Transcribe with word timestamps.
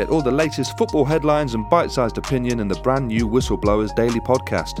Get 0.00 0.08
all 0.08 0.22
the 0.22 0.30
latest 0.30 0.78
football 0.78 1.04
headlines 1.04 1.52
and 1.52 1.68
bite 1.68 1.90
sized 1.90 2.16
opinion 2.16 2.60
in 2.60 2.68
the 2.68 2.74
brand 2.76 3.08
new 3.08 3.28
Whistleblowers 3.28 3.94
Daily 3.94 4.18
podcast. 4.18 4.80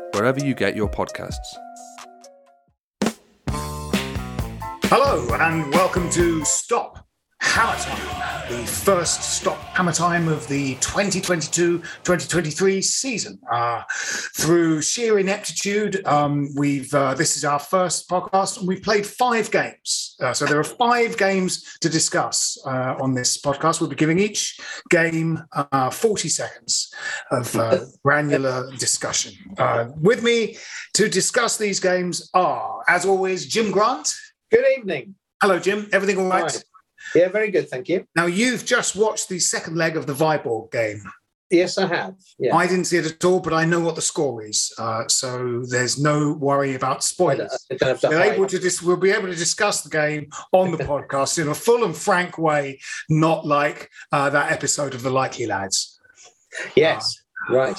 wherever 0.21 0.45
you 0.45 0.53
get 0.53 0.75
your 0.75 0.87
podcasts. 0.87 1.57
Hello 4.83 5.27
and 5.33 5.73
welcome 5.73 6.11
to 6.11 6.45
Stop 6.45 7.07
Hammer 7.41 7.77
Time, 7.79 8.49
the 8.49 8.65
first 8.65 9.23
Stop 9.23 9.59
Hammer 9.75 9.91
Time 9.91 10.27
of 10.27 10.47
the 10.47 10.75
2022-2023 10.75 12.83
season. 12.83 13.39
Uh, 13.51 13.81
through 14.37 14.83
sheer 14.83 15.17
ineptitude, 15.17 16.05
um, 16.05 16.49
we've 16.55 16.93
uh, 16.93 17.15
this 17.15 17.35
is 17.35 17.43
our 17.43 17.57
first 17.57 18.07
podcast, 18.07 18.59
and 18.59 18.67
we've 18.67 18.83
played 18.83 19.07
five 19.07 19.49
games. 19.49 20.15
Uh, 20.21 20.33
so 20.33 20.45
there 20.45 20.59
are 20.59 20.63
five 20.63 21.17
games 21.17 21.79
to 21.81 21.89
discuss 21.89 22.59
uh, 22.65 22.95
on 23.01 23.15
this 23.15 23.41
podcast. 23.41 23.81
We'll 23.81 23.89
be 23.89 23.95
giving 23.95 24.19
each 24.19 24.59
game 24.89 25.43
uh, 25.51 25.89
40 25.89 26.29
seconds 26.29 26.93
of 27.31 27.55
uh, 27.55 27.79
granular 28.03 28.69
discussion. 28.77 29.33
Uh, 29.57 29.87
with 29.99 30.21
me 30.23 30.57
to 30.93 31.09
discuss 31.09 31.57
these 31.57 31.79
games 31.79 32.29
are, 32.35 32.83
as 32.87 33.03
always, 33.03 33.47
Jim 33.47 33.71
Grant. 33.71 34.13
Good 34.51 34.65
evening. 34.77 35.15
Hello, 35.41 35.57
Jim. 35.57 35.89
Everything 35.91 36.19
all 36.19 36.29
right? 36.29 36.43
Right. 36.43 36.63
Yeah, 37.15 37.29
very 37.29 37.51
good, 37.51 37.69
thank 37.69 37.89
you. 37.89 38.05
Now, 38.15 38.25
you've 38.25 38.65
just 38.65 38.95
watched 38.95 39.29
the 39.29 39.39
second 39.39 39.75
leg 39.75 39.97
of 39.97 40.07
the 40.07 40.13
Viborg 40.13 40.71
game. 40.71 41.03
Yes, 41.51 41.77
I 41.77 41.85
have. 41.87 42.15
Yeah. 42.39 42.55
I 42.55 42.65
didn't 42.65 42.85
see 42.85 42.97
it 42.97 43.05
at 43.05 43.25
all, 43.25 43.41
but 43.41 43.51
I 43.51 43.65
know 43.65 43.81
what 43.81 43.95
the 43.95 44.01
score 44.01 44.41
is. 44.41 44.73
Uh, 44.77 45.05
so 45.09 45.63
there's 45.67 45.99
no 45.99 46.31
worry 46.31 46.75
about 46.75 47.03
spoilers. 47.03 47.65
I 47.69 47.75
don't 47.75 47.89
have 47.89 47.99
to 47.99 48.07
We're 48.07 48.21
able 48.21 48.47
to 48.47 48.57
dis- 48.57 48.81
we'll 48.81 48.95
be 48.95 49.11
able 49.11 49.27
to 49.27 49.35
discuss 49.35 49.81
the 49.81 49.89
game 49.89 50.29
on 50.53 50.71
the 50.71 50.77
podcast 50.85 51.39
in 51.39 51.49
a 51.49 51.53
full 51.53 51.83
and 51.83 51.95
frank 51.95 52.37
way, 52.37 52.79
not 53.09 53.45
like 53.45 53.89
uh, 54.13 54.29
that 54.29 54.53
episode 54.53 54.93
of 54.93 55.03
The 55.03 55.09
Likely 55.09 55.45
Lads. 55.45 55.99
Yes, 56.73 57.21
right. 57.49 57.77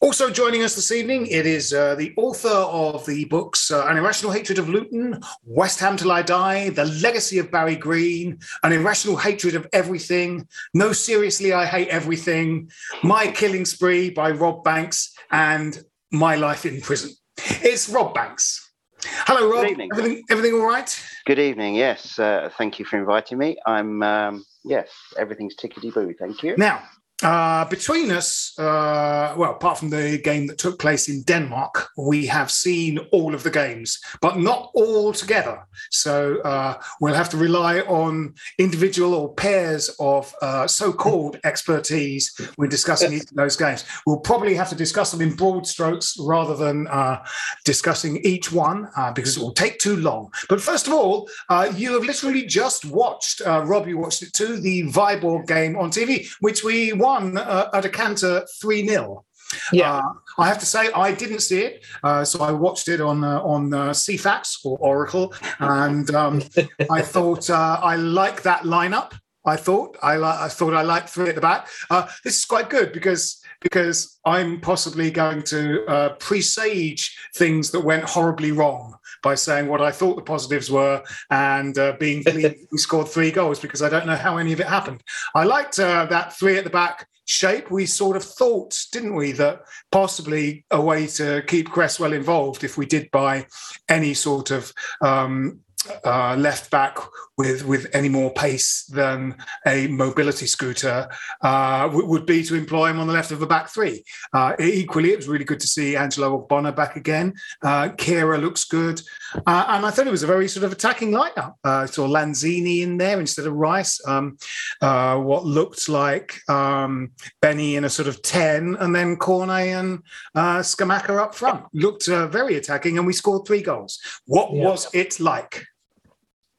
Also 0.00 0.30
joining 0.30 0.62
us 0.62 0.74
this 0.74 0.92
evening, 0.92 1.26
it 1.26 1.44
is 1.44 1.74
uh, 1.74 1.94
the 1.94 2.14
author 2.16 2.48
of 2.48 3.04
the 3.04 3.26
books 3.26 3.70
uh, 3.70 3.84
An 3.86 3.98
Irrational 3.98 4.32
Hatred 4.32 4.58
of 4.58 4.66
Luton, 4.66 5.20
West 5.44 5.78
Ham 5.80 5.98
Till 5.98 6.10
I 6.10 6.22
Die, 6.22 6.70
The 6.70 6.86
Legacy 6.86 7.38
of 7.38 7.50
Barry 7.50 7.76
Green, 7.76 8.38
An 8.62 8.72
Irrational 8.72 9.18
Hatred 9.18 9.54
of 9.54 9.66
Everything, 9.74 10.48
No 10.72 10.92
Seriously, 10.92 11.52
I 11.52 11.66
Hate 11.66 11.88
Everything, 11.88 12.70
My 13.02 13.26
Killing 13.30 13.66
Spree 13.66 14.08
by 14.08 14.30
Rob 14.30 14.64
Banks, 14.64 15.14
and 15.32 15.78
My 16.10 16.34
Life 16.34 16.64
in 16.64 16.80
Prison. 16.80 17.10
It's 17.36 17.86
Rob 17.90 18.14
Banks. 18.14 18.72
Hello, 19.04 19.50
Rob. 19.50 19.64
Good 19.64 19.72
evening. 19.72 19.90
Everything, 19.92 20.24
everything 20.30 20.54
all 20.54 20.66
right? 20.66 21.04
Good 21.26 21.38
evening. 21.38 21.74
Yes, 21.74 22.18
uh, 22.18 22.48
thank 22.56 22.78
you 22.78 22.86
for 22.86 22.98
inviting 22.98 23.36
me. 23.36 23.58
I'm 23.66 24.02
um, 24.02 24.44
yes, 24.64 24.88
everything's 25.18 25.56
tickety 25.56 25.92
boo. 25.92 26.14
Thank 26.18 26.42
you. 26.42 26.54
Now, 26.56 26.82
uh, 27.22 27.64
between 27.66 28.10
us, 28.10 28.58
uh, 28.58 29.34
well, 29.36 29.52
apart 29.52 29.78
from 29.78 29.90
the 29.90 30.18
game 30.18 30.46
that 30.46 30.58
took 30.58 30.78
place 30.78 31.08
in 31.08 31.22
Denmark, 31.22 31.88
we 31.98 32.26
have 32.26 32.50
seen 32.50 32.98
all 33.12 33.34
of 33.34 33.42
the 33.42 33.50
games, 33.50 33.98
but 34.20 34.38
not 34.38 34.70
all 34.74 35.12
together. 35.12 35.66
So 35.90 36.40
uh, 36.40 36.80
we'll 37.00 37.14
have 37.14 37.28
to 37.30 37.36
rely 37.36 37.80
on 37.80 38.34
individual 38.58 39.14
or 39.14 39.34
pairs 39.34 39.90
of 39.98 40.34
uh, 40.40 40.66
so 40.66 40.92
called 40.92 41.38
expertise 41.44 42.34
when 42.56 42.68
discussing 42.68 43.12
each 43.12 43.30
of 43.30 43.36
those 43.36 43.56
games. 43.56 43.84
We'll 44.06 44.20
probably 44.20 44.54
have 44.54 44.70
to 44.70 44.74
discuss 44.74 45.10
them 45.10 45.20
in 45.20 45.34
broad 45.34 45.66
strokes 45.66 46.16
rather 46.18 46.56
than 46.56 46.86
uh, 46.88 47.22
discussing 47.64 48.18
each 48.18 48.52
one 48.52 48.88
because 49.14 49.36
it 49.36 49.40
will 49.40 49.52
take 49.52 49.78
too 49.78 49.96
long. 49.96 50.32
But 50.48 50.60
first 50.60 50.86
of 50.86 50.92
all, 50.92 51.28
you 51.74 51.92
have 51.94 52.04
literally 52.04 52.46
just 52.46 52.84
watched, 52.86 53.40
Rob, 53.44 53.88
you 53.88 53.98
watched 53.98 54.22
it 54.22 54.32
too, 54.32 54.56
the 54.60 54.84
Viborg 54.84 55.46
game 55.46 55.76
on 55.76 55.90
TV, 55.90 56.30
which 56.40 56.64
we 56.64 56.92
won 57.10 57.38
uh, 57.38 57.70
at 57.74 57.84
a 57.84 57.88
canter 57.88 58.46
3 58.60 58.86
0. 58.86 59.24
Yeah. 59.72 59.96
Uh, 59.96 60.02
I 60.38 60.46
have 60.46 60.58
to 60.58 60.66
say, 60.66 60.92
I 60.92 61.12
didn't 61.12 61.40
see 61.40 61.60
it, 61.62 61.84
uh, 62.04 62.24
so 62.24 62.40
I 62.40 62.52
watched 62.52 62.88
it 62.88 63.00
on 63.00 63.24
uh, 63.24 63.40
on 63.54 63.74
uh, 63.74 63.90
Ceefax 63.90 64.64
or 64.64 64.78
Oracle, 64.78 65.34
and 65.58 66.08
um, 66.14 66.42
I 66.98 67.02
thought 67.02 67.50
uh, 67.50 67.80
I 67.82 67.96
like 67.96 68.42
that 68.42 68.62
lineup. 68.62 69.10
I 69.44 69.56
thought 69.56 69.96
I 70.02 70.16
li- 70.16 70.40
I 70.46 70.48
thought 70.48 70.74
I 70.74 70.82
liked 70.82 71.08
three 71.08 71.30
at 71.30 71.34
the 71.34 71.40
back. 71.40 71.68
Uh, 71.90 72.06
this 72.24 72.38
is 72.38 72.44
quite 72.44 72.70
good 72.70 72.92
because 72.92 73.42
because 73.60 74.20
I'm 74.24 74.60
possibly 74.60 75.10
going 75.10 75.42
to 75.54 75.84
uh, 75.86 76.08
presage 76.26 77.02
things 77.34 77.70
that 77.72 77.80
went 77.80 78.04
horribly 78.04 78.52
wrong 78.52 78.94
by 79.22 79.34
saying 79.34 79.68
what 79.68 79.80
I 79.80 79.90
thought 79.90 80.16
the 80.16 80.22
positives 80.22 80.70
were 80.70 81.02
and 81.30 81.76
uh, 81.78 81.96
being 81.98 82.22
pleased 82.24 82.56
we 82.70 82.78
scored 82.78 83.08
three 83.08 83.30
goals 83.30 83.58
because 83.58 83.82
I 83.82 83.88
don't 83.88 84.06
know 84.06 84.16
how 84.16 84.36
any 84.36 84.52
of 84.52 84.60
it 84.60 84.66
happened. 84.66 85.02
I 85.34 85.44
liked 85.44 85.78
uh, 85.78 86.06
that 86.06 86.36
three 86.36 86.58
at 86.58 86.64
the 86.64 86.70
back 86.70 87.06
shape. 87.24 87.70
We 87.70 87.86
sort 87.86 88.16
of 88.16 88.24
thought, 88.24 88.76
didn't 88.92 89.14
we, 89.14 89.32
that 89.32 89.62
possibly 89.92 90.64
a 90.70 90.80
way 90.80 91.06
to 91.06 91.42
keep 91.46 91.70
Cresswell 91.70 92.12
involved 92.12 92.64
if 92.64 92.76
we 92.76 92.86
did 92.86 93.10
buy 93.10 93.46
any 93.88 94.14
sort 94.14 94.50
of 94.50 94.72
um, 95.00 95.60
uh, 96.04 96.36
left 96.36 96.70
back 96.70 96.98
with 97.40 97.64
with 97.64 97.84
any 97.94 98.10
more 98.10 98.30
pace 98.44 98.84
than 98.84 99.34
a 99.66 99.86
mobility 99.88 100.46
scooter 100.46 101.08
uh, 101.40 101.82
w- 101.86 102.06
would 102.06 102.26
be 102.26 102.42
to 102.44 102.54
employ 102.54 102.86
him 102.90 102.98
on 103.00 103.06
the 103.06 103.12
left 103.18 103.30
of 103.32 103.40
the 103.40 103.46
back 103.54 103.66
three. 103.70 104.04
Uh, 104.34 104.52
equally, 104.58 105.10
it 105.12 105.16
was 105.16 105.28
really 105.28 105.44
good 105.50 105.60
to 105.60 105.66
see 105.66 105.96
Angelo 105.96 106.28
Ogbonna 106.36 106.74
back 106.76 106.96
again. 106.96 107.32
Uh, 107.62 107.88
Kehrer 108.02 108.38
looks 108.40 108.64
good, 108.64 109.00
uh, 109.46 109.64
and 109.68 109.86
I 109.86 109.90
thought 109.90 110.06
it 110.06 110.10
was 110.18 110.22
a 110.22 110.26
very 110.34 110.48
sort 110.48 110.64
of 110.64 110.72
attacking 110.72 111.12
lineup. 111.12 111.54
Uh, 111.64 111.86
saw 111.86 112.06
Lanzini 112.06 112.82
in 112.82 112.98
there 112.98 113.18
instead 113.20 113.46
of 113.46 113.54
Rice. 113.54 113.94
Um, 114.06 114.36
uh, 114.82 115.16
what 115.18 115.44
looked 115.46 115.88
like 115.88 116.38
um, 116.50 117.12
Benny 117.40 117.76
in 117.76 117.84
a 117.84 117.90
sort 117.90 118.08
of 118.08 118.20
10, 118.22 118.76
and 118.80 118.94
then 118.94 119.16
Cornet 119.16 119.68
and 119.78 120.02
uh, 120.34 120.58
Scamacca 120.58 121.16
up 121.18 121.34
front. 121.34 121.64
Looked 121.72 122.06
uh, 122.08 122.26
very 122.26 122.56
attacking, 122.56 122.98
and 122.98 123.06
we 123.06 123.14
scored 123.14 123.46
three 123.46 123.62
goals. 123.62 123.98
What 124.26 124.52
Yeah. 124.52 124.64
was 124.68 124.88
it 124.92 125.18
like? 125.20 125.64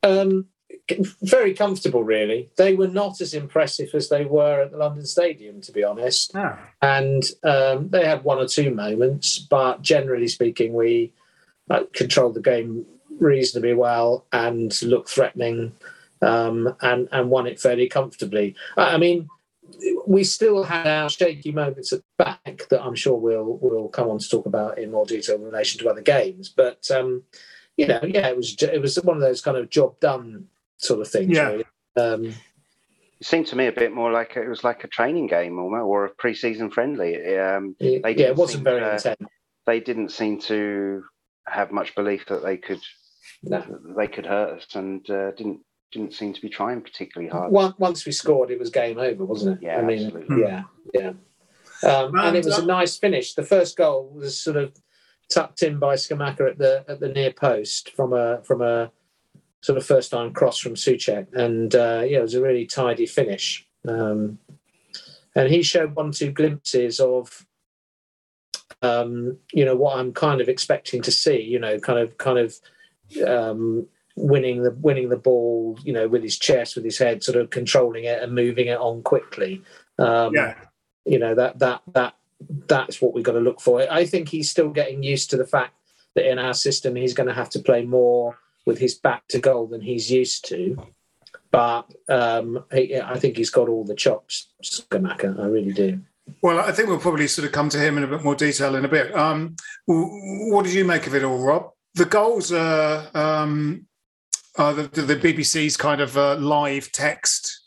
Um, 0.03 0.47
very 1.21 1.53
comfortable, 1.53 2.03
really. 2.03 2.49
They 2.57 2.75
were 2.75 2.87
not 2.87 3.21
as 3.21 3.33
impressive 3.33 3.89
as 3.93 4.09
they 4.09 4.25
were 4.25 4.61
at 4.61 4.71
the 4.71 4.77
London 4.77 5.05
Stadium, 5.05 5.61
to 5.61 5.71
be 5.71 5.83
honest. 5.83 6.31
Yeah. 6.33 6.57
And 6.81 7.23
um, 7.43 7.89
they 7.89 8.05
had 8.05 8.23
one 8.23 8.39
or 8.39 8.47
two 8.47 8.73
moments, 8.73 9.39
but 9.39 9.81
generally 9.81 10.27
speaking, 10.27 10.73
we 10.73 11.13
uh, 11.69 11.83
controlled 11.93 12.35
the 12.35 12.41
game 12.41 12.85
reasonably 13.19 13.73
well 13.73 14.25
and 14.31 14.81
looked 14.81 15.09
threatening 15.09 15.73
um, 16.21 16.75
and, 16.81 17.07
and 17.11 17.29
won 17.29 17.47
it 17.47 17.59
fairly 17.59 17.87
comfortably. 17.87 18.55
I 18.77 18.95
I 18.95 18.97
mean, 18.97 19.27
we 20.05 20.23
still 20.23 20.63
had 20.63 20.87
our 20.87 21.09
shaky 21.09 21.51
moments 21.51 21.93
at 21.93 21.99
the 21.99 22.23
back 22.23 22.67
that 22.69 22.81
I'm 22.81 22.95
sure 22.95 23.15
we'll 23.15 23.57
we'll 23.61 23.87
come 23.89 24.09
on 24.09 24.19
to 24.19 24.29
talk 24.29 24.45
about 24.45 24.77
in 24.77 24.91
more 24.91 25.05
detail 25.05 25.35
in 25.35 25.43
relation 25.43 25.79
to 25.79 25.89
other 25.89 26.01
games. 26.01 26.49
But 26.49 26.89
um, 26.91 27.23
you 27.77 27.87
know, 27.87 28.01
yeah, 28.03 28.27
it 28.27 28.37
was 28.37 28.55
it 28.61 28.81
was 28.81 28.95
one 28.97 29.17
of 29.17 29.21
those 29.21 29.41
kind 29.41 29.57
of 29.57 29.69
job 29.69 29.99
done 29.99 30.47
sort 30.81 31.01
of 31.01 31.07
things. 31.07 31.35
Yeah. 31.35 31.49
Really. 31.49 31.65
Um, 31.97 32.25
It 33.19 33.27
seemed 33.27 33.47
to 33.47 33.55
me 33.55 33.67
a 33.67 33.71
bit 33.71 33.93
more 33.93 34.11
like 34.11 34.35
a, 34.35 34.41
it 34.41 34.49
was 34.49 34.63
like 34.63 34.83
a 34.83 34.87
training 34.87 35.27
game 35.27 35.59
almost, 35.59 35.83
or 35.83 36.05
a 36.05 36.09
pre-season 36.09 36.71
friendly. 36.71 37.15
Um, 37.37 37.75
yeah, 37.79 37.99
They 38.03 38.11
it 38.11 38.17
didn't 38.17 38.37
wasn't 38.37 38.57
seem 38.59 38.63
very 38.63 38.79
to- 38.81 38.91
intense. 38.95 39.29
they 39.67 39.79
didn't 39.79 40.09
seem 40.09 40.39
to 40.41 41.03
have 41.47 41.71
much 41.71 41.93
belief 41.95 42.25
that 42.27 42.43
they 42.43 42.57
could 42.57 42.81
No. 43.43 43.63
they 43.97 44.07
could 44.07 44.25
hurt 44.25 44.57
us, 44.59 44.75
and 44.75 45.07
uh, 45.09 45.31
didn't 45.31 45.59
didn't 45.91 46.13
seem 46.13 46.33
to 46.33 46.41
be 46.41 46.49
trying 46.49 46.81
particularly 46.81 47.29
hard. 47.29 47.51
Once, 47.51 47.75
once 47.77 48.05
we 48.05 48.11
scored, 48.13 48.49
it 48.49 48.57
was 48.59 48.69
game 48.69 48.97
over, 48.97 49.25
wasn't 49.25 49.57
it? 49.61 49.65
Yeah, 49.65 49.77
I 49.77 49.81
mean, 49.83 50.05
absolutely. 50.05 50.41
yeah, 50.41 50.63
yeah. 50.93 51.11
Um, 51.83 52.17
and 52.17 52.35
it 52.37 52.45
was 52.45 52.57
a 52.59 52.65
nice 52.65 52.97
finish. 52.97 53.33
The 53.33 53.43
first 53.43 53.75
goal 53.77 54.09
was 54.13 54.41
sort 54.41 54.55
of 54.57 54.73
tucked 55.29 55.63
in 55.63 55.79
by 55.79 55.95
Scamacca 55.95 56.51
at 56.51 56.57
the 56.57 56.85
at 56.87 56.99
the 57.01 57.09
near 57.09 57.31
post 57.33 57.91
from 57.91 58.13
a 58.13 58.41
from 58.43 58.61
a 58.61 58.91
sort 59.61 59.77
of 59.77 59.85
first 59.85 60.11
time 60.11 60.33
cross 60.33 60.57
from 60.57 60.75
Soucek, 60.75 61.33
and 61.33 61.73
uh, 61.75 62.03
yeah, 62.05 62.19
it 62.19 62.23
was 62.23 62.33
a 62.33 62.41
really 62.41 62.65
tidy 62.65 63.05
finish. 63.05 63.65
Um, 63.87 64.39
and 65.35 65.49
he 65.49 65.63
showed 65.63 65.95
one 65.95 66.09
or 66.09 66.13
two 66.13 66.31
glimpses 66.31 66.99
of 66.99 67.45
um, 68.81 69.37
you 69.53 69.63
know 69.63 69.75
what 69.75 69.97
I'm 69.97 70.13
kind 70.13 70.41
of 70.41 70.49
expecting 70.49 71.01
to 71.03 71.11
see. 71.11 71.41
You 71.41 71.59
know, 71.59 71.79
kind 71.79 71.99
of 71.99 72.17
kind 72.17 72.39
of 72.39 72.55
um, 73.25 73.87
winning 74.15 74.63
the 74.63 74.71
winning 74.71 75.09
the 75.09 75.17
ball. 75.17 75.77
You 75.83 75.93
know, 75.93 76.07
with 76.07 76.23
his 76.23 76.37
chest, 76.37 76.75
with 76.75 76.85
his 76.85 76.97
head, 76.97 77.23
sort 77.23 77.37
of 77.37 77.49
controlling 77.51 78.05
it 78.05 78.21
and 78.21 78.33
moving 78.33 78.67
it 78.67 78.79
on 78.79 79.03
quickly. 79.03 79.61
Um, 79.97 80.33
Yeah. 80.33 80.55
You 81.05 81.19
know 81.19 81.33
that 81.35 81.59
that 81.59 81.81
that 81.93 82.15
that's 82.67 83.01
what 83.01 83.13
we've 83.13 83.23
got 83.23 83.33
to 83.33 83.39
look 83.39 83.61
for. 83.61 83.85
I 83.91 84.05
think 84.05 84.29
he's 84.29 84.49
still 84.49 84.69
getting 84.69 85.03
used 85.03 85.29
to 85.29 85.37
the 85.37 85.45
fact 85.45 85.73
that 86.15 86.29
in 86.29 86.39
our 86.39 86.53
system 86.53 86.95
he's 86.95 87.13
going 87.13 87.27
to 87.27 87.33
have 87.33 87.49
to 87.51 87.59
play 87.59 87.85
more 87.85 88.37
with 88.65 88.79
his 88.79 88.95
back 88.95 89.27
to 89.29 89.39
goal 89.39 89.67
than 89.67 89.81
he's 89.81 90.11
used 90.11 90.47
to. 90.49 90.77
But 91.51 91.91
um, 92.07 92.63
he, 92.71 92.97
I 92.97 93.19
think 93.19 93.37
he's 93.37 93.49
got 93.49 93.67
all 93.67 93.83
the 93.83 93.95
chops, 93.95 94.53
Scamacca. 94.63 95.39
I 95.39 95.45
really 95.45 95.73
do. 95.73 96.01
Well, 96.41 96.59
I 96.59 96.71
think 96.71 96.87
we'll 96.87 96.99
probably 96.99 97.27
sort 97.27 97.45
of 97.45 97.51
come 97.51 97.69
to 97.69 97.79
him 97.79 97.97
in 97.97 98.03
a 98.03 98.07
bit 98.07 98.23
more 98.23 98.35
detail 98.35 98.75
in 98.75 98.85
a 98.85 98.87
bit. 98.87 99.13
Um, 99.15 99.55
what 99.85 100.63
did 100.63 100.73
you 100.73 100.85
make 100.85 101.07
of 101.07 101.15
it 101.15 101.23
all, 101.23 101.39
Rob? 101.39 101.71
The 101.95 102.05
goals 102.05 102.53
are 102.53 103.09
um, 103.13 103.85
uh, 104.57 104.73
the, 104.73 105.01
the 105.01 105.15
BBC's 105.15 105.75
kind 105.75 105.99
of 105.99 106.17
uh, 106.17 106.35
live 106.35 106.91
text 106.91 107.61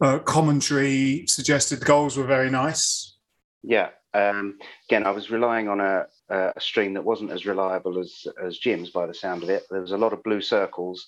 uh, 0.00 0.18
commentary 0.18 1.24
suggested 1.26 1.80
the 1.80 1.86
goals 1.86 2.16
were 2.16 2.24
very 2.24 2.50
nice. 2.50 3.16
Yeah. 3.62 3.90
Um, 4.12 4.58
again, 4.88 5.06
I 5.06 5.10
was 5.10 5.30
relying 5.30 5.68
on 5.68 5.80
a, 5.80 6.06
a 6.30 6.60
stream 6.60 6.94
that 6.94 7.04
wasn't 7.04 7.32
as 7.32 7.46
reliable 7.46 7.98
as 7.98 8.26
as 8.42 8.58
Jim's 8.58 8.90
by 8.90 9.06
the 9.06 9.14
sound 9.14 9.42
of 9.42 9.50
it. 9.50 9.64
There 9.70 9.80
was 9.80 9.92
a 9.92 9.98
lot 9.98 10.12
of 10.12 10.22
blue 10.22 10.40
circles 10.40 11.06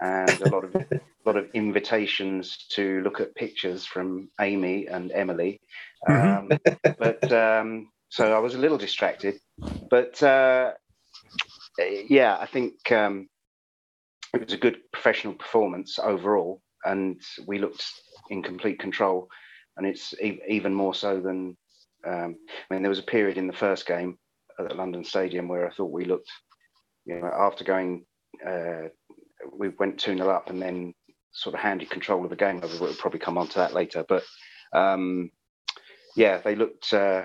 and 0.00 0.40
a 0.40 0.48
lot 0.48 0.64
of 0.64 0.74
a 0.74 1.00
lot 1.26 1.36
of 1.36 1.48
invitations 1.54 2.66
to 2.70 3.00
look 3.02 3.20
at 3.20 3.34
pictures 3.34 3.84
from 3.84 4.30
Amy 4.40 4.86
and 4.86 5.12
Emily. 5.12 5.60
Um, 6.08 6.50
but 6.98 7.32
um, 7.32 7.90
so 8.08 8.34
I 8.34 8.38
was 8.38 8.54
a 8.54 8.58
little 8.58 8.78
distracted. 8.78 9.38
But 9.90 10.22
uh, 10.22 10.72
yeah, 11.78 12.36
I 12.40 12.46
think 12.46 12.90
um, 12.92 13.28
it 14.34 14.44
was 14.44 14.52
a 14.52 14.58
good 14.58 14.78
professional 14.92 15.34
performance 15.34 15.98
overall, 15.98 16.60
and 16.84 17.20
we 17.46 17.58
looked 17.58 17.84
in 18.30 18.42
complete 18.42 18.78
control. 18.78 19.28
And 19.76 19.86
it's 19.86 20.12
e- 20.20 20.40
even 20.48 20.74
more 20.74 20.94
so 20.94 21.20
than 21.20 21.56
um, 22.06 22.36
I 22.70 22.74
mean, 22.74 22.82
there 22.82 22.90
was 22.90 22.98
a 22.98 23.04
period 23.04 23.38
in 23.38 23.46
the 23.46 23.52
first 23.52 23.86
game 23.86 24.18
at 24.58 24.68
the 24.68 24.74
London 24.74 25.04
Stadium 25.04 25.48
where 25.48 25.66
I 25.66 25.72
thought 25.72 25.90
we 25.90 26.04
looked, 26.04 26.30
you 27.04 27.20
know, 27.20 27.26
after 27.26 27.64
going, 27.64 28.04
uh, 28.46 28.88
we 29.56 29.68
went 29.70 29.98
2 29.98 30.16
0 30.16 30.30
up 30.30 30.50
and 30.50 30.60
then 30.60 30.94
sort 31.32 31.54
of 31.54 31.60
handed 31.60 31.90
control 31.90 32.24
of 32.24 32.30
the 32.30 32.36
game 32.36 32.60
over. 32.62 32.84
We'll 32.84 32.94
probably 32.94 33.20
come 33.20 33.38
on 33.38 33.48
to 33.48 33.58
that 33.58 33.74
later. 33.74 34.04
But 34.08 34.22
um, 34.72 35.30
yeah, 36.16 36.38
they 36.38 36.54
looked. 36.54 36.92
Uh, 36.92 37.24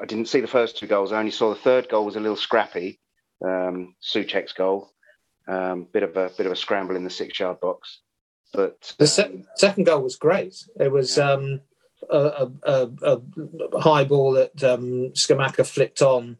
I 0.00 0.04
didn't 0.06 0.28
see 0.28 0.40
the 0.40 0.46
first 0.46 0.78
two 0.78 0.86
goals. 0.86 1.12
I 1.12 1.18
only 1.18 1.30
saw 1.30 1.50
the 1.50 1.60
third 1.60 1.88
goal 1.88 2.04
was 2.04 2.16
a 2.16 2.20
little 2.20 2.36
scrappy. 2.36 3.00
Um, 3.44 3.94
Soucek's 4.02 4.54
goal, 4.54 4.90
um, 5.46 5.86
bit 5.92 6.02
of 6.02 6.16
a 6.16 6.30
bit 6.36 6.46
of 6.46 6.52
a 6.52 6.56
scramble 6.56 6.96
in 6.96 7.04
the 7.04 7.10
six-yard 7.10 7.60
box. 7.60 8.00
But 8.52 8.94
The 8.98 9.06
se- 9.06 9.44
second 9.56 9.84
goal 9.84 10.02
was 10.02 10.16
great. 10.16 10.56
It 10.80 10.90
was 10.90 11.18
um, 11.18 11.60
a, 12.10 12.50
a, 12.62 12.90
a, 13.02 13.80
high 13.80 14.04
ball 14.04 14.32
that 14.32 14.62
um, 14.62 15.10
Scamacca 15.12 15.66
flicked 15.66 16.02
on, 16.02 16.38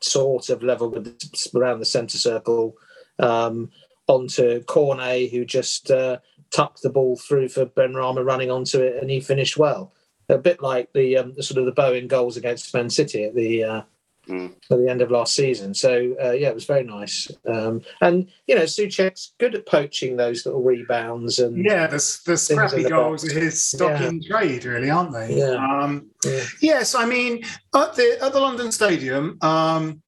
sort 0.00 0.48
of 0.48 0.62
level 0.62 0.88
with 0.90 1.18
around 1.54 1.78
the 1.80 1.84
centre 1.84 2.18
circle, 2.18 2.76
um, 3.18 3.70
onto 4.06 4.62
Cornet, 4.64 5.30
who 5.30 5.44
just 5.44 5.90
uh, 5.90 6.18
tucked 6.50 6.82
the 6.82 6.90
ball 6.90 7.16
through 7.16 7.48
for 7.48 7.66
Benrahma 7.66 8.24
running 8.24 8.50
onto 8.50 8.80
it, 8.80 9.00
and 9.00 9.10
he 9.10 9.20
finished 9.20 9.56
well. 9.56 9.92
A 10.28 10.38
bit 10.38 10.62
like 10.62 10.92
the, 10.92 11.16
um, 11.16 11.34
the 11.34 11.42
sort 11.42 11.58
of 11.58 11.66
the 11.66 11.72
Bowen 11.72 12.06
goals 12.06 12.36
against 12.36 12.72
Man 12.72 12.88
City 12.88 13.24
at 13.24 13.34
the 13.34 13.64
uh, 13.64 13.82
Mm. 14.30 14.54
at 14.70 14.78
the 14.78 14.88
end 14.88 15.02
of 15.02 15.10
last 15.10 15.34
season. 15.34 15.74
So 15.74 16.14
uh, 16.22 16.30
yeah, 16.30 16.48
it 16.48 16.54
was 16.54 16.64
very 16.64 16.84
nice. 16.84 17.30
Um, 17.46 17.82
and 18.00 18.28
you 18.46 18.54
know, 18.54 18.62
Soucek's 18.62 19.32
good 19.40 19.54
at 19.56 19.66
poaching 19.66 20.16
those 20.16 20.46
little 20.46 20.62
rebounds 20.62 21.38
and 21.40 21.64
Yeah, 21.64 21.88
the, 21.88 22.18
the 22.26 22.36
scrappy 22.36 22.84
the 22.84 22.88
goals 22.90 23.22
box. 23.24 23.34
are 23.34 23.40
his 23.40 23.64
stock 23.66 24.00
Yeah. 24.00 24.08
in 24.08 24.22
trade, 24.22 24.64
really, 24.64 24.90
aren't 24.90 25.12
they? 25.12 25.36
Yeah. 25.38 25.54
Um, 25.56 26.10
Yeah. 26.24 26.44
Yes, 26.60 26.94
I 26.94 27.06
mean, 27.06 27.42
at 27.74 27.94
the 27.96 28.18
at 28.22 28.32
the 28.32 28.40
London 28.40 28.70
Stadium, 28.70 29.36
um, 29.42 30.00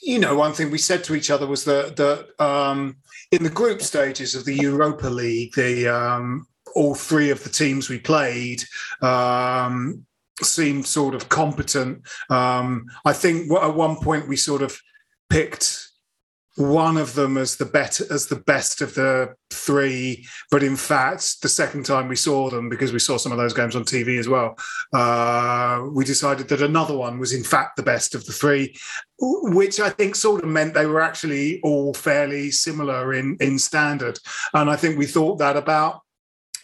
you 0.00 0.18
know, 0.20 0.36
one 0.36 0.52
thing 0.52 0.70
we 0.70 0.78
said 0.78 1.02
to 1.04 1.14
each 1.16 1.30
other 1.30 1.46
was 1.46 1.64
that 1.64 1.96
that 1.96 2.40
um, 2.42 2.96
in 3.32 3.42
the 3.42 3.50
group 3.50 3.82
stages 3.82 4.34
of 4.36 4.44
the 4.44 4.54
Europa 4.54 5.08
League, 5.08 5.54
the 5.54 5.88
um, 5.88 6.46
all 6.74 6.94
three 6.94 7.30
of 7.30 7.42
the 7.42 7.50
teams 7.50 7.88
we 7.88 7.98
played 7.98 8.62
um, 9.02 10.04
seemed 10.42 10.86
sort 10.86 11.14
of 11.14 11.28
competent. 11.28 12.06
Um, 12.30 12.86
I 13.04 13.12
think 13.12 13.50
at 13.52 13.74
one 13.74 13.96
point 13.96 14.28
we 14.28 14.36
sort 14.36 14.62
of 14.62 14.78
picked 15.30 15.88
one 16.58 16.96
of 16.96 17.14
them 17.14 17.36
as 17.36 17.54
the 17.54 17.64
better 17.64 18.04
as 18.12 18.26
the 18.26 18.36
best 18.40 18.82
of 18.82 18.92
the 18.94 19.32
three 19.52 20.26
but 20.50 20.60
in 20.60 20.74
fact 20.74 21.40
the 21.40 21.48
second 21.48 21.86
time 21.86 22.08
we 22.08 22.16
saw 22.16 22.50
them 22.50 22.68
because 22.68 22.92
we 22.92 22.98
saw 22.98 23.16
some 23.16 23.30
of 23.30 23.38
those 23.38 23.54
games 23.54 23.76
on 23.76 23.84
tv 23.84 24.18
as 24.18 24.28
well 24.28 24.58
uh, 24.92 25.86
we 25.92 26.04
decided 26.04 26.48
that 26.48 26.60
another 26.60 26.96
one 26.96 27.20
was 27.20 27.32
in 27.32 27.44
fact 27.44 27.76
the 27.76 27.82
best 27.82 28.12
of 28.16 28.26
the 28.26 28.32
three 28.32 28.74
which 29.20 29.78
i 29.78 29.88
think 29.88 30.16
sort 30.16 30.42
of 30.42 30.48
meant 30.48 30.74
they 30.74 30.86
were 30.86 31.00
actually 31.00 31.60
all 31.62 31.94
fairly 31.94 32.50
similar 32.50 33.14
in 33.14 33.36
in 33.38 33.56
standard 33.56 34.18
and 34.54 34.68
i 34.68 34.74
think 34.74 34.98
we 34.98 35.06
thought 35.06 35.38
that 35.38 35.56
about 35.56 36.00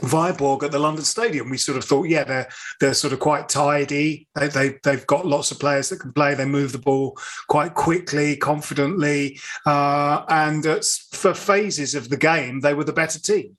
Viborg 0.02 0.62
at 0.62 0.72
the 0.72 0.78
London 0.78 1.04
Stadium. 1.04 1.50
We 1.50 1.58
sort 1.58 1.78
of 1.78 1.84
thought, 1.84 2.08
yeah, 2.08 2.24
they're 2.24 2.48
they're 2.80 2.94
sort 2.94 3.12
of 3.12 3.20
quite 3.20 3.48
tidy. 3.48 4.28
They, 4.34 4.48
they 4.48 4.78
they've 4.82 5.06
got 5.06 5.26
lots 5.26 5.50
of 5.50 5.60
players 5.60 5.88
that 5.88 6.00
can 6.00 6.12
play. 6.12 6.34
They 6.34 6.44
move 6.44 6.72
the 6.72 6.78
ball 6.78 7.18
quite 7.48 7.74
quickly, 7.74 8.36
confidently, 8.36 9.38
uh, 9.66 10.24
and 10.28 10.66
uh, 10.66 10.80
for 11.12 11.34
phases 11.34 11.94
of 11.94 12.08
the 12.08 12.16
game, 12.16 12.60
they 12.60 12.74
were 12.74 12.84
the 12.84 12.92
better 12.92 13.20
team. 13.20 13.56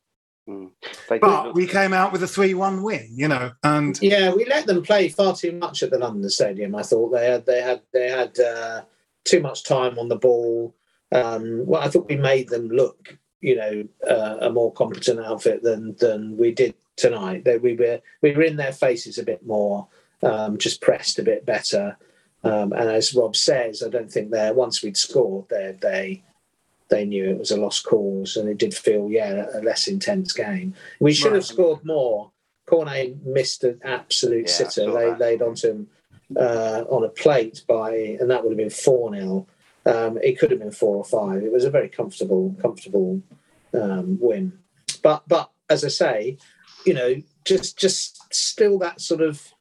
Mm. 0.48 0.72
But 1.10 1.56
we 1.56 1.66
came 1.66 1.92
out 1.92 2.12
with 2.12 2.22
a 2.22 2.28
three-one 2.28 2.84
win, 2.84 3.08
you 3.16 3.28
know, 3.28 3.52
and 3.64 4.00
Yeah, 4.02 4.32
we 4.32 4.46
let 4.46 4.68
them 4.68 4.84
play 4.84 5.10
far 5.10 5.36
too 5.36 5.54
much 5.54 5.82
at 5.82 5.90
the 5.90 5.98
London 5.98 6.30
Stadium. 6.30 6.76
I 6.76 6.84
thought 6.84 7.10
they 7.10 7.26
had 7.26 7.46
they 7.46 7.62
had 7.62 7.82
they 7.94 8.10
had 8.10 8.40
uh, 8.40 8.82
too 9.24 9.40
much 9.40 9.64
time 9.64 9.98
on 9.98 10.08
the 10.08 10.18
ball. 10.18 10.76
Um, 11.12 11.66
well, 11.66 11.82
I 11.82 11.88
thought 11.88 12.10
we 12.10 12.18
made 12.18 12.50
them 12.50 12.70
look, 12.70 13.18
you 13.42 13.56
know, 13.56 13.84
uh, 14.10 14.38
a 14.42 14.50
more 14.50 14.72
competent 14.74 15.20
outfit 15.20 15.62
than 15.64 15.96
than 16.00 16.38
we 16.38 16.52
did 16.52 16.74
tonight. 16.96 17.44
That 17.46 17.62
we 17.62 17.76
were 17.76 18.02
we 18.22 18.32
were 18.34 18.44
in 18.44 18.56
their 18.58 18.72
faces 18.74 19.18
a 19.18 19.24
bit 19.24 19.46
more, 19.46 19.88
um, 20.24 20.58
just 20.58 20.82
pressed 20.82 21.20
a 21.20 21.24
bit 21.24 21.46
better. 21.46 21.98
Um, 22.44 22.74
and 22.74 22.90
as 22.90 23.14
Rob 23.16 23.36
says, 23.36 23.82
I 23.82 23.90
don't 23.90 24.12
think 24.12 24.30
they're 24.30 24.54
once 24.54 24.84
we'd 24.84 24.98
scored, 24.98 25.46
they 25.50 25.78
they 25.82 26.24
they 26.90 27.04
knew 27.06 27.30
it 27.30 27.40
was 27.40 27.52
a 27.52 27.58
lost 27.58 27.84
cause, 27.86 28.38
and 28.38 28.48
it 28.48 28.58
did 28.58 28.74
feel 28.74 29.10
yeah 29.10 29.48
a 29.54 29.62
less 29.62 29.88
intense 29.88 30.32
game. 30.34 30.76
We 31.00 31.14
should 31.14 31.28
Right. 31.32 31.36
have 31.36 31.46
scored 31.46 31.84
more. 31.86 32.32
Cornet 32.68 33.24
missed 33.26 33.64
an 33.64 33.80
absolute 33.84 34.48
Yeah, 34.48 34.54
sitter. 34.70 34.86
They 34.92 35.10
that. 35.12 35.20
laid 35.20 35.42
onto 35.44 35.70
him 35.70 35.88
uh, 36.36 36.84
on 36.90 37.04
a 37.04 37.10
plate 37.10 37.64
by, 37.68 37.94
and 38.20 38.30
that 38.32 38.44
would 38.44 38.50
have 38.52 38.58
been 38.58 38.70
four 38.72 39.14
0 39.14 39.46
um, 39.86 40.18
It 40.22 40.40
could 40.40 40.52
have 40.52 40.60
been 40.60 40.72
four 40.72 40.96
or 40.96 41.04
five. 41.04 41.44
It 41.44 41.52
was 41.52 41.66
a 41.66 41.70
very 41.70 41.90
comfortable, 41.90 42.56
comfortable 42.62 43.22
um, 43.74 44.18
win. 44.20 44.54
But 45.02 45.24
but 45.28 45.52
as 45.70 45.84
I 45.84 45.90
say, 45.90 46.38
you 46.86 46.94
know, 46.94 47.16
just 47.44 47.78
just 47.78 48.34
still 48.34 48.80
that 48.80 49.02
sort 49.02 49.22
of 49.22 49.54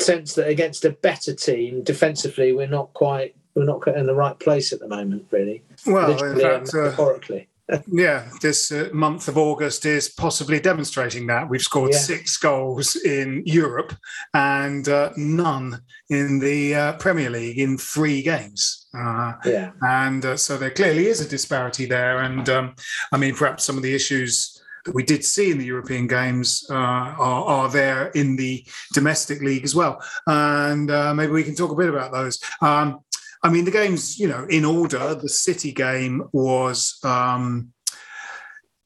sense 0.00 0.34
that 0.34 0.48
against 0.48 0.84
a 0.84 0.90
better 0.90 1.34
team 1.34 1.82
defensively, 1.82 2.52
we're 2.52 2.66
not 2.66 2.92
quite 2.94 3.34
we're 3.54 3.64
not 3.64 3.80
quite 3.80 3.96
in 3.96 4.06
the 4.06 4.14
right 4.14 4.38
place 4.38 4.72
at 4.72 4.80
the 4.80 4.88
moment, 4.88 5.26
really. 5.30 5.62
Well, 5.86 6.10
in 6.10 6.16
Literally 6.16 6.44
and 6.44 6.68
fact, 6.68 6.98
uh. 6.98 7.80
Yeah, 7.92 8.28
this 8.40 8.72
uh, 8.72 8.88
month 8.92 9.28
of 9.28 9.38
August 9.38 9.86
is 9.86 10.08
possibly 10.08 10.60
demonstrating 10.60 11.26
that. 11.28 11.48
We've 11.48 11.62
scored 11.62 11.92
Yeah. 11.92 11.98
six 11.98 12.36
goals 12.36 12.96
in 12.96 13.42
Europe 13.46 13.94
and 14.34 14.88
uh, 14.88 15.10
none 15.16 15.82
in 16.08 16.40
the 16.40 16.74
uh, 16.74 16.92
Premier 16.94 17.30
League 17.30 17.58
in 17.58 17.78
three 17.78 18.22
games. 18.22 18.79
Uh, 18.92 19.34
yeah. 19.44 19.70
and 19.82 20.24
uh, 20.24 20.36
so 20.36 20.58
there 20.58 20.70
clearly 20.70 21.06
is 21.06 21.20
a 21.20 21.28
disparity 21.28 21.86
there. 21.86 22.18
And 22.18 22.48
um, 22.48 22.74
I 23.12 23.18
mean, 23.18 23.34
perhaps 23.34 23.64
some 23.64 23.76
of 23.76 23.82
the 23.82 23.94
issues 23.94 24.60
that 24.84 24.94
we 24.94 25.02
did 25.02 25.24
see 25.24 25.50
in 25.50 25.58
the 25.58 25.64
European 25.64 26.06
games 26.06 26.66
uh, 26.70 26.74
are, 26.74 27.44
are 27.44 27.68
there 27.68 28.08
in 28.08 28.36
the 28.36 28.64
domestic 28.94 29.40
league 29.42 29.64
as 29.64 29.74
well. 29.74 30.02
And 30.26 30.90
uh, 30.90 31.14
maybe 31.14 31.32
we 31.32 31.44
can 31.44 31.54
talk 31.54 31.70
a 31.70 31.76
bit 31.76 31.88
about 31.88 32.12
those. 32.12 32.40
Um, 32.60 33.00
I 33.42 33.50
mean, 33.50 33.64
the 33.64 33.70
games, 33.70 34.18
you 34.18 34.28
know, 34.28 34.46
in 34.48 34.64
order, 34.64 35.14
the 35.14 35.28
City 35.28 35.72
game 35.72 36.28
was. 36.32 36.98
Um, 37.04 37.72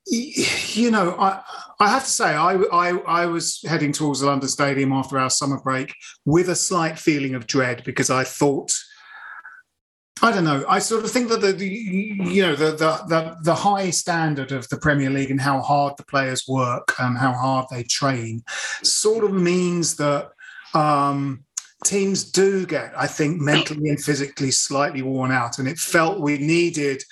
you 0.06 0.90
know, 0.90 1.16
I 1.18 1.40
I 1.80 1.88
have 1.88 2.04
to 2.04 2.11
say, 2.11 2.34
I, 2.34 2.56
I 2.70 2.90
I 3.06 3.26
was 3.26 3.62
heading 3.66 3.90
towards 3.90 4.20
the 4.20 4.26
London 4.26 4.50
Stadium 4.50 4.92
after 4.92 5.18
our 5.18 5.30
summer 5.30 5.58
break 5.58 5.94
with 6.26 6.50
a 6.50 6.54
slight 6.54 6.99
feeling 6.99 7.34
of 7.34 7.46
dread 7.46 7.82
because 7.84 8.11
I 8.11 8.23
thought 8.23 8.76
I 10.23 10.30
don't 10.30 10.44
know. 10.44 10.64
I 10.68 10.78
sort 10.78 11.04
of 11.04 11.11
think 11.11 11.28
that 11.28 11.40
the, 11.40 11.52
the 11.52 11.68
you 11.68 12.42
know 12.42 12.54
the, 12.54 12.71
the 12.71 13.02
the 13.09 13.37
the 13.42 13.54
high 13.54 13.90
standard 13.90 14.52
of 14.52 14.68
the 14.68 14.78
Premier 14.78 15.11
League 15.11 15.30
and 15.30 15.40
how 15.40 15.61
hard 15.61 15.97
the 15.97 16.04
players 16.04 16.47
work 16.49 16.94
and 16.99 17.18
how 17.18 17.33
hard 17.33 17.66
they 17.71 17.83
train 17.83 18.42
sort 18.83 19.25
of 19.25 19.33
means 19.33 19.97
that 19.97 20.30
um, 20.73 21.44
teams 21.85 22.25
do 22.25 22.64
get, 22.64 22.92
I 22.97 23.06
think, 23.06 23.40
mentally 23.40 23.88
and 23.88 24.02
physically 24.02 24.50
slightly 24.50 25.02
worn 25.02 25.30
out. 25.30 25.59
And 25.59 25.68
it 25.68 25.78
felt 25.78 26.21
we 26.21 26.38
needed 26.38 27.02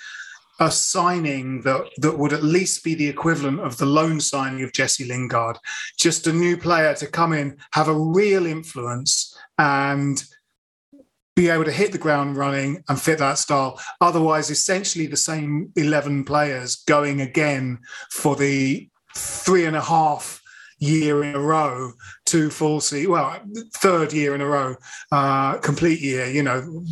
a 0.59 0.69
signing 0.69 1.61
that 1.61 1.89
that 1.97 2.17
would 2.17 2.31
at 2.31 2.43
least 2.43 2.83
be 2.83 2.95
the 2.95 3.07
equivalent 3.07 3.59
of 3.59 3.77
the 3.77 3.85
loan 3.85 4.19
signing 4.19 4.63
of 4.63 4.71
Jesse 4.71 5.05
Lingard, 5.05 5.57
just 5.97 6.27
a 6.27 6.33
new 6.33 6.57
player 6.57 6.93
to 6.95 7.07
come 7.07 7.33
in, 7.33 7.57
have 7.71 7.87
a 7.87 7.99
real 7.99 8.45
influence 8.45 9.37
and 9.57 10.23
be 11.35 11.49
able 11.49 11.65
to 11.65 11.71
hit 11.71 11.91
the 11.91 11.97
ground 11.97 12.37
running 12.37 12.83
and 12.89 13.01
fit 13.01 13.19
that 13.19 13.37
style. 13.37 13.79
Otherwise, 14.01 14.49
essentially 14.49 15.07
the 15.07 15.17
same 15.17 15.71
11 15.75 16.25
players 16.25 16.75
going 16.87 17.21
again 17.21 17.79
for 18.11 18.35
the 18.35 18.87
three 19.15 19.65
and 19.65 19.75
a 19.75 19.81
half 19.81 20.41
year 20.79 21.23
in 21.23 21.35
a 21.35 21.39
row, 21.39 21.91
two 22.25 22.49
full 22.49 22.81
season, 22.81 23.11
well, 23.11 23.39
third 23.75 24.11
year 24.11 24.35
in 24.35 24.41
a 24.41 24.45
row, 24.45 24.75
uh, 25.11 25.57
complete 25.59 26.01
year, 26.01 26.27
you 26.27 26.43
know, 26.43 26.83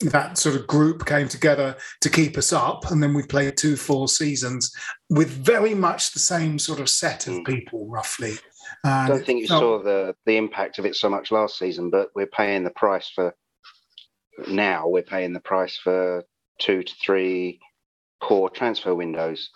that 0.00 0.36
sort 0.36 0.56
of 0.56 0.66
group 0.66 1.06
came 1.06 1.28
together 1.28 1.76
to 2.00 2.10
keep 2.10 2.36
us 2.36 2.52
up. 2.52 2.90
And 2.90 3.02
then 3.02 3.14
we 3.14 3.22
played 3.22 3.56
two 3.56 3.76
full 3.76 4.08
seasons 4.08 4.74
with 5.08 5.28
very 5.28 5.74
much 5.74 6.12
the 6.12 6.18
same 6.18 6.58
sort 6.58 6.80
of 6.80 6.90
set 6.90 7.26
of 7.26 7.44
people, 7.44 7.86
roughly. 7.88 8.34
I 8.84 9.08
don't 9.08 9.24
think 9.24 9.40
you 9.40 9.46
saw 9.46 9.82
the 9.82 10.14
the 10.26 10.36
impact 10.36 10.78
of 10.78 10.86
it 10.86 10.96
so 10.96 11.08
much 11.08 11.30
last 11.30 11.58
season, 11.58 11.88
but 11.88 12.10
we're 12.14 12.26
paying 12.26 12.64
the 12.64 12.70
price 12.70 13.10
for 13.14 13.34
now. 14.48 14.88
We're 14.88 15.02
paying 15.02 15.32
the 15.32 15.40
price 15.40 15.76
for 15.76 16.24
two 16.58 16.82
to 16.82 16.94
three 17.04 17.60
core 18.20 18.50
transfer 18.50 18.94
windows 18.94 19.50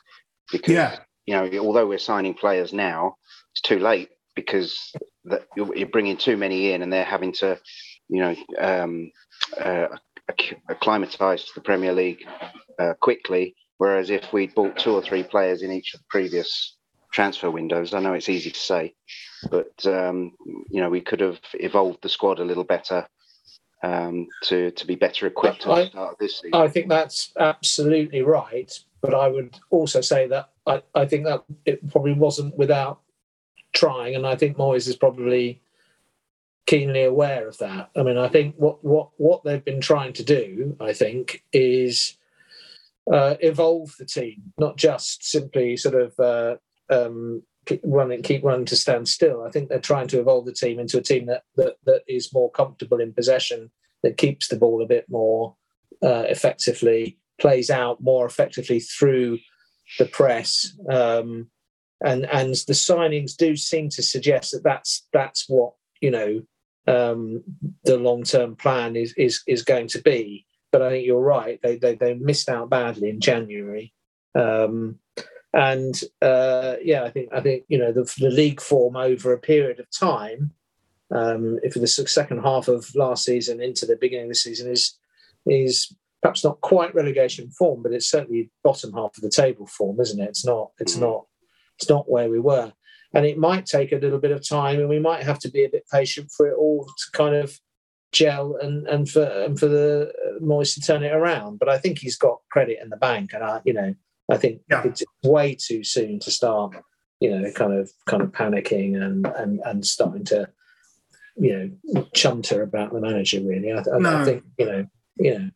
because 0.52 0.72
Yeah. 0.74 0.98
you 1.26 1.34
know 1.34 1.58
although 1.64 1.86
we're 1.86 1.98
signing 1.98 2.34
players 2.34 2.72
now, 2.72 3.16
it's 3.52 3.60
too 3.60 3.78
late 3.78 4.10
because 4.34 4.92
that 5.24 5.46
you're, 5.56 5.86
bringing 5.86 6.16
too 6.16 6.36
many 6.36 6.72
in 6.72 6.82
and 6.82 6.92
they're 6.92 7.04
having 7.04 7.32
to 7.32 7.58
you 8.08 8.20
know 8.20 8.36
um, 8.58 9.10
uh, 9.58 9.88
to 11.46 11.54
the 11.54 11.60
Premier 11.60 11.92
League 11.92 12.24
uh, 12.78 12.94
quickly. 13.00 13.54
Whereas 13.78 14.10
if 14.10 14.32
we'd 14.32 14.54
bought 14.54 14.76
two 14.76 14.92
or 14.92 15.02
three 15.02 15.22
players 15.22 15.62
in 15.62 15.72
each 15.72 15.94
of 15.94 16.00
the 16.00 16.06
previous 16.10 16.76
transfer 17.12 17.50
windows, 17.50 17.94
I 17.94 18.00
know 18.00 18.12
it's 18.12 18.28
easy 18.28 18.50
to 18.50 18.58
say, 18.58 18.94
but 19.50 19.72
um, 19.86 20.32
you 20.70 20.80
know 20.80 20.90
we 20.90 21.00
could 21.00 21.20
have 21.20 21.40
evolved 21.54 22.02
the 22.02 22.08
squad 22.08 22.38
a 22.40 22.44
little 22.44 22.64
better 22.64 23.06
um, 23.82 24.28
to 24.44 24.70
to 24.72 24.86
be 24.86 24.94
better 24.94 25.26
equipped 25.26 25.66
at 25.66 25.70
I- 25.70 25.84
the 25.84 25.90
start 25.90 26.12
of 26.12 26.18
this 26.18 26.36
season. 26.36 26.54
I 26.54 26.68
think 26.68 26.88
that's 26.88 27.32
absolutely 27.38 28.22
right. 28.22 28.72
But 29.00 29.14
I 29.14 29.28
would 29.28 29.58
also 29.70 30.02
say 30.02 30.26
that 30.28 30.50
I, 30.66 30.82
I 30.94 31.06
think 31.06 31.24
that 31.24 31.44
it 31.64 31.90
probably 31.90 32.12
wasn't 32.12 32.58
without 32.58 33.00
trying, 33.72 34.14
and 34.14 34.26
I 34.26 34.36
think 34.36 34.58
Moyes 34.58 34.88
is 34.88 34.96
probably 34.96 35.62
keenly 36.66 37.02
aware 37.02 37.48
of 37.48 37.56
that. 37.58 37.90
I 37.96 38.02
mean, 38.02 38.18
I 38.18 38.28
think 38.28 38.56
what 38.56 38.84
what 38.84 39.08
what 39.16 39.42
they've 39.42 39.64
been 39.64 39.80
trying 39.80 40.12
to 40.14 40.22
do, 40.22 40.76
I 40.80 40.92
think, 40.92 41.42
is 41.52 42.18
uh, 43.10 43.36
evolve 43.40 43.96
the 43.98 44.04
team, 44.04 44.52
not 44.58 44.76
just 44.76 45.24
simply 45.24 45.76
sort 45.76 45.94
of 45.94 46.20
uh, 46.20 46.56
um, 46.90 47.42
running, 47.84 48.22
keep 48.22 48.44
running 48.44 48.66
to 48.66 48.76
stand 48.76 49.08
still. 49.08 49.44
I 49.44 49.50
think 49.50 49.68
they're 49.68 49.78
trying 49.78 50.08
to 50.08 50.20
evolve 50.20 50.46
the 50.46 50.52
team 50.52 50.78
into 50.78 50.98
a 50.98 51.02
team 51.02 51.26
that 51.26 51.44
that, 51.56 51.76
that 51.86 52.02
is 52.08 52.32
more 52.32 52.50
comfortable 52.50 53.00
in 53.00 53.12
possession, 53.12 53.70
that 54.02 54.16
keeps 54.16 54.48
the 54.48 54.56
ball 54.56 54.82
a 54.82 54.86
bit 54.86 55.06
more 55.08 55.56
uh, 56.02 56.24
effectively, 56.28 57.18
plays 57.40 57.70
out 57.70 58.02
more 58.02 58.26
effectively 58.26 58.80
through 58.80 59.38
the 59.98 60.06
press. 60.06 60.76
Um, 60.88 61.50
and 62.02 62.24
and 62.26 62.54
the 62.66 62.72
signings 62.72 63.36
do 63.36 63.56
seem 63.56 63.90
to 63.90 64.02
suggest 64.02 64.52
that 64.52 64.64
that's 64.64 65.06
that's 65.12 65.46
what 65.48 65.74
you 66.00 66.10
know 66.10 66.42
um, 66.86 67.42
the 67.84 67.98
long 67.98 68.24
term 68.24 68.56
plan 68.56 68.96
is 68.96 69.14
is 69.16 69.42
is 69.46 69.62
going 69.62 69.88
to 69.88 70.02
be. 70.02 70.46
But 70.72 70.82
I 70.82 70.90
think 70.90 71.06
you're 71.06 71.20
right; 71.20 71.60
they 71.62 71.76
they, 71.76 71.94
they 71.96 72.14
missed 72.14 72.48
out 72.48 72.70
badly 72.70 73.10
in 73.10 73.20
January, 73.20 73.92
um, 74.34 74.98
and 75.52 76.00
uh, 76.22 76.76
yeah, 76.82 77.04
I 77.04 77.10
think 77.10 77.30
I 77.32 77.40
think 77.40 77.64
you 77.68 77.78
know 77.78 77.92
the, 77.92 78.12
the 78.18 78.30
league 78.30 78.60
form 78.60 78.96
over 78.96 79.32
a 79.32 79.38
period 79.38 79.80
of 79.80 79.86
time. 79.90 80.52
Um, 81.12 81.58
if 81.64 81.74
the 81.74 81.88
second 81.88 82.42
half 82.42 82.68
of 82.68 82.86
last 82.94 83.24
season 83.24 83.60
into 83.60 83.84
the 83.84 83.96
beginning 83.96 84.26
of 84.26 84.30
the 84.30 84.36
season 84.36 84.70
is 84.70 84.96
is 85.46 85.92
perhaps 86.22 86.44
not 86.44 86.60
quite 86.60 86.94
relegation 86.94 87.50
form, 87.50 87.82
but 87.82 87.92
it's 87.92 88.10
certainly 88.10 88.50
bottom 88.62 88.92
half 88.92 89.16
of 89.16 89.22
the 89.22 89.30
table 89.30 89.66
form, 89.66 89.98
isn't 90.00 90.20
it? 90.20 90.28
It's 90.28 90.46
not. 90.46 90.70
It's 90.78 90.96
not. 90.96 91.26
It's 91.78 91.88
not 91.88 92.10
where 92.10 92.28
we 92.28 92.38
were, 92.38 92.72
and 93.14 93.26
it 93.26 93.38
might 93.38 93.66
take 93.66 93.92
a 93.92 93.96
little 93.96 94.18
bit 94.18 94.32
of 94.32 94.46
time, 94.46 94.78
and 94.78 94.88
we 94.88 95.00
might 95.00 95.24
have 95.24 95.40
to 95.40 95.50
be 95.50 95.64
a 95.64 95.68
bit 95.68 95.84
patient 95.90 96.30
for 96.36 96.46
it 96.46 96.56
all 96.56 96.84
to 96.84 97.10
kind 97.12 97.34
of 97.34 97.58
gel 98.12 98.56
and 98.60 98.86
and 98.86 99.08
for 99.08 99.24
and 99.24 99.58
for 99.58 99.66
the 99.66 100.12
uh, 100.26 100.44
Moyes 100.44 100.74
to 100.74 100.80
turn 100.80 101.02
it 101.02 101.12
around. 101.12 101.58
But 101.58 101.68
I 101.68 101.78
think 101.78 101.98
he's 101.98 102.16
got 102.16 102.38
credit 102.50 102.78
in 102.80 102.90
the 102.90 102.96
bank, 102.96 103.32
and 103.32 103.42
I, 103.42 103.60
you 103.64 103.72
know, 103.72 103.94
I 104.30 104.36
think 104.36 104.60
it's 104.68 105.02
way 105.24 105.56
too 105.56 105.82
soon 105.84 106.20
to 106.20 106.30
start, 106.30 106.76
you 107.20 107.30
know, 107.30 107.50
kind 107.52 107.72
of 107.72 107.90
kind 108.06 108.22
of 108.22 108.30
panicking 108.32 109.00
and 109.00 109.26
and 109.26 109.60
and 109.64 109.84
starting 109.84 110.24
to, 110.26 110.48
you 111.36 111.76
know, 111.94 112.06
chunter 112.14 112.62
about 112.62 112.92
the 112.92 113.00
manager. 113.00 113.40
Really, 113.40 113.72
I, 113.72 113.78
I, 113.78 113.98
No. 113.98 114.18
I 114.18 114.24
think 114.24 114.44
you 114.58 114.66
know, 114.66 114.86
you 115.16 115.38
know. 115.38 115.50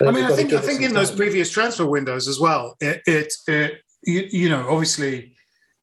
I 0.00 0.10
mean, 0.10 0.24
I 0.24 0.32
think 0.32 0.52
I 0.52 0.60
think 0.60 0.82
in 0.82 0.94
those 0.94 1.10
previous 1.10 1.50
transfer 1.50 1.86
windows 1.86 2.28
as 2.28 2.38
well, 2.38 2.76
it 2.80 3.02
it, 3.06 3.32
it 3.46 3.80
you, 4.04 4.28
you 4.30 4.48
know 4.48 4.68
obviously 4.68 5.34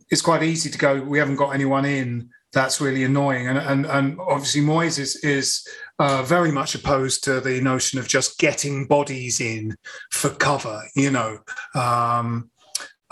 it's 0.10 0.22
quite 0.22 0.44
easy 0.44 0.70
to 0.70 0.78
go. 0.78 1.02
We 1.02 1.20
haven't 1.20 1.38
got 1.38 1.52
anyone 1.52 1.86
in. 1.86 2.30
That's 2.54 2.80
really 2.80 3.04
annoying, 3.04 3.48
and 3.48 3.58
and 3.58 3.86
and 3.86 4.20
obviously 4.20 4.62
Moyes 4.62 5.00
is 5.00 5.16
is 5.18 5.68
uh, 6.00 6.24
very 6.24 6.52
much 6.52 6.76
opposed 6.76 7.24
to 7.24 7.42
the 7.42 7.60
notion 7.62 8.00
of 8.00 8.08
just 8.08 8.38
getting 8.38 8.86
bodies 8.86 9.42
in 9.42 9.76
for 10.12 10.30
cover. 10.30 10.82
You 10.96 11.12
know. 11.12 11.40
Um, 11.76 12.50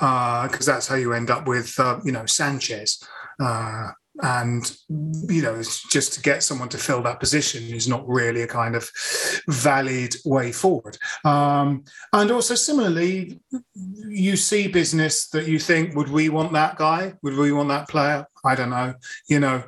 because 0.01 0.65
that's 0.65 0.87
how 0.87 0.95
you 0.95 1.13
end 1.13 1.29
up 1.29 1.47
with, 1.47 1.79
uh, 1.79 1.99
you 2.03 2.11
know, 2.11 2.25
Sanchez. 2.25 3.03
Uh, 3.39 3.89
and, 4.21 4.77
you 4.89 5.41
know, 5.41 5.55
it's 5.55 5.87
just 5.89 6.13
to 6.13 6.21
get 6.21 6.43
someone 6.43 6.69
to 6.69 6.77
fill 6.77 7.01
that 7.03 7.19
position 7.19 7.63
is 7.63 7.87
not 7.87 8.07
really 8.07 8.43
a 8.43 8.47
kind 8.47 8.75
of 8.75 8.89
valid 9.47 10.15
way 10.25 10.51
forward. 10.51 10.97
Um, 11.25 11.85
and 12.13 12.31
also, 12.31 12.55
similarly, 12.55 13.39
you 14.07 14.35
see 14.35 14.67
business 14.67 15.27
that 15.29 15.47
you 15.47 15.59
think, 15.59 15.95
would 15.95 16.09
we 16.09 16.29
want 16.29 16.53
that 16.53 16.77
guy? 16.77 17.13
Would 17.23 17.35
we 17.35 17.51
want 17.51 17.69
that 17.69 17.89
player? 17.89 18.27
I 18.45 18.55
don't 18.55 18.69
know. 18.69 18.93
You 19.27 19.39
know, 19.39 19.63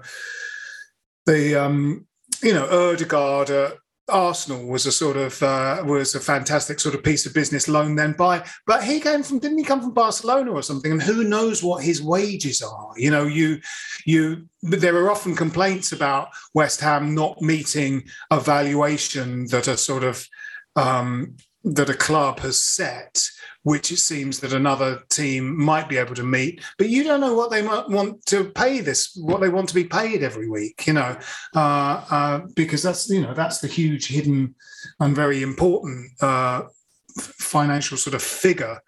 the, 1.25 1.55
um, 1.55 2.07
you 2.41 2.53
know, 2.53 2.65
Odegaard 2.65 3.49
at 3.49 3.77
Arsenal 4.09 4.65
was 4.67 4.85
a 4.85 4.91
sort 4.91 5.15
of 5.15 5.41
uh, 5.41 5.81
was 5.85 6.13
a 6.13 6.19
fantastic 6.19 6.79
sort 6.79 6.93
of 6.93 7.03
piece 7.03 7.25
of 7.25 7.33
business 7.33 7.67
loan 7.67 7.95
then 7.95 8.13
by, 8.13 8.45
but 8.67 8.83
he 8.83 8.99
came 8.99 9.23
from 9.23 9.39
didn't 9.39 9.57
he 9.57 9.63
come 9.63 9.81
from 9.81 9.93
Barcelona 9.93 10.51
or 10.51 10.61
something? 10.61 10.91
And 10.91 11.01
who 11.01 11.23
knows 11.23 11.63
what 11.63 11.83
his 11.83 12.01
wages 12.01 12.61
are? 12.61 12.91
You 12.97 13.11
know, 13.11 13.23
you 13.23 13.59
you 14.05 14.47
there 14.61 14.97
are 14.97 15.11
often 15.11 15.35
complaints 15.35 15.93
about 15.93 16.29
West 16.53 16.81
Ham 16.81 17.15
not 17.15 17.41
meeting 17.41 18.03
a 18.29 18.39
valuation 18.39 19.47
that 19.47 19.67
a 19.67 19.77
sort 19.77 20.03
of 20.03 20.27
um, 20.75 21.37
that 21.63 21.89
a 21.89 21.93
club 21.93 22.39
has 22.39 22.57
set 22.57 23.23
which 23.63 23.91
it 23.91 23.97
seems 23.97 24.39
that 24.39 24.53
another 24.53 25.01
team 25.09 25.57
might 25.57 25.89
be 25.89 25.97
able 25.97 26.15
to 26.15 26.23
meet. 26.23 26.61
But 26.77 26.89
you 26.89 27.03
don't 27.03 27.21
know 27.21 27.33
what 27.33 27.49
they 27.49 27.61
might 27.61 27.89
want 27.89 28.25
to 28.27 28.45
pay 28.51 28.81
this, 28.81 29.15
what 29.15 29.41
they 29.41 29.49
want 29.49 29.69
to 29.69 29.75
be 29.75 29.85
paid 29.85 30.21
every 30.21 30.49
week, 30.49 30.85
you 30.85 30.93
know, 30.93 31.17
uh, 31.55 32.05
uh, 32.09 32.41
because 32.55 32.83
that's 32.83 33.09
you 33.09 33.21
know 33.21 33.33
that's 33.33 33.59
the 33.59 33.67
huge 33.67 34.07
hidden 34.07 34.55
and 34.99 35.15
very 35.15 35.41
important 35.41 36.11
uh, 36.21 36.63
financial 37.19 37.97
sort 37.97 38.13
of 38.13 38.21
figure 38.21 38.79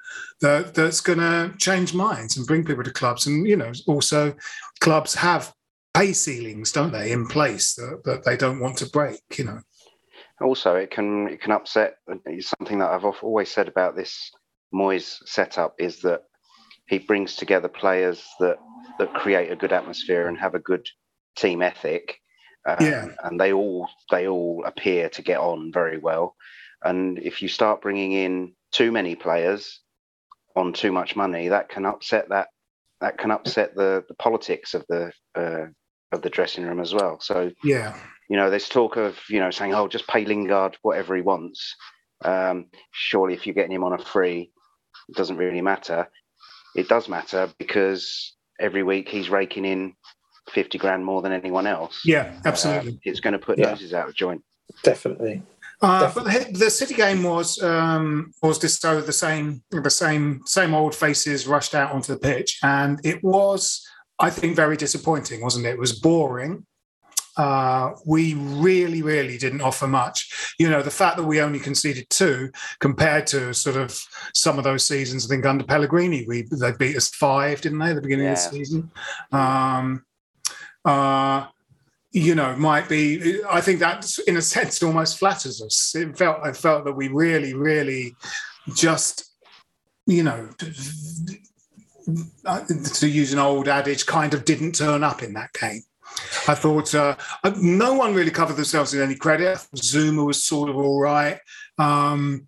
that 0.42 0.76
that's 0.76 1.00
going 1.00 1.20
to 1.20 1.54
change 1.58 1.94
minds 1.94 2.38
and 2.38 2.48
bring 2.48 2.66
people 2.66 2.84
to 2.84 2.92
clubs. 2.92 3.26
And 3.26 3.48
you 3.48 3.56
know, 3.56 3.72
also 3.88 4.36
clubs 4.82 5.16
have 5.16 5.54
pay 5.94 6.12
ceilings, 6.12 6.74
don't 6.74 6.92
they, 6.92 7.12
in 7.14 7.26
place 7.26 7.76
that, 7.76 8.02
that 8.04 8.26
they 8.26 8.36
don't 8.36 8.60
want 8.60 8.78
to 8.80 8.90
break, 8.90 9.22
you 9.38 9.46
know 9.46 9.62
also 10.42 10.76
it 10.76 10.92
can 10.92 11.30
it 11.30 11.42
can 11.42 11.54
upset 11.54 11.96
something 12.42 12.80
that 12.80 12.92
I've 12.92 13.06
always 13.06 13.50
said 13.50 13.70
about 13.70 13.96
this 13.96 14.32
Moyes 14.76 15.18
setup 15.26 15.76
is 15.80 16.02
that 16.02 16.24
he 16.88 17.00
brings 17.00 17.36
together 17.36 17.68
players 17.68 18.24
that 18.40 18.58
that 19.00 19.14
create 19.14 19.52
a 19.52 19.56
good 19.56 19.74
atmosphere 19.74 20.28
and 20.28 20.38
have 20.38 20.56
a 20.56 20.60
good 20.60 20.88
team 21.36 21.62
ethic. 21.62 22.20
Um, 22.68 22.78
yeah. 22.80 23.08
And 23.24 23.40
they 23.40 23.54
all 23.54 23.88
they 24.12 24.28
all 24.28 24.64
appear 24.66 25.10
to 25.10 25.22
get 25.22 25.40
on 25.40 25.72
very 25.72 25.98
well. 25.98 26.36
And 26.84 27.20
if 27.20 27.42
you 27.42 27.48
start 27.48 27.82
bringing 27.82 28.12
in 28.12 28.54
too 28.72 28.92
many 28.92 29.16
players 29.16 29.82
on 30.56 30.74
too 30.74 30.92
much 30.92 31.16
money, 31.16 31.48
that 31.50 31.70
can 31.70 31.86
upset 31.86 32.30
that 32.30 32.48
that 33.02 33.18
can 33.18 33.32
upset 33.32 33.76
the 33.76 34.04
the 34.08 34.16
politics 34.16 34.74
of 34.74 34.86
the 34.90 35.12
uh, 35.36 35.66
of 36.12 36.22
the 36.22 36.30
dressing 36.30 36.66
room 36.66 36.80
as 36.80 36.94
well. 36.94 37.20
So 37.20 37.52
yeah, 37.64 37.98
you 38.30 38.38
know, 38.38 38.50
there's 38.50 38.70
talk 38.70 38.98
of 38.98 39.18
you 39.30 39.40
know 39.40 39.52
saying, 39.52 39.74
oh, 39.74 39.88
just 39.88 40.08
pay 40.08 40.26
Lingard 40.26 40.78
whatever 40.82 41.16
he 41.16 41.22
wants. 41.22 41.76
Um, 42.24 42.68
surely, 42.92 43.34
if 43.34 43.46
you're 43.46 43.56
getting 43.56 43.74
him 43.74 43.84
on 43.84 43.94
a 43.94 44.04
free, 44.04 44.52
it 45.10 45.16
doesn't 45.16 45.38
really 45.38 45.62
matter. 45.62 46.08
It 46.76 46.88
does 46.88 47.08
matter 47.08 47.50
because 47.58 48.36
every 48.60 48.84
week 48.84 49.10
he's 49.10 49.30
raking 49.30 49.66
in 49.66 49.94
50 50.50 50.78
grand 50.78 51.06
more 51.06 51.22
than 51.22 51.32
anyone 51.32 51.68
else. 51.68 52.02
Yeah, 52.06 52.34
absolutely. 52.46 52.94
Uh, 52.94 52.98
it's 53.04 53.20
going 53.20 53.34
to 53.34 53.40
put 53.40 53.58
yeah. 53.58 53.72
noses 53.72 53.94
out 53.94 54.10
of 54.10 54.16
joint. 54.16 54.44
Definitely. 54.84 55.42
Uh, 55.82 56.12
but 56.14 56.24
the, 56.24 56.58
the, 56.58 56.70
City 56.70 56.96
game 56.96 57.24
was 57.24 57.62
um, 57.62 58.32
was 58.42 58.58
just 58.58 58.82
so 58.82 59.02
the 59.02 59.12
same 59.12 59.62
the 59.72 59.90
same 59.90 60.42
same 60.46 60.74
old 60.74 60.96
faces 60.96 61.48
rushed 61.48 61.76
out 61.76 61.92
onto 61.92 62.14
the 62.14 62.20
pitch, 62.20 62.60
and 62.64 63.00
it 63.04 63.22
was 63.24 63.86
I 64.18 64.30
think 64.30 64.56
very 64.56 64.78
disappointing, 64.78 65.42
wasn't 65.42 65.66
it? 65.66 65.72
It 65.72 65.80
was 65.80 66.00
boring 66.00 66.66
uh, 67.38 67.92
we 68.06 68.34
really, 68.34 69.02
really 69.02 69.38
didn't 69.38 69.62
offer 69.62 69.88
much. 69.88 70.54
You 70.60 70.70
know, 70.70 70.82
the 70.82 70.92
fact 70.92 71.18
that 71.18 71.24
we 71.24 71.42
only 71.42 71.60
conceded 71.60 72.10
two 72.10 72.52
compared 72.80 73.28
to 73.28 73.54
sort 73.54 73.76
of 73.76 74.00
some 74.34 74.58
of 74.58 74.64
those 74.64 74.86
seasons, 74.86 75.26
I 75.26 75.30
think 75.30 75.46
under 75.46 75.64
Pellegrini, 75.64 76.26
we 76.28 76.48
they 76.52 76.72
beat 76.74 76.96
us 76.96 77.10
five, 77.10 77.62
didn't 77.62 77.80
they, 77.80 77.90
at 77.90 77.96
the 77.96 78.02
beginning 78.02 78.26
yeah. 78.26 78.34
of 78.34 78.38
the 78.38 78.58
season? 78.58 78.92
Um, 79.32 80.06
uh, 80.84 81.48
you 82.12 82.36
know, 82.36 82.56
might 82.56 82.88
be. 82.88 83.42
I 83.50 83.60
think 83.60 83.80
that, 83.80 84.10
in 84.26 84.38
a 84.38 84.42
sense, 84.42 84.82
almost 84.82 85.18
flatters 85.20 85.62
us. 85.62 85.94
It 85.96 86.18
felt. 86.18 86.38
I 86.44 86.54
felt 86.54 86.86
that 86.86 86.94
we 86.94 87.10
really, 87.10 87.54
really, 87.54 88.16
just, 88.74 89.30
you 90.06 90.24
know, 90.24 90.50
to 92.94 93.10
use 93.10 93.34
an 93.34 93.40
old 93.40 93.68
adage, 93.68 94.06
kind 94.06 94.34
of 94.34 94.46
didn't 94.46 94.76
turn 94.76 95.04
up 95.04 95.24
in 95.24 95.34
that 95.34 95.52
game. 95.60 95.82
I 96.48 96.56
thought 96.56 96.94
uh, 96.94 97.16
no 97.58 97.94
one 97.94 98.14
really 98.14 98.32
covered 98.32 98.56
themselves 98.56 98.94
in 98.94 99.02
any 99.02 99.16
credit. 99.16 99.58
Zouma 99.76 100.26
was 100.26 100.44
sort 100.44 100.70
of 100.70 100.78
all 100.78 101.00
right. 101.00 101.40
Um, 101.78 102.48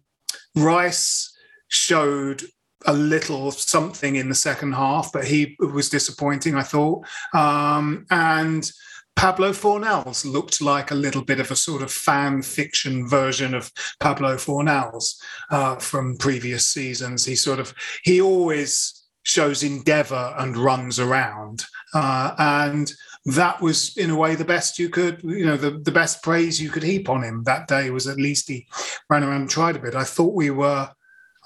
Rice 0.56 1.36
showed 1.68 2.44
a 2.86 2.94
little 2.94 3.52
something 3.52 4.16
in 4.16 4.30
the 4.30 4.36
second 4.36 4.74
half, 4.74 5.12
but 5.12 5.26
he 5.26 5.56
was 5.60 5.90
disappointing, 5.90 6.56
I 6.56 6.64
thought. 6.64 7.06
Um, 7.34 8.06
and 8.10 8.70
Pablo 9.16 9.50
Fornals 9.50 10.32
looked 10.32 10.62
like 10.62 10.92
a 10.92 10.96
little 10.96 11.24
bit 11.24 11.40
of 11.40 11.50
a 11.50 11.56
sort 11.56 11.82
of 11.82 11.92
fan 11.92 12.44
fiction 12.44 13.08
version 13.08 13.56
of 13.56 13.72
Pablo 14.00 14.36
Fornals 14.36 15.16
uh, 15.50 15.76
from 15.78 16.18
previous 16.18 16.70
seasons. 16.70 17.26
He 17.26 17.36
sort 17.36 17.60
of, 17.60 17.74
he 18.04 18.22
always 18.22 19.08
shows 19.24 19.64
endeavor 19.64 20.36
and 20.38 20.56
runs 20.56 21.00
around. 21.00 21.66
Uh, 21.94 22.36
and 22.38 22.94
that 23.28 23.62
was 23.62 23.96
in 23.98 24.10
a 24.10 24.16
way 24.16 24.36
the 24.36 24.46
best 24.46 24.80
you 24.80 24.90
could, 24.90 25.22
you 25.22 25.46
know, 25.46 25.58
the, 25.58 25.72
the 25.72 25.92
best 25.92 26.24
praise 26.24 26.62
you 26.62 26.70
could 26.70 26.84
heap 26.84 27.10
on 27.10 27.24
him 27.24 27.44
that 27.44 27.68
day 27.68 27.90
was 27.90 28.08
at 28.08 28.16
least 28.16 28.48
he 28.48 28.66
ran 29.10 29.24
around 29.24 29.42
and 29.42 29.50
tried 29.50 29.76
a 29.76 29.80
bit. 29.80 29.96
I 29.96 30.06
thought 30.06 30.34
we 30.34 30.50
were, 30.50 30.90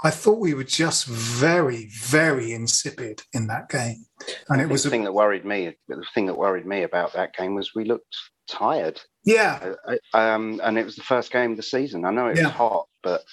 I 0.03 0.11
thought 0.11 0.37
we 0.39 0.53
were 0.53 0.63
just 0.63 1.07
very, 1.07 1.87
very 1.87 2.53
insipid 2.53 3.23
in 3.33 3.47
that 3.47 3.69
game, 3.69 4.05
and 4.49 4.61
it 4.61 4.69
was 4.69 4.83
the 4.83 4.89
a, 4.89 4.91
thing 4.91 5.03
that 5.05 5.13
worried 5.13 5.43
me. 5.43 5.75
The 5.87 6.05
thing 6.13 6.27
that 6.27 6.37
worried 6.37 6.67
me 6.67 6.83
about 6.83 7.13
that 7.13 7.35
game 7.35 7.55
was 7.55 7.73
we 7.73 7.85
looked 7.85 8.15
tired. 8.47 9.01
Yeah, 9.23 9.73
um, 10.13 10.61
and 10.63 10.77
it 10.77 10.85
was 10.85 10.95
the 10.95 11.03
first 11.03 11.31
game 11.31 11.51
of 11.51 11.57
the 11.57 11.63
season. 11.63 12.05
I 12.05 12.11
know 12.11 12.27
it 12.27 12.37
was 12.37 12.51
hot, 12.51 12.87
but 13.01 13.23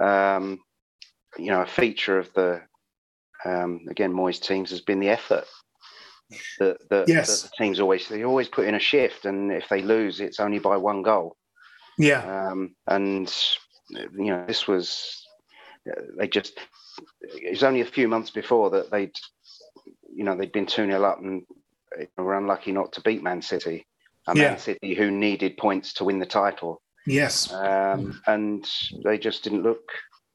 um, 0.00 0.58
you 1.38 1.52
know, 1.52 1.62
a 1.62 1.66
feature 1.66 2.18
of 2.18 2.32
the 2.34 2.62
um, 3.44 3.82
again 3.88 4.12
Moyes 4.12 4.40
teams 4.40 4.70
has 4.70 4.80
been 4.80 5.00
the 5.00 5.08
effort 5.08 5.46
that, 6.58 6.78
that, 6.90 7.08
yes. 7.08 7.42
that 7.42 7.50
the 7.50 7.64
teams 7.64 7.80
always 7.80 8.08
they 8.08 8.24
always 8.24 8.48
put 8.48 8.66
in 8.66 8.74
a 8.74 8.80
shift, 8.80 9.24
and 9.24 9.52
if 9.52 9.68
they 9.68 9.82
lose, 9.82 10.20
it's 10.20 10.40
only 10.40 10.58
by 10.58 10.76
one 10.76 11.02
goal. 11.02 11.36
Yeah, 11.98 12.50
um, 12.50 12.74
and 12.86 13.32
you 13.90 14.26
know 14.26 14.44
this 14.46 14.66
was 14.66 15.26
they 16.18 16.28
just 16.28 16.58
it 17.20 17.50
was 17.50 17.62
only 17.62 17.80
a 17.80 17.86
few 17.86 18.08
months 18.08 18.30
before 18.30 18.70
that 18.70 18.90
they'd 18.90 19.14
you 20.12 20.24
know 20.24 20.36
they'd 20.36 20.52
been 20.52 20.66
two 20.66 20.86
0 20.86 21.02
up 21.04 21.20
and 21.20 21.42
were 22.16 22.36
unlucky 22.36 22.72
not 22.72 22.92
to 22.92 23.00
beat 23.00 23.22
Man 23.22 23.42
City. 23.42 23.86
And 24.26 24.36
yeah. 24.36 24.50
Man 24.50 24.58
City 24.58 24.94
who 24.94 25.10
needed 25.10 25.56
points 25.56 25.92
to 25.94 26.04
win 26.04 26.18
the 26.18 26.26
title. 26.26 26.82
Yes, 27.06 27.52
um, 27.52 28.20
and 28.26 28.68
they 29.04 29.16
just 29.16 29.44
didn't 29.44 29.62
look 29.62 29.84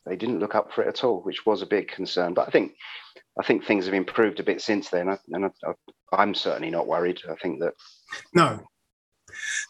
they 0.05 0.15
didn't 0.15 0.39
look 0.39 0.55
up 0.55 0.71
for 0.71 0.83
it 0.83 0.87
at 0.87 1.03
all, 1.03 1.21
which 1.21 1.45
was 1.45 1.61
a 1.61 1.67
big 1.67 1.89
concern. 1.89 2.33
But 2.33 2.47
I 2.47 2.51
think 2.51 2.73
I 3.39 3.43
think 3.43 3.63
things 3.63 3.85
have 3.85 3.93
improved 3.93 4.39
a 4.39 4.43
bit 4.43 4.61
since 4.61 4.89
then, 4.89 5.17
and 5.31 5.51
I, 6.13 6.23
am 6.23 6.33
certainly 6.33 6.69
not 6.69 6.87
worried. 6.87 7.19
I 7.29 7.35
think 7.35 7.61
that 7.61 7.73
no, 8.33 8.59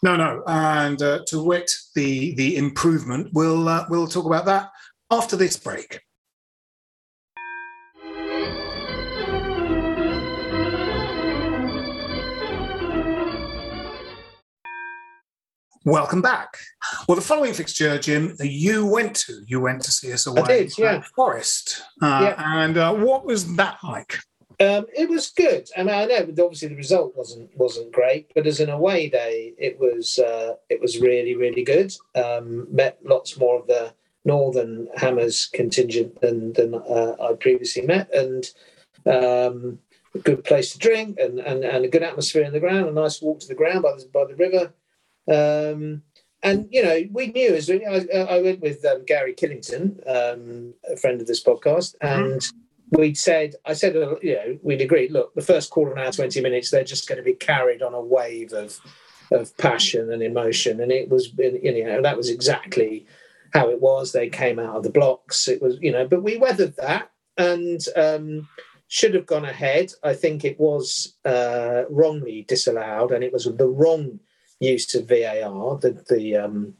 no, 0.02 0.16
no, 0.16 0.42
and 0.46 1.00
uh, 1.00 1.20
to 1.28 1.42
wit 1.42 1.70
the 1.94 2.34
the 2.34 2.56
improvement. 2.56 3.30
We'll 3.32 3.68
uh, 3.68 3.86
we'll 3.88 4.08
talk 4.08 4.26
about 4.26 4.46
that 4.46 4.70
after 5.10 5.36
this 5.36 5.56
break. 5.56 6.00
Welcome 15.84 16.22
back. 16.22 16.58
Well, 17.08 17.16
the 17.16 17.22
following 17.22 17.54
fixture, 17.54 17.98
Jim, 17.98 18.36
you 18.40 18.86
went 18.86 19.16
to. 19.16 19.42
You 19.46 19.60
went 19.60 19.82
to 19.82 19.90
see 19.90 20.12
us 20.12 20.26
away. 20.26 20.42
I 20.42 20.46
did, 20.46 20.78
yeah. 20.78 21.02
Forest. 21.16 21.82
Uh, 22.00 22.34
yeah. 22.36 22.62
And 22.62 22.78
uh, 22.78 22.94
what 22.94 23.24
was 23.24 23.56
that 23.56 23.78
like? 23.82 24.20
Um, 24.60 24.86
it 24.96 25.08
was 25.08 25.30
good. 25.30 25.68
I 25.76 25.82
mean, 25.82 25.94
I 25.94 26.04
know 26.04 26.20
obviously 26.20 26.68
the 26.68 26.76
result 26.76 27.16
wasn't 27.16 27.50
wasn't 27.56 27.90
great, 27.90 28.30
but 28.34 28.46
as 28.46 28.60
an 28.60 28.70
away 28.70 29.08
day, 29.08 29.54
it 29.58 29.80
was 29.80 30.20
uh, 30.20 30.54
it 30.70 30.80
was 30.80 31.00
really 31.00 31.34
really 31.34 31.64
good. 31.64 31.92
Um, 32.14 32.68
met 32.72 32.98
lots 33.04 33.36
more 33.36 33.58
of 33.58 33.66
the 33.66 33.92
Northern 34.24 34.86
Hammers 34.96 35.46
contingent 35.46 36.20
than 36.20 36.52
than 36.52 36.76
uh, 36.76 37.16
I 37.20 37.32
previously 37.34 37.82
met, 37.82 38.14
and 38.14 38.44
um, 39.06 39.80
a 40.14 40.18
good 40.18 40.44
place 40.44 40.72
to 40.72 40.78
drink 40.78 41.18
and, 41.18 41.40
and, 41.40 41.64
and 41.64 41.84
a 41.84 41.88
good 41.88 42.02
atmosphere 42.02 42.44
in 42.44 42.52
the 42.52 42.60
ground. 42.60 42.88
A 42.88 42.92
nice 42.92 43.20
walk 43.20 43.40
to 43.40 43.48
the 43.48 43.54
ground 43.54 43.82
by 43.82 43.92
the 43.92 44.08
by 44.12 44.26
the 44.26 44.36
river. 44.36 44.72
Um, 45.30 46.02
and 46.42 46.68
you 46.70 46.82
know, 46.82 47.02
we 47.12 47.28
knew 47.28 47.54
as 47.54 47.68
we, 47.68 47.84
I, 47.86 48.04
I 48.18 48.42
went 48.42 48.60
with 48.60 48.84
um, 48.84 49.04
Gary 49.06 49.34
Killington, 49.34 50.00
um, 50.06 50.74
a 50.90 50.96
friend 50.96 51.20
of 51.20 51.26
this 51.26 51.42
podcast, 51.42 51.94
and 52.00 52.40
mm-hmm. 52.40 53.00
we'd 53.00 53.16
said, 53.16 53.54
I 53.64 53.74
said, 53.74 53.96
uh, 53.96 54.16
you 54.22 54.34
know, 54.34 54.58
we'd 54.62 54.80
agreed. 54.80 55.12
Look, 55.12 55.34
the 55.34 55.42
first 55.42 55.70
quarter 55.70 55.92
of 55.92 55.98
an 55.98 56.04
hour, 56.04 56.12
twenty 56.12 56.40
minutes, 56.40 56.70
they're 56.70 56.84
just 56.84 57.08
going 57.08 57.18
to 57.18 57.22
be 57.22 57.34
carried 57.34 57.82
on 57.82 57.94
a 57.94 58.00
wave 58.00 58.52
of 58.52 58.80
of 59.30 59.56
passion 59.56 60.12
and 60.12 60.22
emotion, 60.22 60.80
and 60.80 60.90
it 60.90 61.08
was, 61.08 61.32
you 61.38 61.84
know, 61.84 62.02
that 62.02 62.16
was 62.16 62.28
exactly 62.28 63.06
how 63.52 63.68
it 63.68 63.80
was. 63.80 64.12
They 64.12 64.28
came 64.28 64.58
out 64.58 64.76
of 64.76 64.82
the 64.82 64.90
blocks. 64.90 65.48
It 65.48 65.62
was, 65.62 65.78
you 65.80 65.92
know, 65.92 66.06
but 66.06 66.22
we 66.22 66.36
weathered 66.38 66.76
that 66.76 67.10
and 67.36 67.80
um, 67.96 68.48
should 68.88 69.14
have 69.14 69.26
gone 69.26 69.44
ahead. 69.44 69.92
I 70.02 70.14
think 70.14 70.44
it 70.44 70.58
was 70.58 71.14
uh, 71.24 71.84
wrongly 71.88 72.42
disallowed, 72.48 73.12
and 73.12 73.22
it 73.24 73.32
was 73.32 73.44
the 73.44 73.68
wrong 73.68 74.20
use 74.62 74.94
of 74.94 75.08
VAR. 75.08 75.78
The 75.78 76.04
the 76.08 76.36
um, 76.36 76.74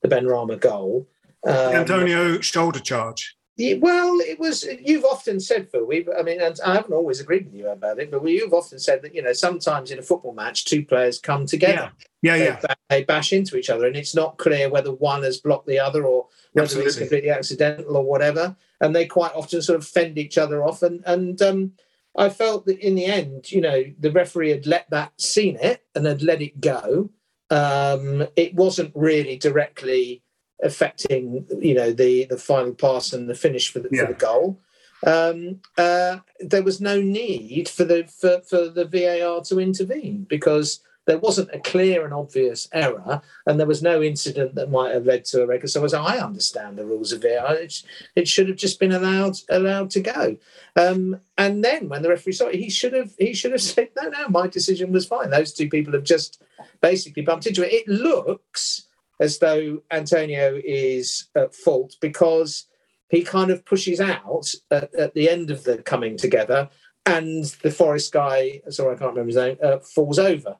the 0.00 0.08
Benrahma 0.08 0.60
goal. 0.60 1.08
Um, 1.46 1.54
Antonio 1.54 2.40
shoulder 2.40 2.80
charge. 2.80 3.36
Yeah, 3.56 3.76
well, 3.78 4.18
it 4.20 4.40
was. 4.40 4.66
You've 4.84 5.04
often 5.04 5.38
said, 5.38 5.70
Phil. 5.70 5.86
We, 5.86 6.04
I 6.18 6.22
mean, 6.22 6.40
and 6.40 6.58
I 6.66 6.74
haven't 6.74 6.92
always 6.92 7.20
agreed 7.20 7.44
with 7.44 7.54
you 7.54 7.68
about 7.68 8.00
it, 8.00 8.10
but 8.10 8.26
you've 8.26 8.52
often 8.52 8.80
said 8.80 9.02
that 9.02 9.14
you 9.14 9.22
know 9.22 9.32
sometimes 9.32 9.92
in 9.92 9.98
a 10.00 10.02
football 10.02 10.34
match, 10.34 10.64
two 10.64 10.84
players 10.84 11.20
come 11.20 11.46
together. 11.46 11.92
Yeah, 12.20 12.34
yeah, 12.34 12.38
they, 12.38 12.44
yeah. 12.44 12.74
They 12.90 13.04
bash 13.04 13.32
into 13.32 13.56
each 13.56 13.70
other, 13.70 13.86
and 13.86 13.96
it's 13.96 14.14
not 14.14 14.38
clear 14.38 14.68
whether 14.68 14.92
one 14.92 15.22
has 15.22 15.38
blocked 15.38 15.68
the 15.68 15.78
other 15.78 16.04
or 16.04 16.26
whether 16.52 16.64
Absolutely. 16.64 16.88
it's 16.88 16.98
completely 16.98 17.30
accidental 17.30 17.96
or 17.96 18.04
whatever. 18.04 18.56
And 18.80 18.94
they 18.94 19.06
quite 19.06 19.32
often 19.34 19.62
sort 19.62 19.78
of 19.78 19.86
fend 19.86 20.18
each 20.18 20.36
other 20.36 20.64
off. 20.64 20.82
And 20.82 21.04
and 21.06 21.40
um, 21.40 21.72
I 22.16 22.30
felt 22.30 22.66
that 22.66 22.80
in 22.80 22.96
the 22.96 23.06
end, 23.06 23.52
you 23.52 23.60
know, 23.60 23.84
the 24.00 24.10
referee 24.10 24.50
had 24.50 24.66
let 24.66 24.90
that 24.90 25.20
seen 25.20 25.58
it 25.60 25.84
and 25.94 26.06
had 26.06 26.22
let 26.22 26.42
it 26.42 26.60
go. 26.60 27.10
Um, 27.50 28.26
it 28.36 28.54
wasn't 28.54 28.92
really 28.94 29.36
directly 29.36 30.22
affecting 30.62 31.46
you 31.60 31.74
know 31.74 31.92
the 31.92 32.24
the 32.24 32.38
final 32.38 32.74
pass 32.74 33.12
and 33.12 33.28
the 33.28 33.34
finish 33.34 33.70
for 33.70 33.80
the, 33.80 33.88
yeah. 33.92 34.06
for 34.06 34.12
the 34.12 34.18
goal. 34.18 34.60
Um, 35.06 35.60
uh, 35.76 36.18
there 36.40 36.62
was 36.62 36.80
no 36.80 37.00
need 37.00 37.68
for 37.68 37.84
the 37.84 38.04
for, 38.04 38.40
for 38.40 38.68
the 38.68 38.86
VAR 38.86 39.42
to 39.42 39.60
intervene 39.60 40.26
because 40.28 40.80
there 41.06 41.18
wasn't 41.18 41.50
a 41.52 41.58
clear 41.58 42.04
and 42.04 42.14
obvious 42.14 42.68
error, 42.72 43.20
and 43.46 43.58
there 43.58 43.66
was 43.66 43.82
no 43.82 44.02
incident 44.02 44.54
that 44.54 44.70
might 44.70 44.94
have 44.94 45.06
led 45.06 45.24
to 45.26 45.42
a 45.42 45.46
record. 45.46 45.70
So 45.70 45.84
as 45.84 45.94
I 45.94 46.18
understand 46.18 46.78
the 46.78 46.86
rules 46.86 47.12
of 47.12 47.22
VAR, 47.22 47.54
it, 47.54 47.82
it 48.16 48.28
should 48.28 48.48
have 48.48 48.56
just 48.56 48.80
been 48.80 48.92
allowed 48.92 49.36
allowed 49.50 49.90
to 49.90 50.00
go. 50.00 50.36
Um, 50.76 51.20
and 51.36 51.62
then 51.62 51.88
when 51.88 52.02
the 52.02 52.08
referee 52.08 52.32
saw 52.32 52.46
it, 52.46 52.56
he 52.56 52.70
should 52.70 52.94
have 52.94 53.12
he 53.18 53.34
should 53.34 53.52
have 53.52 53.62
said, 53.62 53.90
"No, 53.96 54.08
no, 54.08 54.28
my 54.28 54.46
decision 54.46 54.92
was 54.92 55.06
fine. 55.06 55.30
Those 55.30 55.52
two 55.52 55.68
people 55.68 55.92
have 55.92 56.04
just 56.04 56.42
basically 56.80 57.22
bumped 57.22 57.46
into 57.46 57.64
it." 57.66 57.72
It 57.72 57.88
looks 57.88 58.86
as 59.20 59.38
though 59.38 59.82
Antonio 59.90 60.60
is 60.64 61.28
at 61.36 61.54
fault 61.54 61.96
because 62.00 62.66
he 63.08 63.22
kind 63.22 63.50
of 63.50 63.64
pushes 63.64 64.00
out 64.00 64.52
at, 64.70 64.92
at 64.94 65.14
the 65.14 65.28
end 65.28 65.50
of 65.50 65.64
the 65.64 65.78
coming 65.78 66.16
together, 66.16 66.68
and 67.06 67.44
the 67.62 67.70
forest 67.70 68.12
guy, 68.12 68.62
sorry, 68.70 68.96
I 68.96 68.98
can't 68.98 69.10
remember 69.10 69.28
his 69.28 69.36
name, 69.36 69.58
uh, 69.62 69.78
falls 69.78 70.18
over. 70.18 70.56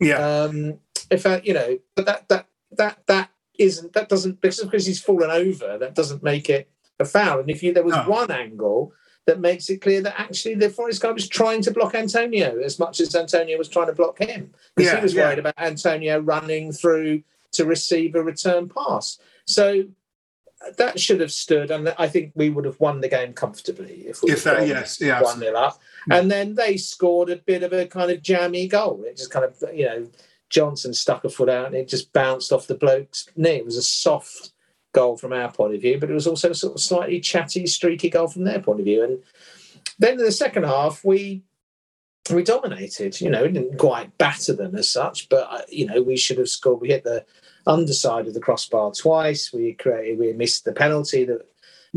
Yeah. 0.00 0.16
Um, 0.18 0.78
if 1.10 1.26
I, 1.26 1.40
you 1.44 1.54
know, 1.54 1.78
but 1.94 2.06
that 2.06 2.28
that 2.28 2.46
that 2.72 2.98
that 3.06 3.30
isn't 3.58 3.92
that 3.94 4.08
doesn't 4.08 4.40
because 4.40 4.60
because 4.60 4.86
he's 4.86 5.00
fallen 5.00 5.30
over, 5.30 5.78
that 5.78 5.94
doesn't 5.94 6.22
make 6.22 6.50
it 6.50 6.70
a 6.98 7.04
foul. 7.04 7.40
And 7.40 7.50
if 7.50 7.62
you 7.62 7.72
there 7.72 7.84
was 7.84 7.94
no. 7.94 8.08
one 8.08 8.30
angle 8.30 8.92
that 9.26 9.40
makes 9.40 9.68
it 9.68 9.80
clear 9.80 10.00
that 10.02 10.20
actually 10.20 10.54
the 10.54 10.70
Forest 10.70 11.02
guy 11.02 11.10
was 11.10 11.28
trying 11.28 11.60
to 11.62 11.72
block 11.72 11.94
Antonio 11.94 12.60
as 12.60 12.78
much 12.78 13.00
as 13.00 13.14
Antonio 13.14 13.58
was 13.58 13.68
trying 13.68 13.88
to 13.88 13.92
block 13.92 14.18
him 14.18 14.52
because 14.76 14.92
yeah, 14.92 14.96
he 14.98 15.02
was 15.02 15.14
yeah. 15.14 15.24
worried 15.24 15.38
about 15.40 15.54
Antonio 15.58 16.20
running 16.20 16.72
through 16.72 17.22
to 17.52 17.64
receive 17.64 18.14
a 18.14 18.22
return 18.22 18.68
pass. 18.68 19.18
So 19.46 19.84
that 20.78 20.98
should 20.98 21.20
have 21.20 21.32
stood, 21.32 21.70
and 21.70 21.94
I 21.98 22.08
think 22.08 22.32
we 22.34 22.50
would 22.50 22.64
have 22.64 22.80
won 22.80 23.00
the 23.00 23.08
game 23.08 23.32
comfortably 23.32 24.04
if 24.06 24.22
we 24.22 24.32
if 24.32 24.44
that 24.44 24.66
yes, 24.66 25.00
yeah, 25.00 25.22
one 25.22 25.38
nil 25.38 25.56
up. 25.56 25.78
And 26.10 26.30
then 26.30 26.54
they 26.54 26.76
scored 26.76 27.30
a 27.30 27.36
bit 27.36 27.62
of 27.62 27.72
a 27.72 27.86
kind 27.86 28.10
of 28.10 28.22
jammy 28.22 28.68
goal. 28.68 29.02
It 29.04 29.16
just 29.16 29.30
kind 29.30 29.44
of 29.44 29.56
you 29.74 29.86
know 29.86 30.08
Johnson 30.50 30.94
stuck 30.94 31.24
a 31.24 31.28
foot 31.28 31.48
out 31.48 31.66
and 31.66 31.74
it 31.74 31.88
just 31.88 32.12
bounced 32.12 32.52
off 32.52 32.66
the 32.66 32.74
bloke's 32.74 33.28
knee. 33.36 33.56
It 33.56 33.64
was 33.64 33.76
a 33.76 33.82
soft 33.82 34.52
goal 34.92 35.16
from 35.16 35.32
our 35.32 35.50
point 35.50 35.74
of 35.74 35.80
view, 35.80 35.98
but 35.98 36.10
it 36.10 36.14
was 36.14 36.26
also 36.26 36.50
a 36.50 36.54
sort 36.54 36.74
of 36.74 36.80
slightly 36.80 37.20
chatty, 37.20 37.66
streaky 37.66 38.08
goal 38.08 38.28
from 38.28 38.44
their 38.44 38.60
point 38.60 38.80
of 38.80 38.86
view. 38.86 39.04
And 39.04 39.18
then 39.98 40.12
in 40.12 40.24
the 40.24 40.32
second 40.32 40.64
half, 40.64 41.04
we 41.04 41.42
we 42.30 42.42
dominated. 42.42 43.20
You 43.20 43.30
know, 43.30 43.42
we 43.42 43.52
didn't 43.52 43.78
quite 43.78 44.16
batter 44.18 44.52
them 44.52 44.74
as 44.74 44.90
such, 44.90 45.28
but 45.28 45.48
uh, 45.50 45.62
you 45.68 45.86
know, 45.86 46.02
we 46.02 46.16
should 46.16 46.38
have 46.38 46.48
scored. 46.48 46.80
We 46.80 46.88
hit 46.88 47.04
the 47.04 47.24
underside 47.66 48.26
of 48.26 48.34
the 48.34 48.40
crossbar 48.40 48.92
twice. 48.92 49.52
We 49.52 49.74
created, 49.74 50.18
we 50.18 50.32
missed 50.32 50.64
the 50.64 50.72
penalty 50.72 51.24
that 51.24 51.46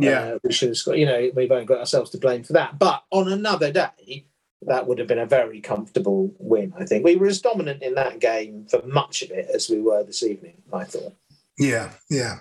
yeah 0.03 0.19
uh, 0.21 0.39
we 0.43 0.51
should 0.51 0.69
have 0.69 0.77
scored. 0.77 0.97
You 0.97 1.05
know, 1.05 1.31
we've 1.35 1.51
only 1.51 1.65
got 1.65 1.79
ourselves 1.79 2.09
to 2.12 2.17
blame 2.17 2.43
for 2.43 2.53
that. 2.53 2.79
But 2.79 3.03
on 3.12 3.31
another 3.31 3.71
day, 3.71 4.25
that 4.63 4.88
would 4.88 4.99
have 4.99 5.07
been 5.07 5.19
a 5.19 5.25
very 5.25 5.62
comfortable 5.62 6.33
win. 6.38 6.73
I 6.77 6.85
think 6.85 7.05
we 7.05 7.15
were 7.15 7.27
as 7.27 7.41
dominant 7.41 7.81
in 7.81 7.95
that 7.95 8.19
game 8.19 8.65
for 8.69 8.81
much 8.85 9.21
of 9.21 9.31
it 9.31 9.49
as 9.53 9.69
we 9.69 9.81
were 9.81 10.03
this 10.03 10.23
evening. 10.23 10.62
I 10.73 10.83
thought. 10.83 11.13
Yeah, 11.57 11.91
yeah, 12.09 12.38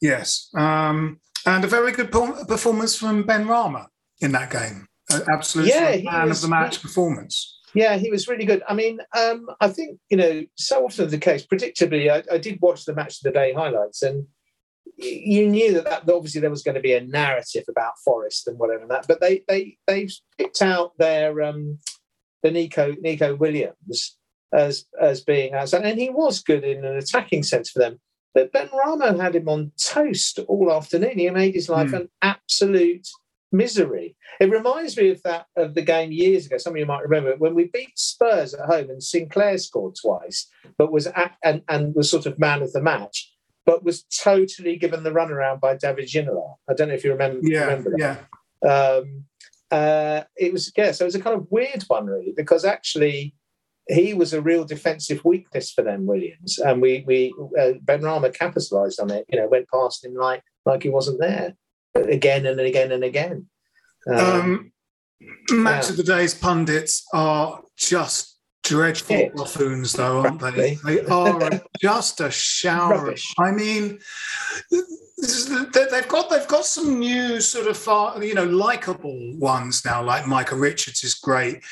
yes, 0.00 0.48
um, 0.54 1.20
and 1.44 1.64
a 1.64 1.68
very 1.68 1.92
good 1.92 2.12
performance 2.12 2.96
from 2.96 3.24
Benrahma 3.24 3.86
in 4.20 4.32
that 4.32 4.50
game. 4.50 4.86
Absolutely, 5.28 5.72
yeah, 5.72 6.00
man 6.02 6.28
was, 6.28 6.42
of 6.42 6.50
the 6.50 6.56
match 6.56 6.76
he, 6.76 6.82
performance. 6.82 7.60
Yeah, 7.74 7.96
he 7.96 8.10
was 8.10 8.26
really 8.28 8.44
good. 8.44 8.62
I 8.68 8.74
mean, 8.74 9.00
um, 9.16 9.46
I 9.60 9.68
think 9.68 9.98
you 10.08 10.16
know, 10.16 10.44
so 10.56 10.84
often 10.84 11.08
the 11.10 11.18
case. 11.18 11.46
Predictably, 11.46 12.10
I, 12.10 12.34
I, 12.34 12.38
did 12.38 12.58
watch 12.60 12.84
the 12.84 12.94
match 12.94 13.18
of 13.18 13.22
the 13.22 13.32
day 13.32 13.52
highlights, 13.52 14.02
and 14.02 14.26
you 14.96 15.48
knew 15.48 15.74
that, 15.74 16.06
that 16.06 16.14
obviously 16.14 16.40
there 16.40 16.50
was 16.50 16.62
going 16.62 16.74
to 16.74 16.80
be 16.80 16.94
a 16.94 17.04
narrative 17.04 17.64
about 17.68 17.98
Forest 18.04 18.48
and 18.48 18.58
whatever 18.58 18.86
that. 18.88 19.06
But 19.06 19.20
they 19.20 19.42
they 19.48 19.76
they've 19.86 20.12
picked 20.38 20.62
out 20.62 20.96
their 20.98 21.42
um, 21.42 21.78
the 22.42 22.50
Neco 22.50 22.94
Neco 23.00 23.34
Williams 23.34 24.16
as 24.52 24.86
as 25.00 25.20
being 25.20 25.54
outside, 25.54 25.84
and 25.84 25.98
he 25.98 26.10
was 26.10 26.42
good 26.42 26.64
in 26.64 26.84
an 26.84 26.96
attacking 26.96 27.42
sense 27.42 27.70
for 27.70 27.80
them. 27.80 28.00
But 28.34 28.52
Benrahma 28.52 29.18
had 29.18 29.34
him 29.34 29.48
on 29.48 29.72
toast 29.82 30.38
all 30.46 30.72
afternoon. 30.72 31.18
He 31.18 31.30
made 31.30 31.54
his 31.54 31.68
life 31.68 31.90
mm. 31.90 32.00
an 32.00 32.08
absolute 32.20 33.08
misery. 33.52 34.16
It 34.40 34.50
reminds 34.50 34.96
me 34.96 35.10
of 35.10 35.22
that 35.22 35.46
of 35.56 35.74
the 35.74 35.82
game 35.82 36.12
years 36.12 36.46
ago. 36.46 36.58
Some 36.58 36.74
of 36.74 36.78
you 36.78 36.86
might 36.86 37.02
remember 37.02 37.34
when 37.36 37.54
we 37.54 37.70
beat 37.72 37.98
Spurs 37.98 38.54
at 38.54 38.66
home 38.66 38.90
and 38.90 39.02
Sinclair 39.02 39.58
scored 39.58 39.94
twice, 40.00 40.48
but 40.78 40.92
was 40.92 41.06
at, 41.06 41.36
and 41.42 41.62
and 41.68 41.94
was 41.94 42.10
sort 42.10 42.26
of 42.26 42.38
man 42.38 42.62
of 42.62 42.72
the 42.72 42.82
match, 42.82 43.32
but 43.66 43.84
was 43.84 44.04
totally 44.04 44.76
given 44.76 45.02
the 45.02 45.10
runaround 45.10 45.60
by 45.60 45.76
David 45.76 46.06
Ginola. 46.06 46.54
I 46.70 46.74
don't 46.74 46.88
know 46.88 46.94
if 46.94 47.04
you 47.04 47.10
remember. 47.10 47.40
Yeah, 47.42 47.64
remember 47.64 47.92
yeah. 47.98 48.16
Um, 48.66 49.24
uh, 49.70 50.22
it 50.36 50.52
was 50.52 50.72
yeah, 50.76 50.92
so 50.92 51.04
it 51.04 51.08
was 51.08 51.16
a 51.16 51.20
kind 51.20 51.36
of 51.36 51.50
weird 51.50 51.82
one 51.88 52.06
really 52.06 52.32
because 52.34 52.64
actually 52.64 53.34
he 53.88 54.14
was 54.14 54.32
a 54.32 54.40
real 54.40 54.64
defensive 54.64 55.24
weakness 55.24 55.72
for 55.72 55.82
them, 55.82 56.06
Williams, 56.06 56.58
and 56.58 56.80
we 56.80 57.04
we 57.06 57.34
uh, 57.58 57.72
Benrahma 57.84 58.32
capitalised 58.32 59.00
on 59.00 59.10
it. 59.10 59.26
You 59.28 59.40
know, 59.40 59.48
went 59.48 59.68
past 59.68 60.04
him 60.04 60.14
like 60.14 60.42
like 60.64 60.84
he 60.84 60.88
wasn't 60.88 61.20
there 61.20 61.54
again 61.94 62.46
and 62.46 62.60
again 62.60 62.92
and 62.92 63.04
again. 63.04 63.46
Um, 64.08 64.18
um, 64.18 64.72
match 65.50 65.84
yeah. 65.84 65.90
of 65.90 65.96
the 65.96 66.04
day's 66.04 66.34
pundits 66.34 67.04
are 67.12 67.62
just 67.76 68.35
dreadful 68.66 69.16
it. 69.16 69.34
buffoons, 69.34 69.92
though, 69.92 70.20
aren't 70.20 70.40
they? 70.40 70.78
They 70.84 71.00
are 71.06 71.60
just 71.80 72.20
a 72.20 72.30
shower. 72.30 73.04
Rubbish. 73.04 73.34
I 73.38 73.50
mean, 73.52 73.98
they've 74.70 76.08
got 76.08 76.30
they've 76.30 76.48
got 76.48 76.66
some 76.66 76.98
new 76.98 77.40
sort 77.40 77.66
of 77.68 77.76
far, 77.76 78.22
you 78.22 78.34
know 78.34 78.44
likable 78.44 79.36
ones 79.38 79.84
now. 79.84 80.02
Like 80.02 80.26
Michael 80.26 80.58
Richards 80.58 81.04
is 81.04 81.14
great. 81.14 81.62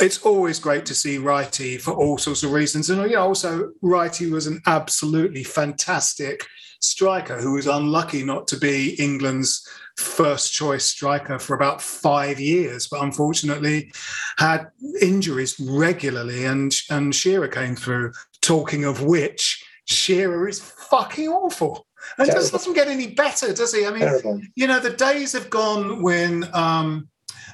It's 0.00 0.22
always 0.22 0.58
great 0.58 0.84
to 0.86 0.94
see 0.94 1.18
Wrighty 1.18 1.80
for 1.80 1.92
all 1.92 2.18
sorts 2.18 2.42
of 2.42 2.52
reasons, 2.52 2.90
and 2.90 3.00
you 3.02 3.16
know, 3.16 3.22
also 3.22 3.70
Wrighty 3.82 4.30
was 4.30 4.46
an 4.46 4.60
absolutely 4.66 5.44
fantastic 5.44 6.44
striker 6.80 7.40
who 7.40 7.52
was 7.52 7.66
unlucky 7.66 8.24
not 8.24 8.46
to 8.48 8.58
be 8.58 8.94
England's 9.02 9.66
first 9.96 10.52
choice 10.52 10.84
striker 10.84 11.38
for 11.38 11.54
about 11.54 11.80
five 11.80 12.40
years, 12.40 12.88
but 12.88 13.02
unfortunately 13.02 13.92
had 14.36 14.66
injuries 15.00 15.58
regularly. 15.60 16.44
And, 16.44 16.74
and 16.90 17.14
Shearer 17.14 17.48
came 17.48 17.76
through. 17.76 18.12
Talking 18.40 18.84
of 18.84 19.02
which, 19.02 19.64
Shearer 19.86 20.48
is 20.48 20.60
fucking 20.60 21.28
awful. 21.28 21.86
And 22.18 22.30
just 22.30 22.52
doesn't 22.52 22.74
get 22.74 22.88
any 22.88 23.08
better, 23.08 23.52
does 23.54 23.72
he? 23.72 23.86
I 23.86 23.90
mean, 23.90 24.00
Terrible. 24.00 24.40
you 24.54 24.66
know, 24.66 24.78
the 24.78 24.90
days 24.90 25.32
have 25.32 25.48
gone 25.48 26.02
when 26.02 26.48
um, 26.52 27.08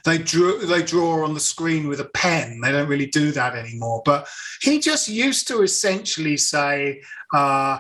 they 0.05 0.19
draw 0.19 0.59
they 0.59 0.83
draw 0.83 1.25
on 1.25 1.35
the 1.35 1.41
screen 1.41 1.89
with 1.89 2.01
a 2.01 2.07
pen. 2.07 2.61
They 2.61 2.73
don't 2.73 2.89
really 2.89 3.07
do 3.07 3.33
that 3.33 3.55
anymore. 3.55 4.03
But 4.05 4.29
he 4.63 4.81
just 4.81 5.09
used 5.09 5.47
to 5.49 5.63
essentially 5.63 6.37
say, 6.37 7.03
uh, 7.35 7.79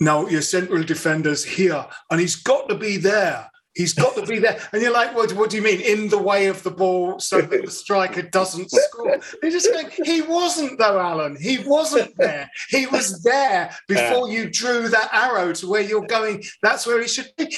no, 0.00 0.28
your 0.28 0.42
central 0.42 0.82
defender's 0.82 1.44
here, 1.44 1.84
and 2.10 2.20
he's 2.20 2.36
got 2.36 2.68
to 2.68 2.74
be 2.74 2.96
there. 2.96 3.50
He's 3.78 3.94
got 3.94 4.16
to 4.16 4.26
be 4.26 4.40
there. 4.40 4.58
And 4.72 4.82
you're 4.82 4.92
like, 4.92 5.14
what, 5.14 5.32
what 5.34 5.50
do 5.50 5.56
you 5.56 5.62
mean? 5.62 5.80
In 5.80 6.08
the 6.08 6.18
way 6.18 6.48
of 6.48 6.64
the 6.64 6.70
ball 6.72 7.20
so 7.20 7.40
that 7.40 7.64
the 7.64 7.70
striker 7.70 8.22
doesn't 8.22 8.72
score. 8.72 9.20
They're 9.40 9.52
just 9.52 9.72
going, 9.72 9.88
he 10.02 10.20
wasn't 10.20 10.80
though, 10.80 10.98
Alan. 10.98 11.36
He 11.40 11.58
wasn't 11.58 12.12
there. 12.16 12.50
He 12.70 12.86
was 12.88 13.22
there 13.22 13.70
before 13.86 14.30
you 14.30 14.50
drew 14.50 14.88
that 14.88 15.10
arrow 15.12 15.52
to 15.52 15.68
where 15.68 15.80
you're 15.80 16.08
going. 16.08 16.42
That's 16.60 16.88
where 16.88 17.00
he 17.00 17.06
should 17.06 17.30
be. 17.36 17.56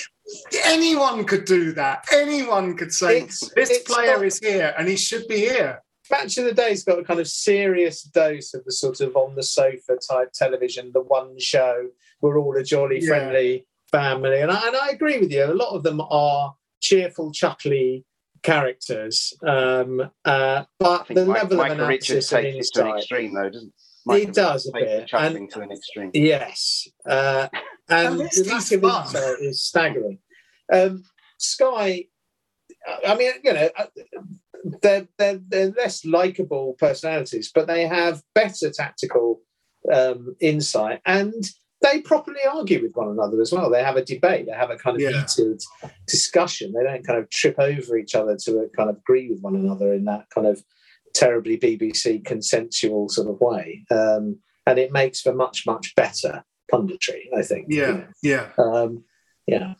Anyone 0.64 1.24
could 1.24 1.46
do 1.46 1.72
that. 1.72 2.04
Anyone 2.12 2.76
could 2.76 2.92
say, 2.92 3.22
it's, 3.22 3.40
this 3.54 3.70
it's 3.70 3.90
player 3.90 4.16
not, 4.16 4.26
is 4.26 4.38
here 4.40 4.74
and 4.76 4.88
he 4.88 4.98
should 4.98 5.26
be 5.26 5.38
here. 5.38 5.82
Match 6.10 6.36
of 6.36 6.44
the 6.44 6.52
Day's 6.52 6.84
got 6.84 6.98
a 6.98 7.04
kind 7.04 7.20
of 7.20 7.28
serious 7.28 8.02
dose 8.02 8.52
of 8.52 8.62
the 8.66 8.72
sort 8.72 9.00
of 9.00 9.16
on 9.16 9.36
the 9.36 9.42
sofa 9.42 9.96
type 9.96 10.32
television, 10.32 10.90
the 10.92 11.00
one 11.00 11.38
show 11.38 11.88
we're 12.20 12.38
all 12.38 12.56
a 12.56 12.62
jolly, 12.62 13.00
friendly 13.00 13.52
yeah. 13.52 13.58
Family. 13.90 14.40
And 14.40 14.50
I, 14.50 14.66
and 14.66 14.76
I 14.76 14.88
agree 14.90 15.18
with 15.18 15.32
you. 15.32 15.44
A 15.44 15.54
lot 15.54 15.74
of 15.74 15.82
them 15.82 16.00
are 16.00 16.54
cheerful, 16.80 17.32
chuckly 17.32 18.04
characters. 18.42 19.32
Um, 19.46 20.10
uh, 20.24 20.64
but 20.78 21.08
the 21.08 21.26
Mike, 21.26 21.42
level 21.42 21.56
Mike 21.58 21.72
of 21.72 21.78
analysis 21.78 22.10
Richards 22.10 22.28
takes 22.28 22.68
it 22.68 22.74
to 22.74 22.86
an 22.86 22.98
extreme, 22.98 23.34
though, 23.34 23.50
doesn't 23.50 23.72
he 24.08 24.22
It 24.22 24.34
does 24.34 24.66
a 24.68 24.72
bit. 24.72 25.08
Chuckling 25.08 25.44
and, 25.44 25.50
to 25.52 25.60
an 25.60 25.72
extreme. 25.72 26.10
Yes. 26.14 26.88
Uh, 27.06 27.48
and 27.88 28.18
the 28.18 28.46
lack 28.48 28.72
of 28.72 28.84
insight 28.84 29.40
is 29.40 29.62
staggering. 29.62 30.18
Um, 30.72 31.04
Sky, 31.38 32.04
I 33.06 33.14
mean, 33.14 33.32
you 33.42 33.52
know, 33.52 33.68
uh, 33.76 33.86
they're, 34.82 35.08
they're, 35.18 35.40
they're 35.46 35.72
less 35.76 36.04
likable 36.04 36.74
personalities, 36.78 37.50
but 37.54 37.66
they 37.66 37.86
have 37.86 38.22
better 38.34 38.70
tactical 38.70 39.40
um, 39.92 40.36
insight 40.40 41.00
and 41.06 41.50
they 41.82 42.00
properly 42.00 42.40
argue 42.50 42.82
with 42.82 42.94
one 42.94 43.08
another 43.08 43.40
as 43.40 43.52
well. 43.52 43.70
They 43.70 43.82
have 43.82 43.96
a 43.96 44.04
debate, 44.04 44.46
they 44.46 44.52
have 44.52 44.70
a 44.70 44.76
kind 44.76 44.96
of 44.96 45.02
yeah. 45.02 45.22
heated 45.22 45.62
discussion. 46.06 46.72
They 46.72 46.84
don't 46.84 47.06
kind 47.06 47.18
of 47.18 47.30
trip 47.30 47.58
over 47.58 47.96
each 47.96 48.14
other 48.14 48.36
to 48.36 48.70
kind 48.76 48.90
of 48.90 48.96
agree 48.96 49.30
with 49.30 49.40
one 49.40 49.56
another 49.56 49.92
in 49.94 50.04
that 50.04 50.28
kind 50.30 50.46
of 50.46 50.62
terribly 51.14 51.58
BBC 51.58 52.24
consensual 52.24 53.08
sort 53.08 53.28
of 53.28 53.40
way. 53.40 53.84
Um, 53.90 54.38
and 54.66 54.78
it 54.78 54.92
makes 54.92 55.20
for 55.20 55.34
much, 55.34 55.66
much 55.66 55.94
better 55.94 56.44
punditry, 56.72 57.22
I 57.36 57.42
think. 57.42 57.66
Yeah, 57.68 58.04
yeah. 58.22 58.48
Um, 58.58 59.04
yeah. 59.46 59.74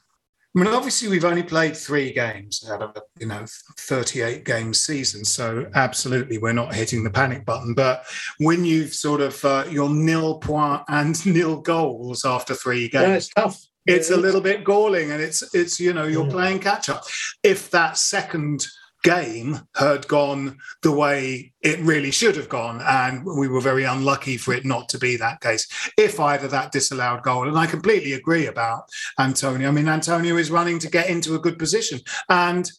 I 0.57 0.59
mean, 0.59 0.69
obviously, 0.69 1.09
we've 1.09 1.25
only 1.25 1.45
played 1.45 1.77
three 1.77 2.13
games 2.13 2.69
out 2.69 2.83
of 2.83 2.97
a 2.97 3.03
you 3.21 3.27
know 3.27 3.45
38 3.79 4.45
game 4.45 4.75
season, 4.75 5.25
so 5.25 5.71
absolutely 5.75 6.39
we're 6.39 6.53
not 6.53 6.75
hitting 6.75 7.05
the 7.05 7.11
panic 7.11 7.45
button. 7.45 7.73
But 7.73 8.05
when 8.39 8.65
you've 8.65 8.93
sort 8.93 9.21
of 9.21 9.45
uh, 9.45 9.67
your 9.71 9.89
nil 9.89 10.39
point 10.39 10.83
and 10.89 11.25
nil 11.35 11.61
goals 11.61 12.25
after 12.25 12.55
three 12.55 12.89
games, 12.89 13.07
yeah, 13.07 13.15
it's 13.15 13.29
tough. 13.29 13.67
It's 13.87 14.11
a 14.11 14.17
little 14.17 14.41
bit 14.41 14.65
galling, 14.65 15.13
and 15.13 15.23
it's 15.23 15.55
it's 15.55 15.79
you 15.79 15.93
know 15.93 16.05
you're 16.05 16.27
yeah. 16.27 16.33
playing 16.33 16.59
catch 16.59 16.89
up. 16.89 17.05
If 17.45 17.71
that 17.71 17.97
second 17.97 18.67
game 19.03 19.61
had 19.75 20.07
gone 20.09 20.59
the 20.83 20.93
way 20.93 21.53
it 21.63 21.79
really 21.81 22.11
should 22.11 22.37
have 22.37 22.49
gone. 22.49 22.81
And 22.83 23.25
we 23.25 23.49
were 23.49 23.61
very 23.61 23.85
unlucky 23.85 24.37
for 24.37 24.53
it 24.53 24.65
not 24.65 24.89
to 24.91 24.99
be 24.99 25.17
that 25.17 25.41
case. 25.41 25.67
If 25.97 26.21
either 26.21 26.49
that 26.49 26.73
disallowed 26.73 27.23
goal, 27.23 27.49
and 27.49 27.59
I 27.59 27.67
completely 27.67 28.13
agree 28.13 28.47
about 28.47 28.85
Antonio. 29.19 29.69
I 29.69 29.73
mean, 29.73 29.89
Antonio 29.89 30.37
is 30.37 30.51
running 30.51 30.79
to 30.81 30.91
get 30.91 31.09
into 31.09 31.35
a 31.35 31.41
good 31.41 31.59
position. 31.59 32.01
And 32.29 32.71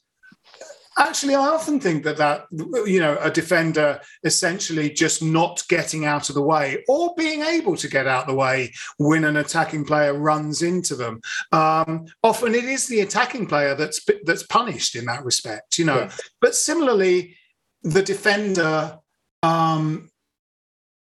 Actually, 1.01 1.33
I 1.33 1.47
often 1.47 1.79
think 1.79 2.03
that 2.03 2.17
that 2.17 2.45
you 2.85 2.99
know 2.99 3.17
a 3.21 3.31
defender 3.31 3.99
essentially 4.23 4.87
just 4.91 5.23
not 5.23 5.63
getting 5.67 6.05
out 6.05 6.29
of 6.29 6.35
the 6.35 6.43
way 6.43 6.83
or 6.87 7.15
being 7.17 7.41
able 7.41 7.75
to 7.77 7.87
get 7.87 8.05
out 8.05 8.23
of 8.23 8.27
the 8.27 8.35
way 8.35 8.71
when 8.97 9.23
an 9.23 9.37
attacking 9.37 9.83
player 9.83 10.13
runs 10.13 10.61
into 10.61 10.95
them. 10.95 11.19
Um, 11.51 12.05
often 12.21 12.53
it 12.53 12.65
is 12.65 12.87
the 12.87 12.99
attacking 12.99 13.47
player 13.47 13.73
that's 13.73 14.05
that's 14.25 14.43
punished 14.43 14.95
in 14.95 15.05
that 15.05 15.25
respect, 15.25 15.79
you 15.79 15.85
know. 15.85 16.07
But 16.39 16.53
similarly, 16.53 17.35
the 17.81 18.03
defender 18.03 18.99
um, 19.41 20.10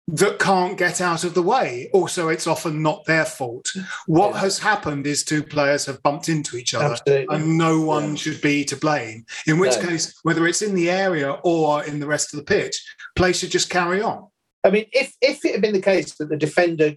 that 0.09 0.39
can't 0.39 0.79
get 0.79 1.01
out 1.03 1.23
of 1.23 1.35
the 1.35 1.43
way. 1.43 1.91
Also, 1.93 2.29
it's 2.29 2.47
often 2.47 2.83
not 2.83 3.05
their 3.05 3.27
fault. 3.27 3.71
What 4.07 4.35
yeah. 4.35 4.41
has 4.41 4.59
happened 4.59 5.07
is 5.07 5.23
two 5.23 5.43
players 5.43 5.85
have 5.85 6.03
bumped 6.03 6.31
into 6.31 6.57
each 6.57 6.75
other, 6.75 6.95
Absolutely. 6.95 7.37
and 7.37 7.59
no 7.59 7.81
one 7.83 8.11
yeah. 8.11 8.15
should 8.17 8.41
be 8.41 8.65
to 8.65 8.77
blame. 8.77 9.27
In 9.47 9.59
which 9.59 9.77
no. 9.77 9.89
case, 9.89 10.19
whether 10.23 10.47
it's 10.47 10.63
in 10.63 10.75
the 10.75 10.91
area 10.91 11.33
or 11.45 11.85
in 11.85 12.01
the 12.01 12.07
rest 12.07 12.33
of 12.33 12.39
the 12.39 12.45
pitch, 12.45 12.83
play 13.17 13.35
should 13.35 13.51
just 13.51 13.69
carry 13.69 14.01
on. 14.01 14.27
I 14.65 14.71
mean, 14.71 14.87
if 14.93 15.15
if 15.21 15.45
it 15.45 15.53
had 15.53 15.63
been 15.63 15.75
the 15.75 15.81
case 15.81 16.15
that 16.17 16.31
the 16.31 16.37
defender 16.37 16.95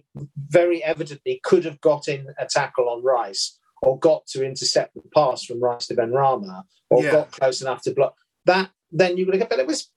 very 0.48 0.82
evidently 0.82 1.40
could 1.44 1.64
have 1.64 1.80
got 1.80 2.08
in 2.08 2.26
a 2.38 2.46
tackle 2.46 2.88
on 2.88 3.04
Rice 3.04 3.58
or 3.82 3.98
got 3.98 4.26
to 4.28 4.44
intercept 4.44 4.94
the 4.94 5.02
pass 5.14 5.44
from 5.44 5.60
Rice 5.60 5.86
to 5.88 5.94
Benrahma 5.94 6.62
or 6.90 7.04
yeah. 7.04 7.12
got 7.12 7.30
close 7.30 7.60
enough 7.60 7.82
to 7.82 7.92
block 7.92 8.16
that, 8.46 8.70
then 8.90 9.16
you 9.16 9.26
would 9.26 9.34
have. 9.36 9.48
But 9.48 9.58
it 9.58 9.66
was 9.66 9.90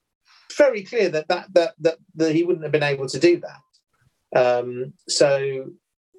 very 0.56 0.82
clear 0.82 1.08
that 1.10 1.28
that 1.28 1.52
that 1.54 1.74
that, 1.80 1.98
that 2.14 2.34
he 2.34 2.44
wouldn't 2.44 2.64
have 2.64 2.72
been 2.72 2.82
able 2.82 3.08
to 3.08 3.18
do 3.18 3.40
that. 3.40 3.60
Um, 4.34 4.92
so 5.08 5.66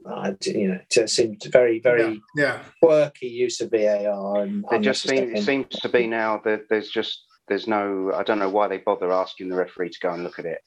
uh, 0.09 0.33
you 0.45 0.69
know, 0.69 0.79
it 0.89 1.09
seemed 1.09 1.43
very, 1.51 1.79
very 1.79 2.21
yeah, 2.35 2.53
yeah. 2.57 2.59
quirky 2.81 3.27
use 3.27 3.59
of 3.61 3.71
VAR. 3.71 4.43
And 4.43 4.65
it 4.71 4.81
just 4.81 5.07
seems, 5.07 5.45
seems 5.45 5.67
to 5.67 5.89
be 5.89 6.07
now 6.07 6.41
that 6.45 6.69
there's 6.69 6.89
just 6.89 7.23
there's 7.47 7.67
no. 7.67 8.11
I 8.13 8.23
don't 8.23 8.39
know 8.39 8.49
why 8.49 8.67
they 8.67 8.77
bother 8.77 9.11
asking 9.11 9.49
the 9.49 9.55
referee 9.55 9.89
to 9.89 9.99
go 9.99 10.13
and 10.13 10.23
look 10.23 10.39
at 10.39 10.45
it, 10.45 10.61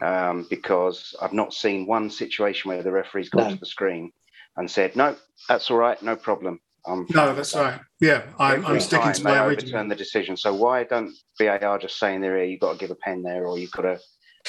um, 0.00 0.46
because 0.50 1.14
I've 1.20 1.32
not 1.32 1.52
seen 1.52 1.86
one 1.86 2.10
situation 2.10 2.70
where 2.70 2.82
the 2.82 2.92
referee's 2.92 3.28
gone 3.28 3.48
no. 3.48 3.54
to 3.54 3.60
the 3.60 3.66
screen 3.66 4.12
and 4.56 4.70
said, 4.70 4.96
"No, 4.96 5.16
that's 5.48 5.70
all 5.70 5.76
right, 5.76 6.00
no 6.02 6.16
problem." 6.16 6.60
I'm 6.86 7.06
no, 7.10 7.34
that's 7.34 7.54
right. 7.54 7.80
Yeah, 8.00 8.22
I'm, 8.38 8.66
I'm 8.66 8.80
sticking 8.80 9.12
to 9.12 9.22
my 9.22 9.44
original. 9.44 9.52
overturn 9.52 9.88
the 9.88 9.94
decision. 9.94 10.36
So 10.36 10.52
why 10.52 10.84
don't 10.84 11.12
VAR 11.38 11.78
just 11.78 11.98
say 11.98 12.14
in 12.14 12.20
their 12.20 12.36
ear, 12.38 12.44
you've 12.44 12.60
got 12.60 12.72
to 12.72 12.78
give 12.78 12.90
a 12.90 12.96
pen 12.96 13.22
there, 13.22 13.46
or 13.46 13.58
you've 13.58 13.70
got 13.70 13.82
to. 13.82 14.00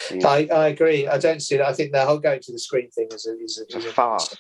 You 0.10 0.17
know. 0.17 0.30
I, 0.30 0.48
I 0.52 0.67
agree. 0.69 1.08
I 1.08 1.19
don't 1.19 1.41
see 1.41 1.58
that. 1.58 1.67
I 1.67 1.74
think 1.74 1.91
the 1.91 2.04
whole 2.04 2.17
going 2.17 2.39
to 2.41 2.52
the 2.52 2.58
screen 2.58 2.89
thing 2.89 3.10
is 3.12 3.28
a, 3.28 3.39
is 3.43 3.62
a, 3.62 3.78
is 3.78 3.86
a 3.86 3.91
farce. 3.91 4.36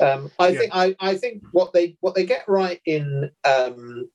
Um, 0.00 0.30
I 0.38 0.48
yeah. 0.48 0.58
think 0.58 0.70
I, 0.74 0.96
I 1.00 1.14
think 1.16 1.42
what 1.52 1.72
they 1.72 1.96
what 2.00 2.14
they 2.14 2.24
get 2.26 2.44
right 2.48 2.80
in 2.84 3.30
um, 3.44 4.10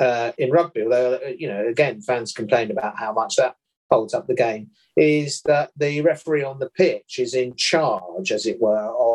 uh, 0.00 0.32
in 0.38 0.50
rugby, 0.50 0.82
although 0.82 1.20
you 1.36 1.48
know 1.48 1.66
again 1.66 2.00
fans 2.00 2.32
complain 2.32 2.70
about 2.70 2.98
how 2.98 3.12
much 3.12 3.36
that 3.36 3.56
holds 3.90 4.14
up 4.14 4.26
the 4.26 4.34
game, 4.34 4.70
is 4.96 5.42
that 5.42 5.70
the 5.76 6.00
referee 6.00 6.44
on 6.44 6.58
the 6.58 6.70
pitch 6.70 7.18
is 7.18 7.34
in 7.34 7.54
charge, 7.56 8.32
as 8.32 8.46
it 8.46 8.60
were, 8.60 8.76
of 8.76 9.13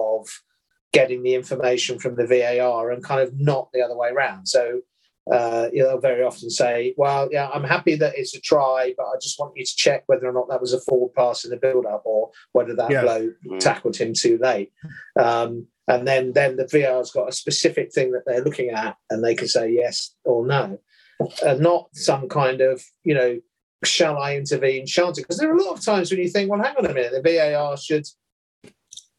getting 0.92 1.24
the 1.24 1.36
information 1.36 2.00
from 2.00 2.16
the 2.16 2.26
VAR 2.26 2.92
and 2.92 3.04
kind 3.04 3.22
of 3.22 3.40
not 3.40 3.70
the 3.74 3.82
other 3.82 3.96
way 3.96 4.10
around. 4.10 4.48
So 4.48 4.82
uh, 5.32 5.68
you'll 5.72 6.00
very 6.00 6.24
often 6.24 6.50
say, 6.50 6.96
"Well, 6.98 7.30
yeah, 7.32 7.50
I'm 7.54 7.64
happy 7.64 7.96
that 7.96 8.18
it's 8.18 8.36
a 8.36 8.42
try, 8.42 8.96
but 8.98 9.06
I 9.06 9.16
just 9.22 9.40
want 9.40 9.54
you 9.56 9.64
to 9.64 9.76
check 9.76 10.04
whether 10.08 10.28
or 10.28 10.34
not 10.34 10.50
that 10.50 10.62
was 10.62 10.74
a 10.74 10.80
forward 10.82 11.14
pass 11.14 11.44
in 11.46 11.52
the 11.52 11.58
build-up 11.58 12.02
or 12.06 12.32
whether 12.54 12.76
that 12.76 12.90
yeah. 12.90 13.02
blow 13.02 13.32
mm. 13.48 13.60
tackled 13.60 13.96
him 13.96 14.14
too 14.14 14.40
late." 14.42 14.72
Um, 15.20 15.68
and 15.88 16.08
then, 16.08 16.34
then 16.34 16.56
the 16.56 16.68
VAR's 16.68 17.12
got 17.12 17.30
a 17.30 17.32
specific 17.34 17.92
thing 17.92 18.12
that 18.12 18.22
they're 18.26 18.44
looking 18.44 18.70
at, 18.70 18.96
and 19.10 19.24
they 19.24 19.34
can 19.34 19.48
say 19.48 19.72
yes 19.72 20.16
or 20.24 20.46
no, 20.46 20.80
and 21.46 21.60
not 21.60 21.90
some 21.94 22.30
kind 22.30 22.62
of, 22.62 22.84
you 23.04 23.14
know, 23.14 23.40
shall 23.84 24.18
I 24.18 24.36
intervene, 24.36 24.86
shan't 24.86 25.16
Because 25.16 25.38
there 25.38 25.52
are 25.52 25.58
a 25.58 25.64
lot 25.64 25.78
of 25.78 25.84
times 25.84 26.10
when 26.10 26.22
you 26.22 26.30
think, 26.30 26.50
"Well, 26.50 26.62
hang 26.62 26.76
on 26.76 26.86
a 26.86 26.94
minute, 26.94 27.12
the 27.12 27.22
VAR 27.22 27.78
should." 27.78 28.06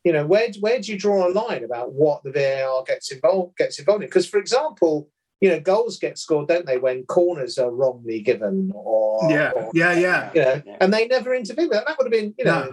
You 0.04 0.12
know, 0.12 0.26
where 0.26 0.48
where 0.60 0.80
do 0.80 0.92
you 0.92 0.98
draw 0.98 1.28
a 1.28 1.32
line 1.32 1.64
about 1.64 1.92
what 1.92 2.22
the 2.22 2.32
VAR 2.32 2.84
gets 2.84 3.12
involved 3.12 3.56
gets 3.56 3.78
involved 3.78 4.02
in? 4.02 4.08
Because, 4.08 4.28
for 4.28 4.38
example, 4.38 5.10
you 5.40 5.50
know, 5.50 5.60
goals 5.60 5.98
get 5.98 6.18
scored, 6.18 6.48
don't 6.48 6.66
they, 6.66 6.78
when 6.78 7.04
corners 7.04 7.58
are 7.58 7.70
wrongly 7.70 8.20
given 8.20 8.72
or 8.74 9.30
yeah, 9.30 9.50
or, 9.50 9.70
yeah, 9.74 9.92
yeah, 9.92 10.30
you 10.34 10.40
know, 10.42 10.76
and 10.80 10.92
they 10.92 11.06
never 11.06 11.34
intervene 11.34 11.68
with 11.68 11.78
that. 11.78 11.86
That 11.86 11.98
would 11.98 12.06
have 12.06 12.12
been, 12.12 12.34
you 12.38 12.44
know, 12.44 12.70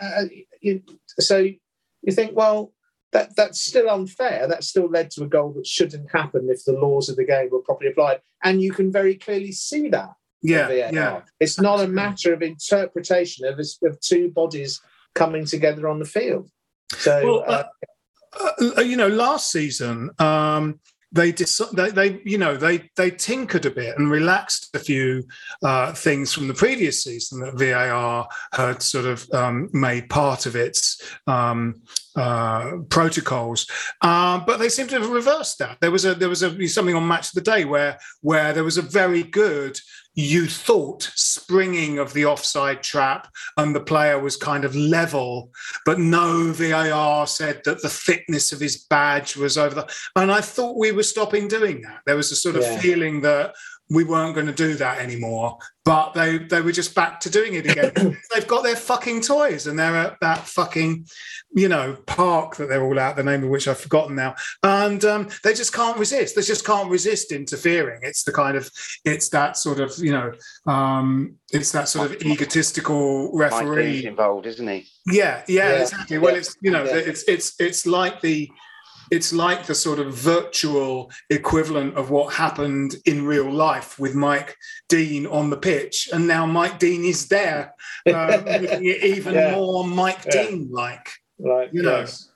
no. 0.00 0.08
uh, 0.08 0.24
you, 0.60 0.82
so 1.18 1.38
you 1.38 2.12
think, 2.12 2.36
well, 2.36 2.72
that 3.12 3.36
that's 3.36 3.60
still 3.60 3.88
unfair. 3.88 4.48
That 4.48 4.64
still 4.64 4.88
led 4.88 5.10
to 5.12 5.24
a 5.24 5.28
goal 5.28 5.52
that 5.54 5.66
shouldn't 5.66 6.10
happen 6.12 6.48
if 6.50 6.64
the 6.64 6.72
laws 6.72 7.08
of 7.08 7.16
the 7.16 7.24
game 7.24 7.48
were 7.50 7.62
properly 7.62 7.90
applied, 7.90 8.20
and 8.42 8.60
you 8.60 8.72
can 8.72 8.90
very 8.90 9.14
clearly 9.14 9.52
see 9.52 9.88
that. 9.90 10.14
Yeah, 10.42 10.68
yeah. 10.70 11.22
It's 11.40 11.60
not 11.60 11.80
a 11.80 11.88
matter 11.88 12.32
of 12.32 12.42
interpretation 12.42 13.46
of, 13.46 13.58
of 13.82 14.00
two 14.00 14.30
bodies 14.30 14.80
coming 15.14 15.44
together 15.44 15.88
on 15.88 15.98
the 15.98 16.04
field. 16.04 16.50
So, 16.92 17.24
well, 17.24 17.44
uh, 17.46 17.64
uh, 18.78 18.80
you 18.82 18.96
know, 18.96 19.08
last 19.08 19.50
season 19.50 20.10
um, 20.18 20.80
they, 21.12 21.32
dis- 21.32 21.62
they, 21.72 21.90
they, 21.90 22.20
you 22.24 22.38
know, 22.38 22.56
they 22.56 22.90
they 22.96 23.10
tinkered 23.10 23.64
a 23.64 23.70
bit 23.70 23.96
and 23.96 24.10
relaxed 24.10 24.74
a 24.74 24.78
few 24.78 25.24
uh, 25.62 25.92
things 25.92 26.32
from 26.32 26.48
the 26.48 26.54
previous 26.54 27.02
season 27.02 27.40
that 27.40 27.58
VAR 27.58 28.28
had 28.52 28.82
sort 28.82 29.06
of 29.06 29.28
um, 29.32 29.68
made 29.72 30.08
part 30.10 30.46
of 30.46 30.56
its 30.56 31.00
um, 31.26 31.80
uh, 32.16 32.78
protocols, 32.88 33.66
uh, 34.02 34.40
but 34.46 34.58
they 34.58 34.68
seem 34.68 34.88
to 34.88 35.00
have 35.00 35.10
reversed 35.10 35.58
that. 35.58 35.78
There 35.80 35.90
was 35.90 36.04
a 36.04 36.14
there 36.14 36.28
was 36.28 36.42
a 36.42 36.66
something 36.66 36.94
on 36.94 37.08
Match 37.08 37.28
of 37.28 37.34
the 37.34 37.50
Day 37.50 37.64
where 37.64 37.98
where 38.20 38.52
there 38.52 38.64
was 38.64 38.78
a 38.78 38.82
very 38.82 39.22
good 39.22 39.78
you 40.16 40.46
thought 40.46 41.10
springing 41.14 41.98
of 41.98 42.14
the 42.14 42.24
offside 42.24 42.82
trap 42.82 43.28
and 43.58 43.74
the 43.74 43.80
player 43.80 44.18
was 44.18 44.36
kind 44.36 44.64
of 44.64 44.74
level, 44.74 45.50
but 45.84 45.98
no 45.98 46.52
VAR 46.52 47.26
said 47.26 47.60
that 47.66 47.82
the 47.82 47.88
thickness 47.90 48.50
of 48.50 48.58
his 48.58 48.78
badge 48.78 49.36
was 49.36 49.58
over 49.58 49.74
the. 49.74 49.92
And 50.16 50.32
I 50.32 50.40
thought 50.40 50.78
we 50.78 50.90
were 50.90 51.02
stopping 51.02 51.48
doing 51.48 51.82
that. 51.82 52.00
There 52.06 52.16
was 52.16 52.32
a 52.32 52.36
sort 52.36 52.56
of 52.56 52.62
yeah. 52.62 52.78
feeling 52.78 53.20
that 53.20 53.54
we 53.88 54.04
weren't 54.04 54.34
going 54.34 54.46
to 54.46 54.52
do 54.52 54.74
that 54.74 54.98
anymore. 54.98 55.58
But 55.84 56.14
they 56.14 56.38
they 56.38 56.60
were 56.60 56.72
just 56.72 56.96
back 56.96 57.20
to 57.20 57.30
doing 57.30 57.54
it 57.54 57.70
again. 57.70 58.16
They've 58.34 58.46
got 58.46 58.64
their 58.64 58.74
fucking 58.74 59.20
toys 59.20 59.68
and 59.68 59.78
they're 59.78 59.94
at 59.94 60.16
that 60.20 60.40
fucking, 60.40 61.06
you 61.54 61.68
know, 61.68 61.96
park 62.06 62.56
that 62.56 62.68
they're 62.68 62.82
all 62.82 62.98
at, 62.98 63.14
the 63.14 63.22
name 63.22 63.44
of 63.44 63.50
which 63.50 63.68
I've 63.68 63.78
forgotten 63.78 64.16
now. 64.16 64.34
And 64.64 65.04
um, 65.04 65.28
they 65.44 65.54
just 65.54 65.72
can't 65.72 65.96
resist. 65.96 66.34
They 66.34 66.42
just 66.42 66.66
can't 66.66 66.90
resist 66.90 67.30
interfering. 67.30 68.00
It's 68.02 68.24
the 68.24 68.32
kind 68.32 68.56
of, 68.56 68.68
it's 69.04 69.28
that 69.28 69.56
sort 69.56 69.78
of, 69.78 69.96
you 69.98 70.10
know, 70.10 70.32
um, 70.66 71.36
it's 71.52 71.70
that 71.70 71.88
sort 71.88 72.10
of 72.10 72.22
egotistical 72.22 73.30
referee 73.32 74.06
involved, 74.06 74.46
isn't 74.46 74.66
he? 74.66 74.88
Yeah, 75.06 75.44
yeah, 75.46 75.70
yeah 75.70 75.82
exactly. 75.82 76.18
Well, 76.18 76.34
it's 76.34 76.56
you 76.60 76.72
know, 76.72 76.84
yeah. 76.84 76.96
it's 76.96 77.22
it's 77.28 77.54
it's 77.60 77.86
like 77.86 78.20
the 78.20 78.50
it's 79.10 79.32
like 79.32 79.66
the 79.66 79.74
sort 79.74 79.98
of 79.98 80.14
virtual 80.14 81.10
equivalent 81.30 81.94
of 81.96 82.10
what 82.10 82.34
happened 82.34 82.96
in 83.06 83.24
real 83.26 83.50
life 83.50 83.98
with 83.98 84.14
Mike 84.14 84.56
Dean 84.88 85.26
on 85.26 85.50
the 85.50 85.56
pitch, 85.56 86.08
and 86.12 86.26
now 86.26 86.46
Mike 86.46 86.78
Dean 86.78 87.04
is 87.04 87.28
there, 87.28 87.74
um, 88.12 88.44
making 88.44 88.84
it 88.84 89.02
even 89.04 89.34
Yeah. 89.34 89.52
more 89.54 89.84
Mike 89.86 90.24
Yeah. 90.26 90.42
Dean 90.48 90.68
like. 90.70 91.08
Right. 91.38 91.68
You 91.72 91.82
know. 91.82 91.98
yes. 92.00 92.30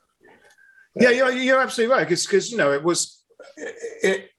Yeah, 0.94 1.10
you're, 1.10 1.30
you're 1.32 1.60
absolutely 1.60 1.94
right. 1.94 2.08
Because 2.08 2.50
you 2.50 2.56
know 2.56 2.72
it 2.72 2.82
was 2.82 3.22
it 4.02 4.30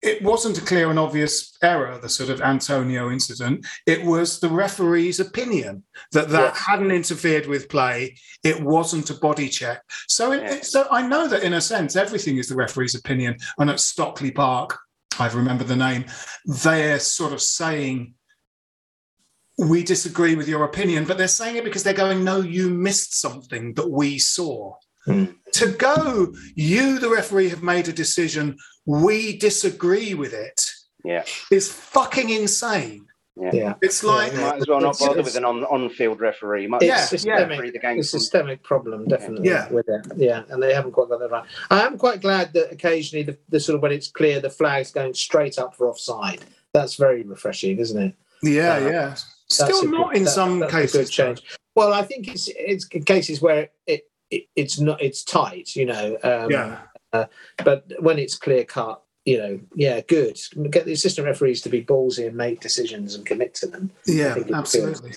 it 0.00 0.22
wasn't 0.22 0.58
a 0.58 0.60
clear 0.64 0.90
and 0.90 0.98
obvious 0.98 1.56
error, 1.62 1.98
the 2.00 2.08
sort 2.08 2.30
of 2.30 2.40
Antonio 2.40 3.10
incident. 3.10 3.66
It 3.86 4.04
was 4.04 4.38
the 4.38 4.48
referee's 4.48 5.18
opinion 5.18 5.82
that 6.12 6.28
that 6.30 6.54
Yes. 6.54 6.58
hadn't 6.66 6.92
interfered 6.92 7.46
with 7.46 7.68
play. 7.68 8.16
It 8.44 8.62
wasn't 8.62 9.10
a 9.10 9.14
body 9.14 9.48
check. 9.48 9.82
So, 10.06 10.32
it, 10.32 10.42
it- 10.44 10.64
so 10.64 10.86
I 10.90 11.06
know 11.06 11.26
that 11.28 11.42
in 11.42 11.54
a 11.54 11.60
sense, 11.60 11.96
everything 11.96 12.36
is 12.38 12.48
the 12.48 12.54
referee's 12.54 12.94
opinion. 12.94 13.38
And 13.58 13.70
at 13.70 13.80
Stockley 13.80 14.30
Park, 14.30 14.78
I 15.18 15.28
remember 15.30 15.64
the 15.64 15.74
name, 15.74 16.04
they're 16.44 17.00
sort 17.00 17.32
of 17.32 17.42
saying, 17.42 18.14
we 19.58 19.82
disagree 19.82 20.36
with 20.36 20.48
your 20.48 20.62
opinion, 20.62 21.04
but 21.04 21.18
they're 21.18 21.26
saying 21.26 21.56
it 21.56 21.64
because 21.64 21.82
they're 21.82 21.92
going, 21.92 22.22
no, 22.22 22.40
you 22.40 22.70
missed 22.70 23.20
something 23.20 23.74
that 23.74 23.90
we 23.90 24.18
saw. 24.20 24.74
Hmm. 25.04 25.24
To 25.54 25.68
go, 25.72 26.32
you, 26.54 27.00
the 27.00 27.08
referee, 27.08 27.48
have 27.48 27.62
made 27.62 27.88
a 27.88 27.92
decision, 27.92 28.56
we 28.88 29.36
disagree 29.36 30.14
with 30.14 30.32
it, 30.32 30.72
Yeah. 31.04 31.24
is 31.50 31.70
fucking 31.70 32.30
insane. 32.30 33.04
Yeah. 33.40 33.50
Yeah. 33.52 33.74
It's 33.82 34.02
like, 34.02 34.32
You 34.32 34.40
might 34.40 34.56
as 34.56 34.66
well 34.66 34.80
not 34.80 34.98
bother 34.98 35.20
it's- 35.20 35.26
with 35.26 35.36
an 35.36 35.44
on, 35.44 35.62
on-field 35.64 36.20
referee. 36.20 36.62
You 36.62 36.70
might 36.70 36.82
Yeah, 36.82 37.06
as 37.12 37.24
well 37.24 37.38
yeah. 37.38 37.46
referee 37.46 37.70
the 37.70 37.78
game 37.78 37.98
It's 37.98 38.12
a 38.14 38.18
systemic 38.18 38.62
problem, 38.64 39.06
definitely. 39.06 39.48
Yeah. 39.48 39.68
with 39.70 39.86
it. 39.88 40.06
Yeah, 40.16 40.42
and 40.48 40.60
they 40.62 40.72
haven't 40.74 40.92
quite 40.92 41.08
got 41.10 41.20
that 41.20 41.30
right. 41.30 41.44
I 41.70 41.82
am 41.86 41.98
quite 41.98 42.20
glad 42.22 42.52
that 42.54 42.72
occasionally 42.72 43.22
the, 43.24 43.38
the 43.50 43.60
sort 43.60 43.76
of 43.76 43.82
when 43.82 43.92
it's 43.92 44.08
clear 44.08 44.40
the 44.40 44.50
flag's 44.50 44.90
going 44.90 45.12
straight 45.14 45.58
up 45.58 45.76
for 45.76 45.86
offside. 45.88 46.40
That's 46.72 46.96
very 46.96 47.22
refreshing, 47.24 47.78
isn't 47.78 48.02
it? 48.02 48.14
yeah, 48.42 48.74
Uh, 48.76 48.88
yeah. 48.88 49.14
Still 49.50 49.84
not 49.84 50.08
good- 50.08 50.16
in 50.16 50.24
that- 50.24 50.30
some 50.30 50.58
that's 50.60 50.72
a 50.72 50.76
cases. 50.76 50.92
good 51.08 51.12
change. 51.12 51.42
Well, 51.76 51.92
I 51.92 52.02
think 52.02 52.26
it's 52.26 52.48
it's 52.56 52.86
cases 52.86 53.40
where 53.40 53.68
it, 53.86 54.08
it 54.30 54.46
it's 54.56 54.80
not 54.80 55.00
it's 55.00 55.22
tight, 55.22 55.76
you 55.76 55.84
know. 55.86 56.16
Um, 56.24 56.50
Yeah. 56.50 56.78
Uh, 57.12 57.26
but 57.64 57.90
when 58.00 58.18
it's 58.18 58.36
clear 58.36 58.64
cut, 58.64 59.02
you 59.24 59.38
know, 59.38 59.60
yeah, 59.74 60.00
good. 60.00 60.38
Get 60.70 60.86
the 60.86 60.92
assistant 60.92 61.26
referees 61.26 61.60
to 61.62 61.68
be 61.68 61.84
ballsy 61.84 62.26
and 62.26 62.36
make 62.36 62.60
decisions 62.60 63.14
and 63.14 63.26
commit 63.26 63.54
to 63.56 63.66
them. 63.66 63.90
Yeah, 64.06 64.36
absolutely. 64.54 65.12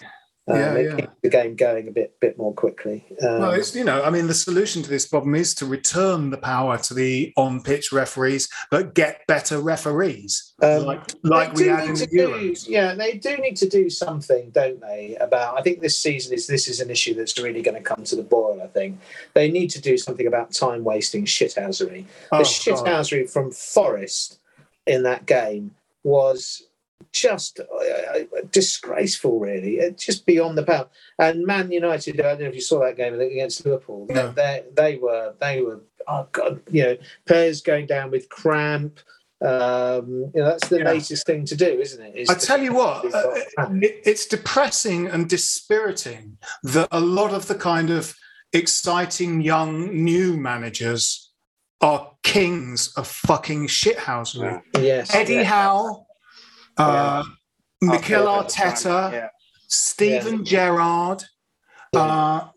Uh, 0.49 0.56
Yeah, 0.56 0.77
yeah. 0.77 1.06
the 1.21 1.30
game 1.30 1.56
going 1.56 1.88
a 1.88 1.91
bit 1.91 2.19
bit 2.19 2.36
more 2.38 2.54
quickly. 2.54 3.06
Um, 3.21 3.39
Well, 3.41 3.51
it's 3.51 3.75
you 3.75 3.84
know, 3.84 4.04
I 4.04 4.10
mean, 4.10 4.25
the 4.25 4.34
solution 4.34 4.82
to 4.82 4.89
this 4.89 5.06
problem 5.06 5.36
is 5.36 5.54
to 5.56 5.65
return 5.67 6.32
the 6.32 6.38
power 6.38 6.77
to 6.80 6.93
the 6.95 7.32
on-pitch 7.38 7.91
referees, 7.91 8.49
but 8.71 8.95
get 8.95 9.25
better 9.27 9.60
referees, 9.60 10.54
Um, 10.63 10.86
like 10.86 11.01
like 11.23 11.54
we 11.54 11.67
had 11.67 11.88
in 11.89 11.93
the 11.95 12.08
Euros. 12.08 12.67
Yeah, 12.67 12.95
they 12.95 13.13
do 13.17 13.38
need 13.38 13.56
to 13.58 13.69
do 13.69 13.88
something, 13.89 14.49
don't 14.49 14.82
they? 14.82 15.15
About 15.21 15.60
I 15.60 15.62
think 15.62 15.80
this 15.80 15.97
season 15.97 16.34
is 16.34 16.47
this 16.47 16.67
is 16.67 16.80
an 16.80 16.89
issue 16.89 17.13
that's 17.13 17.38
really 17.38 17.62
going 17.62 17.77
to 17.77 17.84
come 17.84 18.04
to 18.06 18.15
the 18.15 18.23
boil. 18.23 18.62
I 18.63 18.67
think 18.67 18.99
they 19.36 19.49
need 19.51 19.69
to 19.71 19.82
do 19.82 19.95
something 19.97 20.25
about 20.25 20.51
time 20.54 20.84
wasting 20.84 21.25
shithousery. 21.25 22.06
Oh, 22.32 22.39
the 22.39 22.43
God. 22.43 22.45
shithousery 22.45 23.30
from 23.30 23.51
Forest 23.51 24.39
in 24.88 25.04
that 25.04 25.27
game 25.27 25.75
was 26.04 26.63
just 27.12 27.60
uh, 27.60 28.19
disgraceful, 28.52 29.39
really. 29.39 29.82
Uh, 29.82 29.89
Just 29.91 30.26
beyond 30.26 30.58
the 30.58 30.63
pale. 30.63 30.89
And 31.19 31.45
Man 31.45 31.71
United, 31.71 32.19
I 32.19 32.24
don't 32.24 32.41
know 32.41 32.47
if 32.47 32.56
you 32.56 32.62
saw 32.62 32.80
that 32.82 32.97
game 32.97 33.19
against 33.19 33.65
Liverpool. 33.65 34.06
They, 34.08 34.13
No. 34.13 34.32
they, 34.32 34.63
they 34.76 34.95
were 34.97 35.34
they 35.39 35.62
were 35.62 35.82
oh 36.08 36.28
god, 36.32 36.62
you 36.71 36.84
know, 36.84 36.97
players 37.26 37.62
going 37.62 37.86
down 37.86 38.12
with 38.12 38.30
cramp. 38.30 39.00
Um, 39.43 40.32
you 40.36 40.41
know, 40.41 40.45
that's 40.45 40.67
the 40.69 40.80
Yeah. 40.80 40.91
latest 40.91 41.26
thing 41.26 41.45
to 41.45 41.56
do, 41.56 41.80
isn't 41.80 42.02
it? 42.02 42.15
Is 42.15 42.30
I 42.30 42.36
tell 42.36 42.62
you 42.62 42.74
what, 42.74 43.06
uh, 43.13 43.32
it, 43.82 44.02
it's 44.06 44.26
depressing 44.28 45.08
and 45.08 45.28
dispiriting 45.28 46.38
that 46.63 46.88
a 46.91 47.00
lot 47.00 47.34
of 47.34 47.47
the 47.47 47.56
kind 47.56 47.89
of 47.89 48.15
exciting 48.54 49.41
young 49.41 50.04
new 50.04 50.38
managers 50.38 51.32
are 51.82 52.12
kings 52.24 52.93
of 52.95 53.08
fucking 53.08 53.65
shithousery. 53.67 54.62
yes, 54.78 55.13
Eddie 55.15 55.34
yeah. 55.36 55.43
Howe, 55.43 56.06
uh, 56.82 57.24
Mikel 57.82 58.26
Arteta, 58.26 59.12
Yeah. 59.12 59.28
Steven 59.67 60.44
Gerrard, 60.44 61.24
uh, 61.96 62.48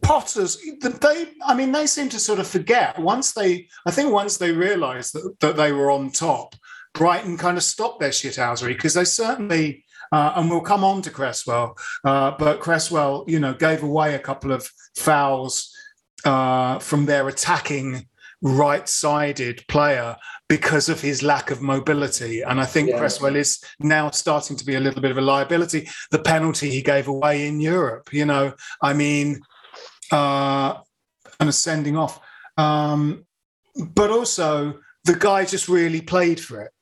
Potters. 0.00 0.58
They, 0.80 1.28
I 1.44 1.54
mean, 1.54 1.72
they 1.72 1.86
seem 1.86 2.08
to 2.10 2.18
sort 2.18 2.38
of 2.38 2.46
forget 2.46 2.98
once 2.98 3.32
they. 3.32 3.68
I 3.86 3.90
think 3.90 4.12
once 4.12 4.36
they 4.38 4.52
realised 4.52 5.14
that, 5.14 5.36
that 5.40 5.56
they 5.56 5.72
were 5.72 5.90
on 5.90 6.10
top, 6.10 6.54
Brighton 6.94 7.36
kind 7.36 7.56
of 7.56 7.62
stopped 7.62 8.00
their 8.00 8.10
shithousery 8.10 8.68
because 8.68 8.94
they 8.94 9.04
certainly. 9.04 9.84
Uh, 10.10 10.34
and 10.36 10.50
we'll 10.50 10.60
come 10.60 10.84
on 10.84 11.00
to 11.00 11.08
Cresswell, 11.08 11.74
uh, 12.04 12.32
but 12.38 12.60
Cresswell, 12.60 13.24
you 13.26 13.40
know, 13.40 13.54
gave 13.54 13.82
away 13.82 14.14
a 14.14 14.18
couple 14.18 14.52
of 14.52 14.70
fouls 14.94 15.74
uh, 16.26 16.78
from 16.80 17.06
their 17.06 17.28
attacking 17.28 18.06
right-sided 18.42 19.64
player 19.68 20.16
because 20.48 20.88
of 20.88 21.00
his 21.00 21.22
lack 21.22 21.50
of 21.50 21.62
mobility. 21.62 22.42
And 22.42 22.60
I 22.60 22.64
think 22.66 22.88
Yeah. 22.88 22.98
Cresswell 22.98 23.36
is 23.36 23.62
now 23.78 24.10
starting 24.10 24.56
to 24.56 24.64
be 24.64 24.74
a 24.74 24.80
little 24.80 25.00
bit 25.00 25.10
of 25.10 25.18
a 25.18 25.22
liability. 25.22 25.88
The 26.10 26.18
penalty 26.18 26.70
he 26.70 26.82
gave 26.82 27.08
away 27.08 27.46
in 27.46 27.60
Europe, 27.60 28.12
you 28.12 28.26
know, 28.26 28.52
I 28.82 28.92
mean, 28.92 29.40
uh, 30.10 30.74
and 31.40 31.48
a 31.48 31.52
sending 31.52 31.96
off. 31.96 32.20
Um, 32.56 33.24
but 33.76 34.10
also, 34.10 34.80
the 35.04 35.14
guy 35.14 35.44
just 35.44 35.68
really 35.68 36.00
played 36.00 36.40
for 36.40 36.60
it. 36.60 36.72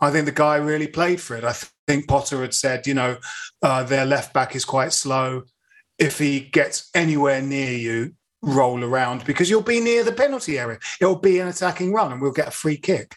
I 0.00 0.10
think 0.10 0.26
the 0.26 0.32
guy 0.32 0.56
really 0.56 0.86
played 0.88 1.20
for 1.20 1.36
it. 1.36 1.44
I 1.44 1.54
think 1.86 2.08
Potter 2.08 2.42
had 2.42 2.54
said, 2.54 2.86
you 2.86 2.94
know, 2.94 3.18
uh, 3.62 3.82
their 3.82 4.04
left 4.04 4.32
back 4.32 4.54
is 4.54 4.64
quite 4.64 4.92
slow. 4.92 5.42
If 5.98 6.18
he 6.18 6.40
gets 6.40 6.90
anywhere 6.94 7.42
near 7.42 7.72
you, 7.72 8.14
roll 8.42 8.82
around 8.84 9.24
because 9.24 9.48
you'll 9.48 9.62
be 9.62 9.80
near 9.80 10.04
the 10.04 10.12
penalty 10.12 10.58
area. 10.58 10.78
It'll 11.00 11.16
be 11.16 11.38
an 11.38 11.48
attacking 11.48 11.92
run, 11.92 12.12
and 12.12 12.20
we'll 12.20 12.32
get 12.32 12.48
a 12.48 12.52
free 12.52 12.76
kick. 12.76 13.16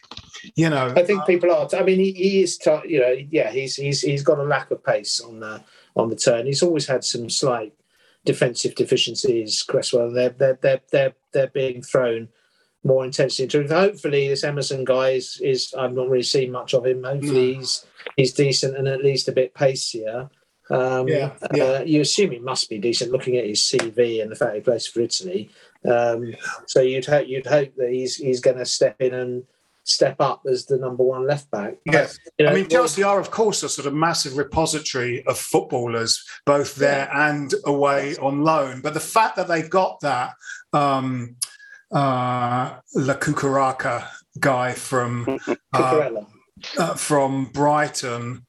You 0.54 0.70
know, 0.70 0.92
I 0.96 1.02
think 1.02 1.26
people 1.26 1.50
are. 1.52 1.68
I 1.76 1.82
mean, 1.82 1.98
he, 1.98 2.12
he 2.12 2.42
is. 2.42 2.56
T- 2.56 2.80
you 2.86 3.00
know, 3.00 3.16
yeah, 3.30 3.50
he's 3.50 3.76
he's 3.76 4.00
he's 4.00 4.22
got 4.22 4.38
a 4.38 4.44
lack 4.44 4.70
of 4.70 4.84
pace 4.84 5.20
on 5.20 5.40
the 5.40 5.62
on 5.96 6.08
the 6.08 6.16
turn. 6.16 6.46
He's 6.46 6.62
always 6.62 6.86
had 6.86 7.04
some 7.04 7.28
slight 7.28 7.74
defensive 8.24 8.74
deficiencies. 8.74 9.62
Cresswell, 9.62 10.12
they're 10.12 10.30
they're 10.30 10.58
they're 10.62 10.80
they're, 10.92 11.14
they're 11.32 11.48
being 11.48 11.82
thrown 11.82 12.28
more 12.84 13.04
intensely 13.04 13.44
into. 13.44 13.60
it. 13.60 13.70
Hopefully, 13.70 14.28
this 14.28 14.44
Emerson 14.44 14.84
guy 14.84 15.10
is, 15.10 15.40
is 15.42 15.74
I've 15.76 15.94
not 15.94 16.08
really 16.08 16.22
seen 16.22 16.52
much 16.52 16.74
of 16.74 16.86
him. 16.86 17.02
Hopefully, 17.02 17.54
mm. 17.54 17.56
he's 17.56 17.86
he's 18.16 18.32
decent 18.32 18.76
and 18.76 18.86
at 18.86 19.02
least 19.02 19.28
a 19.28 19.32
bit 19.32 19.54
pacier. 19.54 20.30
Um, 20.70 21.08
Yeah, 21.08 21.32
yeah. 21.54 21.64
Uh, 21.64 21.82
you 21.84 22.00
assume 22.00 22.32
he 22.32 22.38
must 22.38 22.68
be 22.68 22.78
decent, 22.78 23.12
looking 23.12 23.36
at 23.36 23.46
his 23.46 23.60
CV 23.60 24.22
and 24.22 24.30
the 24.30 24.36
fact 24.36 24.54
he 24.54 24.60
plays 24.60 24.86
for 24.86 25.00
Italy. 25.00 25.50
Um, 25.88 26.34
so 26.66 26.80
you'd 26.80 27.06
hope 27.06 27.28
you'd 27.28 27.46
hope 27.46 27.74
that 27.76 27.90
he's 27.90 28.16
he's 28.16 28.40
going 28.40 28.58
to 28.58 28.66
step 28.66 29.00
in 29.00 29.14
and 29.14 29.44
step 29.84 30.16
up 30.20 30.42
as 30.50 30.66
the 30.66 30.76
number 30.76 31.04
one 31.04 31.26
left 31.26 31.50
back. 31.50 31.76
Yes. 31.84 32.18
You 32.38 32.46
know, 32.46 32.52
I 32.52 32.54
mean, 32.54 32.68
Chelsea 32.68 33.02
are, 33.02 33.20
of 33.20 33.30
course, 33.30 33.62
a 33.62 33.68
sort 33.68 33.86
of 33.86 33.94
massive 33.94 34.36
repository 34.36 35.24
of 35.26 35.38
footballers, 35.38 36.24
both 36.44 36.74
there 36.74 37.08
and 37.14 37.54
away 37.64 38.16
on 38.16 38.42
loan. 38.42 38.80
But 38.80 38.94
the 38.94 39.00
fact 39.00 39.36
that 39.36 39.46
they've 39.46 39.70
got 39.70 40.00
that 40.00 40.34
um, 40.72 41.36
uh, 41.92 42.78
La 42.94 43.14
Cucaraca 43.14 44.08
guy 44.40 44.72
from 44.72 45.38
uh, 45.72 46.10
uh, 46.78 46.94
from 46.94 47.46
Brighton 47.46 48.44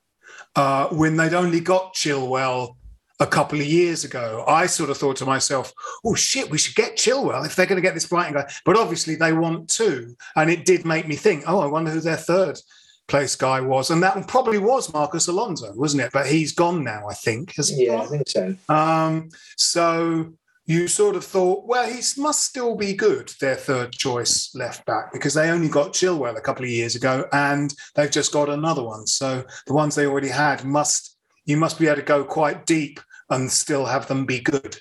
uh, 0.57 0.87
when 0.89 1.15
they'd 1.15 1.35
only 1.35 1.59
got 1.59 1.93
Chilwell 1.93 2.75
a 3.19 3.27
couple 3.27 3.59
of 3.59 3.65
years 3.65 4.03
ago. 4.03 4.43
I 4.47 4.65
sort 4.65 4.89
of 4.89 4.97
thought 4.97 5.15
to 5.17 5.25
myself, 5.25 5.71
oh 6.03 6.15
shit, 6.15 6.49
we 6.49 6.57
should 6.57 6.75
get 6.75 6.97
Chilwell 6.97 7.45
if 7.45 7.55
they're 7.55 7.65
going 7.65 7.77
to 7.77 7.87
get 7.87 7.93
this 7.93 8.07
Brighton 8.07 8.33
guy. 8.33 8.51
But 8.65 8.75
obviously 8.75 9.15
they 9.15 9.33
want 9.33 9.69
two. 9.69 10.15
And 10.35 10.49
it 10.49 10.65
did 10.65 10.85
make 10.85 11.07
me 11.07 11.15
think, 11.15 11.43
oh, 11.47 11.59
I 11.59 11.67
wonder 11.67 11.91
who 11.91 12.01
their 12.01 12.17
third 12.17 12.59
place 13.07 13.35
guy 13.35 13.61
was. 13.61 13.91
And 13.91 14.03
that 14.03 14.27
probably 14.27 14.57
was 14.57 14.91
Marcos 14.93 15.27
Alonso, 15.27 15.73
wasn't 15.75 16.03
it? 16.03 16.11
But 16.11 16.27
he's 16.27 16.53
gone 16.53 16.83
now, 16.83 17.07
I 17.09 17.13
think. 17.13 17.55
hasn't 17.55 17.79
he? 17.79 17.85
Yeah, 17.85 18.01
I 18.01 18.05
think 18.05 18.27
so. 18.27 18.55
Um, 18.67 19.29
so 19.55 20.33
you 20.67 20.88
sort 20.88 21.15
of 21.15 21.23
thought, 21.23 21.65
well, 21.65 21.89
he 21.89 22.01
must 22.17 22.43
still 22.43 22.75
be 22.75 22.93
good, 22.93 23.32
their 23.39 23.56
third 23.56 23.93
choice 23.93 24.53
left 24.53 24.86
back, 24.86 25.13
because 25.13 25.34
they 25.34 25.50
only 25.50 25.69
got 25.69 25.94
Chilwell 25.94 26.37
a 26.37 26.41
couple 26.41 26.65
of 26.65 26.69
years 26.69 26.94
ago 26.96 27.25
and 27.31 27.73
they've 27.96 28.12
just 28.12 28.33
got 28.33 28.50
another 28.50 28.83
one. 28.83 29.08
So 29.08 29.46
the 29.65 29.73
ones 29.73 29.96
they 29.96 30.06
already 30.06 30.27
had 30.27 30.65
must, 30.65 31.17
you 31.46 31.56
must 31.56 31.79
be 31.79 31.87
able 31.87 31.96
to 31.96 32.02
go 32.02 32.25
quite 32.25 32.65
deep 32.65 33.00
and 33.29 33.50
still 33.50 33.85
have 33.85 34.08
them 34.08 34.25
be 34.25 34.41
good. 34.41 34.77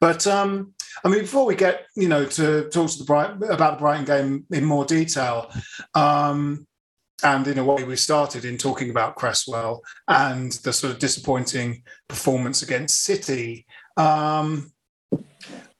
But 0.00 0.26
um, 0.26 0.74
I 1.02 1.08
mean, 1.08 1.20
before 1.20 1.46
we 1.46 1.54
get, 1.54 1.86
you 1.96 2.08
know, 2.08 2.26
to 2.26 2.68
talk 2.68 2.90
to 2.90 2.98
the 2.98 3.04
Bright, 3.04 3.30
about 3.50 3.78
the 3.78 3.82
Brighton 3.82 4.04
game 4.04 4.46
in 4.50 4.64
more 4.64 4.84
detail, 4.84 5.50
um, 5.94 6.66
and 7.24 7.46
in 7.46 7.58
a 7.58 7.64
way, 7.64 7.84
we 7.84 7.96
started 7.96 8.44
in 8.44 8.58
talking 8.58 8.90
about 8.90 9.14
Cresswell 9.14 9.82
and 10.08 10.52
the 10.64 10.72
sort 10.72 10.92
of 10.92 10.98
disappointing 10.98 11.84
performance 12.08 12.62
against 12.62 13.04
City. 13.04 13.64
Um, 13.96 14.71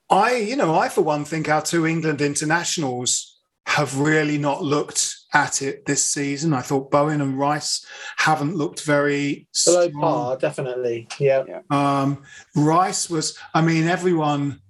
I, 0.09 0.35
you 0.35 0.55
know, 0.55 0.75
I 0.75 0.89
for 0.89 1.01
one 1.01 1.25
think 1.25 1.49
our 1.49 1.61
two 1.61 1.87
England 1.87 2.21
internationals 2.21 3.41
have 3.65 3.97
really 3.97 4.37
not 4.37 4.61
looked 4.61 5.15
at 5.33 5.61
it 5.61 5.85
this 5.85 6.03
season. 6.03 6.53
I 6.53 6.61
thought 6.61 6.91
Bowen 6.91 7.21
and 7.21 7.39
Rice 7.39 7.85
haven't 8.17 8.55
looked 8.55 8.83
very 8.83 9.47
below 9.65 9.89
par, 9.89 10.37
definitely. 10.37 11.07
Yeah. 11.19 11.43
Um, 11.69 12.23
Rice 12.55 13.09
was, 13.09 13.37
I 13.53 13.61
mean, 13.61 13.87
everyone, 13.87 14.61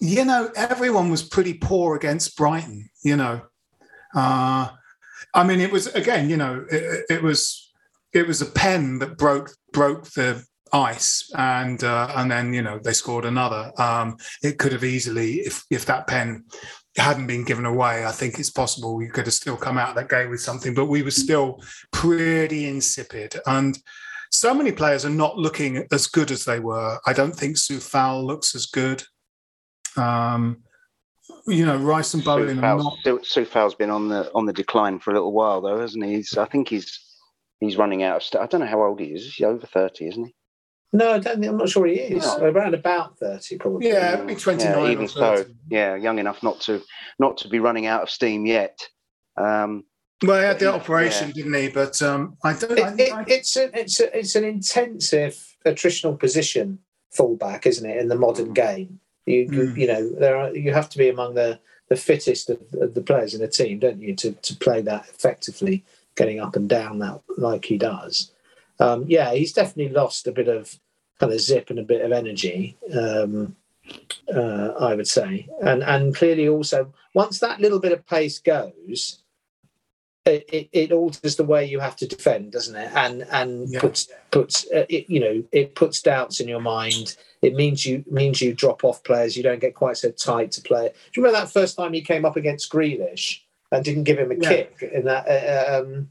you 0.00 0.24
know, 0.24 0.50
everyone 0.56 1.10
was 1.10 1.22
pretty 1.22 1.54
poor 1.54 1.94
against 1.94 2.36
Brighton. 2.36 2.88
You 3.02 3.16
know, 3.16 3.42
uh, 4.14 4.70
I 5.34 5.44
mean, 5.44 5.60
it 5.60 5.70
was 5.70 5.86
again, 5.88 6.28
you 6.30 6.36
know, 6.36 6.66
it, 6.70 7.04
it 7.08 7.22
was 7.22 7.70
it 8.12 8.26
was 8.26 8.42
a 8.42 8.46
pen 8.46 8.98
that 8.98 9.16
broke 9.16 9.50
broke 9.72 10.06
the 10.10 10.44
ice 10.72 11.30
and 11.36 11.82
uh, 11.84 12.12
and 12.16 12.30
then 12.30 12.52
you 12.52 12.62
know 12.62 12.78
they 12.78 12.92
scored 12.92 13.24
another. 13.24 13.72
Um, 13.78 14.16
it 14.42 14.58
could 14.58 14.72
have 14.72 14.84
easily 14.84 15.40
if 15.40 15.64
if 15.70 15.86
that 15.86 16.06
pen 16.06 16.44
hadn't 16.96 17.28
been 17.28 17.44
given 17.44 17.64
away 17.64 18.04
i 18.04 18.10
think 18.10 18.36
it's 18.36 18.50
possible 18.50 18.96
we 18.96 19.06
could 19.06 19.24
have 19.24 19.32
still 19.32 19.56
come 19.56 19.78
out 19.78 19.90
of 19.90 19.94
that 19.94 20.08
game 20.08 20.28
with 20.28 20.40
something 20.40 20.74
but 20.74 20.86
we 20.86 21.04
were 21.04 21.10
still 21.12 21.60
pretty 21.92 22.66
insipid. 22.66 23.34
And 23.46 23.78
so 24.30 24.54
many 24.54 24.72
players 24.72 25.04
are 25.04 25.10
not 25.10 25.36
looking 25.36 25.86
as 25.92 26.06
good 26.06 26.30
as 26.30 26.44
they 26.44 26.60
were. 26.60 26.98
I 27.06 27.12
don't 27.12 27.34
think 27.34 27.56
Coufal 27.56 28.24
looks 28.24 28.54
as 28.54 28.66
good. 28.66 29.02
Um, 29.96 30.62
you 31.46 31.64
know 31.64 31.76
rice 31.76 32.14
and 32.14 32.24
bowen 32.24 32.58
Coufal's, 32.58 32.84
not... 33.04 33.22
Coufal's 33.22 33.74
been 33.74 33.90
on 33.90 34.08
the 34.08 34.30
on 34.34 34.46
the 34.46 34.52
decline 34.52 34.98
for 34.98 35.10
a 35.10 35.14
little 35.14 35.32
while 35.32 35.60
though 35.60 35.80
hasn't 35.80 36.04
he? 36.04 36.16
He's, 36.16 36.36
i 36.36 36.44
think 36.44 36.68
he's 36.68 37.00
he's 37.60 37.76
running 37.76 38.02
out 38.02 38.16
of 38.16 38.22
st- 38.22 38.42
i 38.42 38.46
don't 38.46 38.60
know 38.60 38.66
how 38.66 38.82
old 38.82 39.00
he 39.00 39.06
is. 39.06 39.34
He's 39.34 39.46
over 39.46 39.66
30 39.66 40.08
isn't 40.08 40.24
he 40.26 40.34
no, 40.92 41.12
I 41.12 41.18
don't 41.18 41.40
think, 41.40 41.46
I'm 41.46 41.56
not 41.56 41.68
sure 41.68 41.86
he 41.86 41.94
is. 41.94 42.24
No. 42.24 42.46
Around 42.46 42.74
about 42.74 43.18
thirty, 43.18 43.58
probably. 43.58 43.88
Yeah, 43.88 44.16
maybe 44.16 44.40
twenty 44.40 44.64
nine. 44.64 44.84
Yeah, 44.84 44.90
even 44.90 45.08
so, 45.08 45.44
yeah, 45.68 45.94
young 45.94 46.18
enough 46.18 46.42
not 46.42 46.60
to 46.62 46.82
not 47.18 47.36
to 47.38 47.48
be 47.48 47.60
running 47.60 47.86
out 47.86 48.02
of 48.02 48.10
steam 48.10 48.44
yet. 48.46 48.88
Um, 49.36 49.84
well, 50.22 50.38
he 50.38 50.44
had 50.44 50.58
the 50.58 50.72
operation, 50.72 51.28
yeah. 51.28 51.34
didn't 51.34 51.54
he? 51.54 51.68
But 51.68 52.02
um, 52.02 52.36
I 52.42 52.54
don't. 52.54 52.72
It, 52.72 53.00
it, 53.00 53.12
I... 53.12 53.24
It's 53.26 53.56
a, 53.56 53.78
it's 53.78 54.00
a, 54.00 54.18
it's 54.18 54.34
an 54.34 54.44
intensive 54.44 55.56
attritional 55.64 56.18
position, 56.18 56.80
fullback, 57.10 57.66
isn't 57.66 57.88
it? 57.88 57.98
In 57.98 58.08
the 58.08 58.16
modern 58.16 58.48
mm. 58.48 58.54
game, 58.54 59.00
you 59.26 59.46
mm. 59.46 59.76
you 59.76 59.86
know 59.86 60.10
there 60.10 60.36
are 60.36 60.54
you 60.54 60.72
have 60.72 60.88
to 60.90 60.98
be 60.98 61.08
among 61.08 61.34
the 61.34 61.60
the 61.88 61.96
fittest 61.96 62.50
of, 62.50 62.60
of 62.80 62.94
the 62.94 63.00
players 63.00 63.34
in 63.34 63.42
a 63.42 63.48
team, 63.48 63.78
don't 63.78 64.00
you, 64.00 64.14
to 64.16 64.32
to 64.32 64.56
play 64.56 64.82
that 64.82 65.08
effectively, 65.08 65.84
getting 66.16 66.40
up 66.40 66.56
and 66.56 66.68
down 66.68 66.98
that 66.98 67.20
like 67.38 67.64
he 67.64 67.78
does 67.78 68.32
um, 68.80 69.04
yeah, 69.06 69.32
he's 69.34 69.52
definitely 69.52 69.92
lost 69.92 70.26
a 70.26 70.32
bit 70.32 70.48
of 70.48 70.78
kind 71.18 71.32
of 71.32 71.40
zip 71.40 71.70
and 71.70 71.78
a 71.78 71.84
bit 71.84 72.00
of 72.00 72.12
energy. 72.12 72.76
Um, 72.92 73.56
uh, 74.34 74.72
I 74.78 74.94
would 74.94 75.08
say, 75.08 75.48
and 75.62 75.82
and 75.82 76.14
clearly 76.14 76.48
also 76.48 76.92
once 77.14 77.40
that 77.40 77.60
little 77.60 77.80
bit 77.80 77.92
of 77.92 78.06
pace 78.06 78.38
goes, 78.38 79.22
it, 80.24 80.44
it, 80.52 80.68
it 80.72 80.92
alters 80.92 81.36
the 81.36 81.44
way 81.44 81.64
you 81.64 81.80
have 81.80 81.96
to 81.96 82.06
defend, 82.06 82.52
doesn't 82.52 82.76
it? 82.76 82.90
And 82.94 83.26
and 83.30 83.68
yeah. 83.68 83.80
puts 83.80 84.08
puts 84.30 84.64
uh, 84.70 84.86
it, 84.88 85.08
you 85.08 85.20
know 85.20 85.42
it 85.50 85.74
puts 85.74 86.02
doubts 86.02 86.40
in 86.40 86.48
your 86.48 86.60
mind. 86.60 87.16
It 87.42 87.54
means 87.54 87.84
you 87.84 88.04
means 88.10 88.40
you 88.40 88.54
drop 88.54 88.84
off 88.84 89.02
players. 89.02 89.36
You 89.36 89.42
don't 89.42 89.60
get 89.60 89.74
quite 89.74 89.96
so 89.96 90.10
tight 90.10 90.52
to 90.52 90.62
play. 90.62 90.88
Do 90.88 91.20
you 91.20 91.24
remember 91.24 91.44
that 91.44 91.52
first 91.52 91.76
time 91.76 91.92
he 91.92 92.02
came 92.02 92.24
up 92.24 92.36
against 92.36 92.70
Grealish 92.70 93.40
and 93.72 93.84
didn't 93.84 94.04
give 94.04 94.18
him 94.18 94.30
a 94.30 94.36
yeah. 94.36 94.48
kick 94.48 94.90
in 94.92 95.04
that? 95.06 95.26
Uh, 95.26 95.80
um, 95.80 96.10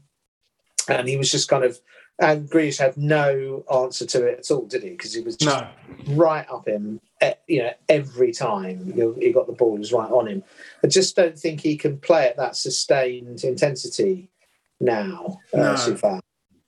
and 0.88 1.08
he 1.08 1.16
was 1.16 1.30
just 1.30 1.48
kind 1.48 1.64
of 1.64 1.78
and 2.20 2.48
Grealish 2.50 2.78
had 2.78 2.96
no 2.96 3.64
answer 3.72 4.04
to 4.06 4.26
it 4.26 4.40
at 4.40 4.50
all, 4.50 4.66
did 4.66 4.82
he? 4.82 4.90
Because 4.90 5.14
he 5.14 5.22
was 5.22 5.36
just 5.36 5.64
no. 6.06 6.14
right 6.14 6.46
up 6.50 6.68
him, 6.68 7.00
you 7.48 7.62
know, 7.62 7.72
every 7.88 8.32
time 8.32 8.92
he 9.18 9.32
got 9.32 9.46
the 9.46 9.52
ball, 9.52 9.72
he 9.72 9.78
was 9.78 9.92
right 9.92 10.10
on 10.10 10.28
him. 10.28 10.44
I 10.84 10.88
just 10.88 11.16
don't 11.16 11.38
think 11.38 11.60
he 11.60 11.76
can 11.76 11.98
play 11.98 12.28
at 12.28 12.36
that 12.36 12.56
sustained 12.56 13.42
intensity 13.42 14.28
now, 14.80 15.38
uh, 15.54 15.76
so 15.76 15.96
far. 15.96 16.20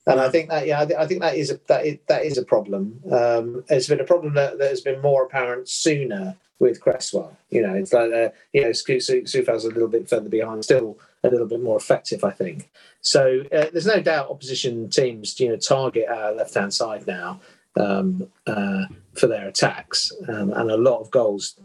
And 0.06 0.20
I 0.20 0.30
think 0.30 0.48
that, 0.48 0.66
yeah, 0.66 0.80
I 0.80 1.06
think 1.06 1.20
that 1.20 1.36
is 1.36 1.50
a 1.50 1.60
that 1.68 1.86
is, 1.86 1.98
that 2.08 2.24
is 2.24 2.38
a 2.38 2.44
problem. 2.44 3.00
Um, 3.10 3.64
it's 3.68 3.88
been 3.88 4.00
a 4.00 4.04
problem 4.04 4.34
that, 4.34 4.58
that 4.58 4.70
has 4.70 4.80
been 4.80 5.00
more 5.00 5.24
apparent 5.24 5.68
sooner 5.68 6.36
with 6.58 6.80
Cresswell. 6.80 7.36
You 7.50 7.62
know, 7.62 7.74
it's 7.74 7.92
like 7.92 8.12
uh, 8.12 8.30
you 8.52 8.62
know, 8.62 8.70
Coufal's 8.70 9.64
a 9.64 9.68
little 9.68 9.88
bit 9.88 10.08
further 10.08 10.28
behind, 10.28 10.64
still 10.64 10.98
a 11.24 11.28
little 11.28 11.46
bit 11.46 11.62
more 11.62 11.76
effective, 11.76 12.24
I 12.24 12.30
think. 12.30 12.70
So 13.00 13.42
uh, 13.52 13.66
there's 13.72 13.86
no 13.86 14.00
doubt 14.00 14.30
opposition 14.30 14.88
teams, 14.90 15.38
you 15.38 15.48
know, 15.48 15.56
target 15.56 16.08
our 16.08 16.32
left 16.32 16.54
hand 16.54 16.74
side 16.74 17.06
now 17.06 17.40
um, 17.76 18.28
uh, 18.46 18.84
for 19.14 19.26
their 19.26 19.48
attacks, 19.48 20.12
um, 20.28 20.52
and 20.52 20.70
a 20.70 20.76
lot 20.76 21.00
of 21.00 21.10
goals 21.10 21.58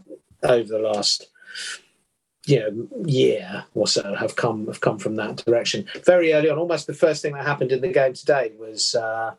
over 0.44 0.68
the 0.68 0.80
last 0.80 1.28
you 2.46 2.60
know 2.60 2.88
year 3.06 3.66
or 3.74 3.88
so 3.88 4.16
have 4.16 4.36
come 4.36 4.68
have 4.68 4.82
come 4.82 4.98
from 4.98 5.16
that 5.16 5.38
direction. 5.38 5.86
Very 6.06 6.34
early 6.34 6.50
on, 6.50 6.58
almost 6.58 6.88
the 6.88 6.94
first 6.94 7.22
thing 7.22 7.34
that 7.34 7.46
happened 7.46 7.72
in 7.72 7.82
the 7.82 7.90
game 7.90 8.14
today 8.14 8.54
was. 8.58 8.96
Uh, 8.96 9.36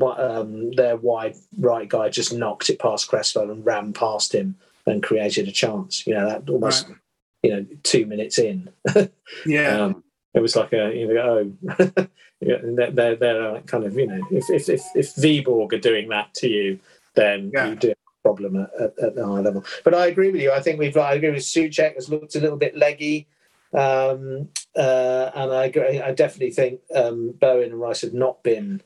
um, 0.00 0.72
their 0.72 0.96
wide 0.96 1.36
right 1.58 1.86
guy 1.86 2.08
just 2.08 2.32
knocked 2.32 2.70
it 2.70 2.78
past 2.78 3.08
Cresswell 3.08 3.50
and 3.50 3.66
ran 3.66 3.92
past 3.92 4.34
him 4.34 4.56
and 4.86 5.02
created 5.02 5.46
a 5.46 5.52
chance. 5.52 6.06
You 6.06 6.14
know 6.14 6.26
that 6.26 6.48
almost 6.48 6.88
right. 6.88 6.96
You 7.42 7.50
know 7.50 7.66
two 7.82 8.06
minutes 8.06 8.38
in. 8.38 8.70
yeah. 9.46 9.78
Um, 9.78 10.04
it 10.34 10.40
was 10.40 10.56
like 10.56 10.72
a 10.72 10.94
you 10.94 11.12
know 11.12 11.20
oh 11.20 12.06
they're 12.40 13.16
they're 13.16 13.60
kind 13.62 13.84
of 13.84 13.94
you 13.96 14.06
know 14.06 14.20
if 14.30 14.48
if 14.50 14.68
if, 14.68 14.82
if 14.94 15.14
Viborg 15.16 15.72
are 15.72 15.78
doing 15.78 16.08
that 16.08 16.32
to 16.34 16.48
you, 16.48 16.78
then 17.14 17.50
yeah. 17.52 17.68
you 17.68 17.76
do 17.76 17.88
have 17.88 17.96
a 17.96 18.22
problem 18.22 18.56
at, 18.56 18.70
at, 18.80 18.98
at, 18.98 19.14
the 19.14 19.26
high 19.26 19.40
level. 19.40 19.64
But 19.84 19.94
I 19.94 20.06
agree 20.06 20.30
with 20.30 20.40
you. 20.40 20.52
I 20.52 20.60
think 20.60 20.78
we've 20.78 20.96
I 20.96 21.14
agree 21.14 21.30
with 21.30 21.42
Soucek 21.42 21.94
has 21.94 22.08
looked 22.08 22.34
a 22.34 22.40
little 22.40 22.58
bit 22.58 22.76
leggy. 22.76 23.26
Um, 23.74 24.48
uh, 24.76 25.30
and 25.34 25.50
I 25.52 25.64
agree, 25.64 26.00
I 26.00 26.12
definitely 26.12 26.50
think 26.50 26.80
um, 26.94 27.32
Bowen 27.40 27.70
and 27.70 27.80
Rice 27.80 28.02
have 28.02 28.12
not 28.12 28.42
been 28.42 28.82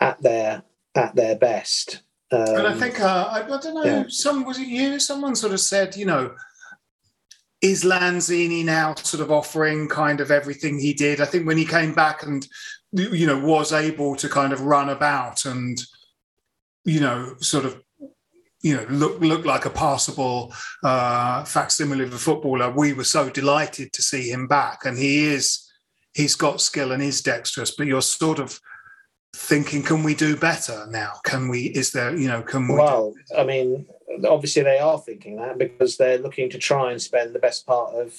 at 0.00 0.20
their 0.22 0.62
at 0.94 1.14
their 1.14 1.36
best. 1.36 2.02
Um, 2.30 2.40
and 2.40 2.66
I 2.66 2.74
think 2.74 3.00
uh, 3.00 3.28
I, 3.30 3.44
I, 3.44 3.60
don't 3.60 3.74
know. 3.74 3.84
Yeah. 3.84 4.04
Some 4.08 4.44
was 4.44 4.58
it 4.58 4.68
you? 4.68 4.98
Someone 4.98 5.34
sort 5.34 5.54
of 5.54 5.60
said, 5.60 5.96
you 5.96 6.04
know, 6.04 6.34
is 7.60 7.84
Lanzini 7.84 8.64
now 8.64 8.94
sort 8.94 9.22
of 9.22 9.32
offering 9.32 9.88
kind 9.88 10.20
of 10.20 10.30
everything 10.30 10.78
he 10.78 10.92
did? 10.92 11.20
I 11.20 11.24
think 11.24 11.46
when 11.46 11.58
he 11.58 11.64
came 11.64 11.92
back 11.92 12.22
and 12.22 12.46
you 12.92 13.26
know 13.26 13.38
was 13.38 13.72
able 13.72 14.16
to 14.16 14.28
kind 14.28 14.52
of 14.52 14.62
run 14.62 14.88
about 14.88 15.44
and 15.44 15.78
you 16.84 17.00
know 17.00 17.34
sort 17.38 17.66
of 17.66 17.82
you 18.62 18.74
know 18.74 18.86
look 18.88 19.20
look 19.20 19.44
like 19.44 19.66
a 19.66 19.70
passable 19.70 20.52
uh, 20.84 21.44
facsimile 21.44 22.04
of 22.04 22.14
a 22.14 22.18
footballer. 22.18 22.70
We 22.70 22.92
were 22.92 23.04
so 23.04 23.28
delighted 23.28 23.92
to 23.92 24.02
see 24.02 24.30
him 24.30 24.46
back, 24.46 24.84
and 24.84 24.98
he 24.98 25.26
is 25.26 25.68
he's 26.14 26.34
got 26.34 26.60
skill 26.60 26.92
and 26.92 27.02
is 27.02 27.22
dexterous. 27.22 27.74
But 27.76 27.86
you're 27.86 28.02
sort 28.02 28.38
of 28.38 28.60
thinking, 29.34 29.82
can 29.82 30.02
we 30.02 30.14
do 30.14 30.36
better 30.36 30.86
now? 30.88 31.14
Can 31.24 31.48
we? 31.48 31.66
Is 31.66 31.92
there 31.92 32.16
you 32.16 32.28
know? 32.28 32.42
Can 32.42 32.68
we? 32.68 32.74
Well, 32.74 33.14
I 33.36 33.44
mean, 33.44 33.86
obviously 34.28 34.62
they 34.62 34.78
are 34.78 34.98
thinking 34.98 35.36
that 35.36 35.58
because 35.58 35.96
they're 35.96 36.18
looking 36.18 36.50
to 36.50 36.58
try 36.58 36.90
and 36.90 37.00
spend 37.00 37.34
the 37.34 37.38
best 37.38 37.66
part 37.66 37.94
of 37.94 38.14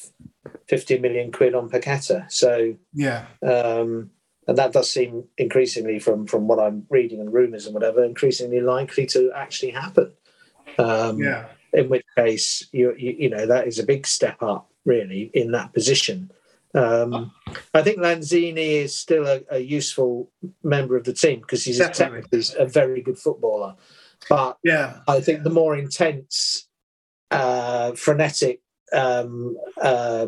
50 0.68 1.00
million 1.00 1.32
quid 1.32 1.56
on 1.56 1.70
Paqueta. 1.70 2.32
So 2.32 2.76
yeah, 2.94 3.26
um, 3.42 4.12
and 4.48 4.58
that 4.58 4.74
does 4.74 4.90
seem 4.90 5.26
increasingly 5.38 6.00
from 6.00 6.26
from 6.26 6.48
what 6.48 6.60
I'm 6.60 6.86
reading 6.90 7.20
and 7.20 7.34
rumours 7.34 7.66
and 7.66 7.74
whatever, 7.74 8.04
increasingly 8.04 8.62
likely 8.62 9.06
to 9.08 9.32
actually 9.36 9.72
happen. 9.72 10.12
Um, 10.78 11.20
yeah. 11.20 11.48
In 11.72 11.88
which 11.88 12.06
case, 12.18 12.68
you, 12.72 12.96
you, 12.98 13.16
you 13.20 13.30
know 13.30 13.46
that 13.46 13.68
is 13.68 13.78
a 13.78 13.86
big 13.86 14.08
step 14.08 14.42
up, 14.42 14.72
really, 14.86 15.30
in 15.36 15.52
that 15.52 15.72
position. 15.72 16.32
Um, 16.74 17.32
I 17.74 17.82
think 17.82 17.98
Lanzini 17.98 18.84
is 18.84 18.96
still 18.96 19.26
a, 19.26 19.42
a, 19.50 19.60
useful 19.60 20.30
member 20.64 20.96
of 20.96 21.04
the 21.04 21.14
team 21.14 21.40
because 21.40 21.64
he's 21.64 21.80
he's 22.32 22.56
a 22.58 22.66
very 22.66 23.02
good 23.02 23.18
footballer. 23.18 23.76
But 24.28 24.58
yeah, 24.64 25.00
I 25.08 25.22
think 25.22 25.44
the 25.44 25.50
more 25.50 25.78
intense, 25.78 26.68
uh, 27.32 27.94
frenetic 27.94 28.62
um, 28.92 29.56
uh, 29.82 30.28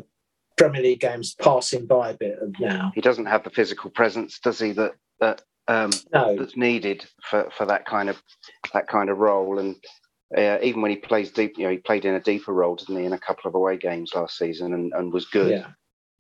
Premier 0.58 0.82
League 0.82 1.00
games 1.00 1.36
passing 1.36 1.86
by 1.86 2.12
a 2.12 2.14
bit 2.14 2.38
now. 2.60 2.92
He 2.94 3.02
doesn't 3.02 3.26
have 3.26 3.44
the 3.44 3.50
physical 3.50 3.90
presence, 3.90 4.40
does 4.40 4.60
he? 4.60 4.72
That 4.74 4.94
that 5.20 5.42
um, 5.68 5.92
no. 6.14 6.36
that's 6.38 6.56
needed 6.56 7.06
for, 7.24 7.50
for 7.58 7.66
that 7.66 7.86
kind 7.86 8.10
of 8.10 8.22
that 8.74 8.88
kind 8.88 9.10
of 9.10 9.18
role. 9.18 9.60
And 9.60 9.76
uh, 10.38 10.60
even 10.62 10.82
when 10.82 10.92
he 10.92 10.98
plays 10.98 11.32
deep, 11.32 11.58
you 11.58 11.66
know, 11.66 11.72
he 11.72 11.78
played 11.78 12.06
in 12.06 12.16
a 12.16 12.20
deeper 12.20 12.54
role, 12.54 12.76
didn't 12.76 12.98
he, 12.98 13.06
in 13.06 13.14
a 13.14 13.20
couple 13.20 13.50
of 13.50 13.56
away 13.56 13.78
games 13.78 14.12
last 14.16 14.38
season, 14.38 14.74
and, 14.74 14.94
and 14.94 15.12
was 15.12 15.26
good. 15.26 15.52
Yeah. 15.52 15.68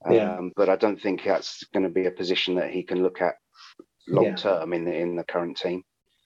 Yeah. 0.09 0.36
Um, 0.36 0.51
but 0.55 0.69
I 0.69 0.76
don't 0.76 0.99
think 0.99 1.24
that's 1.24 1.63
going 1.74 1.84
to 1.84 1.89
be 1.89 2.07
a 2.07 2.11
position 2.11 2.55
that 2.55 2.72
he 2.72 2.82
can 2.82 3.03
look 3.03 3.22
at 3.22 3.36
long 4.07 4.34
term 4.36 4.72
yeah. 4.72 4.78
in 4.80 4.86
the 4.86 4.95
in 4.95 5.15
the 5.15 5.24
current 5.24 5.57
team. 5.57 5.84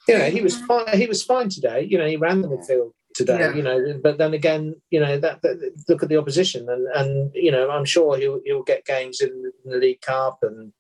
Yeah, 0.08 0.28
he 0.28 0.42
was 0.42 0.60
fine. 0.62 0.98
He 0.98 1.08
was 1.08 1.24
fine 1.24 1.50
today. 1.50 1.88
You 1.90 1.98
know, 1.98 2.08
he 2.08 2.18
ran 2.18 2.42
the 2.42 2.48
midfield 2.48 2.92
today. 3.14 3.40
Yeah. 3.40 3.54
You 3.54 3.64
know, 3.64 4.00
but 4.04 4.18
then 4.18 4.34
again, 4.34 4.76
you 4.92 5.00
know, 5.00 5.18
that, 5.20 5.42
that, 5.42 5.74
look 5.88 6.04
at 6.04 6.10
the 6.10 6.18
opposition, 6.18 6.70
and 6.70 6.88
and 6.96 7.32
you 7.34 7.52
know, 7.52 7.70
I'm 7.70 7.86
sure 7.86 8.18
he'll 8.18 8.42
he'll 8.46 8.64
get 8.64 8.86
games 8.86 9.22
in 9.22 9.52
the 9.66 9.78
League 9.78 10.02
Cup 10.02 10.40
and, 10.42 10.74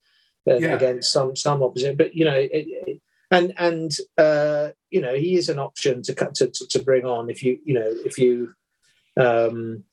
and 0.46 0.62
yeah. 0.62 0.76
against 0.76 1.12
some 1.12 1.36
some 1.36 1.64
opposition. 1.64 1.98
But 1.98 2.16
you 2.16 2.26
know, 2.26 2.36
it, 2.36 2.52
it, 2.54 3.02
and 3.32 3.54
and 3.58 3.92
uh, 4.18 4.70
you 4.90 5.02
know, 5.02 5.16
he 5.16 5.36
is 5.36 5.50
an 5.50 5.60
option 5.60 6.02
to, 6.04 6.14
to 6.14 6.48
to 6.48 6.68
to 6.68 6.84
bring 6.84 7.06
on 7.06 7.30
if 7.30 7.42
you 7.42 7.60
you 7.66 7.74
know 7.74 7.90
if 8.06 8.18
you 8.18 8.54
Um, 9.18 9.86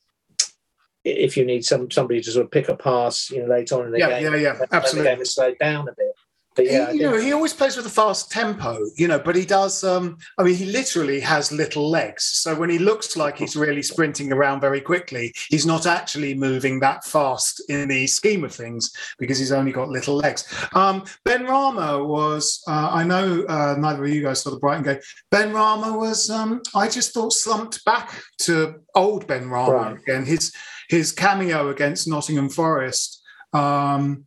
if 1.05 1.35
you 1.35 1.45
need 1.45 1.65
some 1.65 1.91
somebody 1.91 2.21
to 2.21 2.31
sort 2.31 2.45
of 2.45 2.51
pick 2.51 2.69
a 2.69 2.75
pass, 2.75 3.29
you 3.29 3.41
know, 3.41 3.47
later 3.47 3.75
on 3.75 3.87
in 3.87 3.91
the 3.91 3.99
Yeah, 3.99 4.19
game, 4.19 4.33
yeah, 4.33 4.39
yeah, 4.39 4.65
absolutely. 4.71 5.03
the 5.03 5.09
game 5.09 5.19
has 5.19 5.33
slowed 5.33 5.57
down 5.59 5.87
a 5.89 5.93
bit. 5.93 6.12
But 6.55 6.65
yeah, 6.65 6.91
he, 6.91 6.99
you 6.99 7.09
know, 7.09 7.17
he 7.17 7.31
always 7.33 7.53
plays 7.53 7.75
with 7.75 7.85
a 7.85 7.89
fast 7.89 8.31
tempo, 8.31 8.77
you 8.95 9.07
know, 9.07 9.19
but 9.19 9.35
he 9.35 9.45
does. 9.45 9.83
Um, 9.83 10.17
I 10.37 10.43
mean, 10.43 10.55
he 10.55 10.65
literally 10.65 11.19
has 11.19 11.51
little 11.51 11.89
legs. 11.89 12.23
So 12.23 12.53
when 12.55 12.69
he 12.69 12.79
looks 12.79 13.17
like 13.17 13.37
he's 13.37 13.55
really 13.55 13.81
sprinting 13.81 14.31
around 14.31 14.61
very 14.61 14.81
quickly, 14.81 15.33
he's 15.49 15.65
not 15.65 15.85
actually 15.85 16.33
moving 16.35 16.79
that 16.81 17.03
fast 17.05 17.61
in 17.69 17.87
the 17.89 18.05
scheme 18.07 18.43
of 18.43 18.53
things 18.53 18.91
because 19.17 19.39
he's 19.39 19.51
only 19.51 19.71
got 19.71 19.89
little 19.89 20.15
legs. 20.15 20.45
Um, 20.73 21.03
Benrahma 21.25 22.05
was, 22.05 22.61
uh, 22.67 22.89
I 22.91 23.03
know 23.03 23.43
uh, 23.49 23.75
neither 23.77 24.03
of 24.03 24.09
you 24.09 24.21
guys 24.23 24.41
saw 24.41 24.51
the 24.51 24.59
Brighton 24.59 24.83
game. 24.83 24.99
Benrahma 25.31 25.97
was, 25.97 26.29
um, 26.29 26.61
I 26.75 26.87
just 26.87 27.13
thought, 27.13 27.33
slumped 27.33 27.83
back 27.85 28.21
to 28.39 28.75
old 28.95 29.27
Benrahma 29.27 29.67
Right. 29.73 29.97
again. 29.97 30.25
His 30.25 30.53
his 30.89 31.11
cameo 31.11 31.69
against 31.69 32.07
Nottingham 32.07 32.49
Forest. 32.49 33.21
Um, 33.53 34.25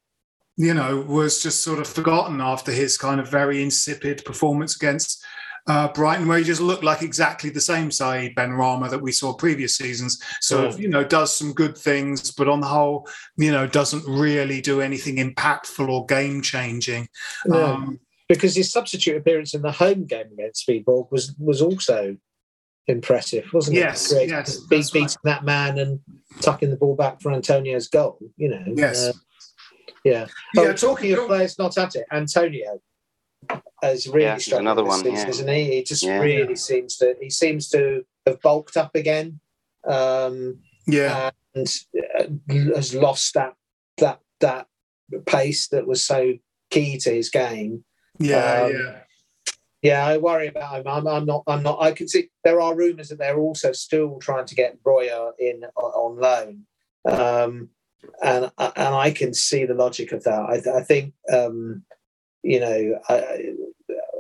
you 0.57 0.73
know, 0.75 1.01
was 1.01 1.43
just 1.43 1.63
sort 1.63 1.79
of 1.79 1.87
forgotten 1.87 2.41
after 2.41 2.73
his 2.73 2.97
kind 2.97 3.21
of 3.21 3.29
very 3.29 3.63
insipid 3.63 4.25
performance 4.25 4.75
against 4.77 5.23
uh, 5.69 5.89
Brighton, 5.93 6.29
where 6.29 6.39
he 6.39 6.45
just 6.45 6.61
looked 6.61 6.85
like 6.85 7.03
exactly 7.03 7.51
the 7.51 7.61
same 7.61 7.91
Saeed 7.91 8.37
Benrahma 8.37 8.89
that 8.89 9.03
we 9.03 9.11
saw 9.11 9.35
previous 9.35 9.77
seasons. 9.77 10.23
Sort 10.41 10.65
of, 10.65 10.77
Mm. 10.77 10.81
you 10.81 10.89
know, 10.89 11.03
does 11.05 11.35
some 11.35 11.53
good 11.53 11.77
things, 11.77 12.31
but 12.31 12.49
on 12.49 12.61
the 12.61 12.69
whole, 12.69 13.09
you 13.37 13.51
know, 13.51 13.67
doesn't 13.67 14.05
really 14.07 14.61
do 14.61 14.81
anything 14.81 15.17
impactful 15.17 15.89
or 15.89 16.07
game 16.07 16.41
changing. 16.41 17.09
No. 17.47 17.65
Um, 17.65 18.01
because 18.29 18.55
his 18.57 18.71
substitute 18.73 19.17
appearance 19.17 19.55
in 19.55 19.63
the 19.63 19.73
home 19.73 20.05
game 20.07 20.27
against 20.33 20.67
Speedball 20.67 21.11
was 21.11 21.35
was 21.39 21.61
also 21.63 22.17
impressive, 22.87 23.45
wasn't 23.53 23.77
Yes, 23.77 24.11
it? 24.13 24.15
Great. 24.15 24.29
yes, 24.29 24.57
Be- 24.59 24.77
that's 24.77 24.95
right. 24.95 25.01
beating 25.03 25.17
that 25.25 25.45
man 25.45 25.79
and 25.79 26.01
tucking 26.41 26.71
the 26.71 26.77
ball 26.77 26.95
back 26.97 27.21
for 27.21 27.33
Antonio's 27.33 27.89
goal. 27.89 28.19
You 28.37 28.51
know. 28.51 28.65
Yes. 28.77 29.09
Uh, 29.09 29.13
yeah. 30.07 30.27
Yeah, 30.55 30.63
Oh, 30.63 30.73
talking 30.73 31.13
of 31.13 31.27
players 31.27 31.59
not 31.59 31.77
at 31.79 31.95
it, 31.97 32.07
Antonio 32.13 32.81
has 33.83 34.07
really 34.07 34.23
Yeah, 34.23 34.37
struggled 34.39 34.63
another 34.63 34.83
this 34.83 34.89
one, 34.89 34.99
season, 35.05 35.17
yeah. 35.17 35.29
isn't 35.29 35.49
he? 35.49 35.65
He 35.65 35.83
just 35.83 36.03
Yeah. 36.03 36.21
really 36.21 36.57
seems 36.57 36.97
to 36.99 37.15
he 37.21 37.31
seems 37.31 37.69
to 37.71 38.05
have 38.27 38.41
bulked 38.41 38.77
up 38.77 38.95
again. 38.95 39.41
Um, 39.87 40.61
yeah, 40.87 41.31
and 41.55 41.69
uh, 42.19 42.25
has 42.75 42.95
lost 42.95 43.35
that 43.35 43.55
that 43.99 44.21
that 44.41 44.67
pace 45.27 45.69
that 45.69 45.87
was 45.87 46.03
so 46.03 46.35
key 46.71 46.99
to 46.99 47.11
his 47.11 47.31
game. 47.31 47.85
yeah, 48.19 48.63
um, 48.65 48.73
yeah. 48.73 48.99
Yeah, 49.83 50.05
I 50.07 50.17
worry 50.17 50.49
about 50.49 50.81
him. 50.81 50.89
I'm, 50.89 51.07
I'm 51.07 51.27
not. 51.27 51.45
I'm 51.47 51.63
not. 51.63 51.81
I 51.81 51.93
can 51.93 52.09
see 52.09 52.29
there 52.43 52.61
are 52.61 52.75
rumours 52.75 53.11
that 53.11 53.19
they're 53.19 53.39
also 53.39 53.71
still 53.73 54.19
trying 54.19 54.47
to 54.47 54.55
get 54.55 54.83
Broja 54.83 55.33
in 55.39 55.63
on, 55.77 55.91
on 55.93 56.21
loan, 56.21 56.67
um, 57.09 57.69
and 58.23 58.51
and 58.59 58.95
I 58.95 59.11
can 59.11 59.35
see 59.35 59.65
the 59.65 59.75
logic 59.75 60.13
of 60.13 60.25
that. 60.25 60.41
I, 60.41 60.79
I 60.79 60.83
think 60.83 61.15
um, 61.33 61.83
you 62.43 62.61
know 62.61 62.99
I, 63.09 63.55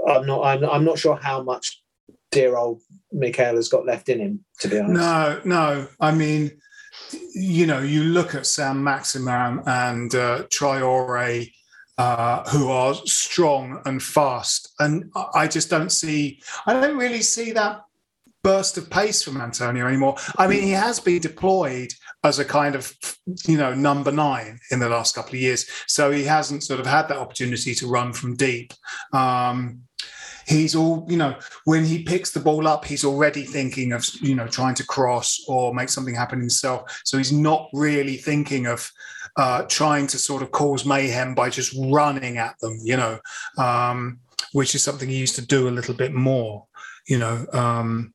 I'm 0.08 0.26
not. 0.26 0.44
I'm, 0.44 0.64
I'm 0.64 0.84
not 0.84 0.98
sure 0.98 1.16
how 1.16 1.42
much 1.42 1.82
dear 2.30 2.56
old 2.56 2.82
Michael 3.12 3.56
has 3.56 3.68
got 3.68 3.86
left 3.86 4.08
in 4.08 4.20
him. 4.20 4.44
To 4.60 4.68
be 4.68 4.78
honest, 4.78 4.94
No, 4.94 5.40
no. 5.44 5.88
I 6.00 6.12
mean, 6.12 6.50
you 7.34 7.66
know, 7.66 7.80
you 7.80 8.04
look 8.04 8.34
at 8.34 8.46
Saint-Maximin 8.46 9.62
and 9.66 10.14
uh, 10.14 10.44
Traore, 10.44 11.50
uh, 11.98 12.48
who 12.50 12.70
are 12.70 12.94
strong 12.94 13.80
and 13.86 14.02
fast, 14.02 14.72
and 14.78 15.10
I 15.34 15.48
just 15.48 15.70
don't 15.70 15.90
see. 15.90 16.40
I 16.66 16.74
don't 16.74 16.98
really 16.98 17.22
see 17.22 17.52
that 17.52 17.85
burst 18.46 18.78
of 18.78 18.88
pace 18.88 19.24
from 19.24 19.40
Antonio 19.40 19.88
anymore. 19.88 20.14
I 20.38 20.46
mean, 20.46 20.62
he 20.62 20.70
has 20.70 21.00
been 21.00 21.20
deployed 21.20 21.92
as 22.22 22.38
a 22.38 22.44
kind 22.44 22.76
of, 22.76 22.96
you 23.44 23.58
know, 23.58 23.74
number 23.74 24.12
nine 24.12 24.60
in 24.70 24.78
the 24.78 24.88
last 24.88 25.16
couple 25.16 25.34
of 25.34 25.40
years, 25.40 25.68
so 25.88 26.12
he 26.12 26.22
hasn't 26.22 26.62
sort 26.62 26.78
of 26.78 26.86
had 26.86 27.08
that 27.08 27.16
opportunity 27.16 27.74
to 27.74 27.88
run 27.88 28.12
from 28.12 28.36
deep. 28.36 28.72
Um, 29.12 29.80
he's 30.46 30.76
all 30.76 31.04
you 31.08 31.16
know 31.16 31.34
when 31.64 31.84
he 31.84 32.04
picks 32.04 32.30
the 32.30 32.38
ball 32.38 32.68
up 32.68 32.84
he's 32.84 33.04
already 33.04 33.42
thinking 33.42 33.92
of 33.92 34.06
you 34.20 34.32
know 34.32 34.46
trying 34.46 34.76
to 34.76 34.86
cross 34.86 35.44
or 35.48 35.74
make 35.74 35.88
something 35.88 36.14
happen 36.14 36.38
himself 36.38 37.00
so 37.04 37.18
he's 37.18 37.32
not 37.32 37.68
really 37.72 38.16
thinking 38.16 38.66
of 38.66 38.88
uh, 39.36 39.62
trying 39.64 40.06
to 40.06 40.18
sort 40.18 40.42
of 40.42 40.52
cause 40.52 40.84
mayhem 40.86 41.34
by 41.34 41.50
just 41.50 41.74
running 41.90 42.38
at 42.38 42.56
them 42.60 42.78
you 42.84 42.96
know 42.96 43.18
um, 43.58 44.20
which 44.52 44.72
is 44.76 44.84
something 44.84 45.08
he 45.08 45.16
used 45.16 45.34
to 45.34 45.44
do 45.44 45.68
a 45.68 45.76
little 45.78 45.94
bit 45.94 46.12
more 46.12 46.64
you 47.08 47.18
know 47.18 47.44
um, 47.52 48.14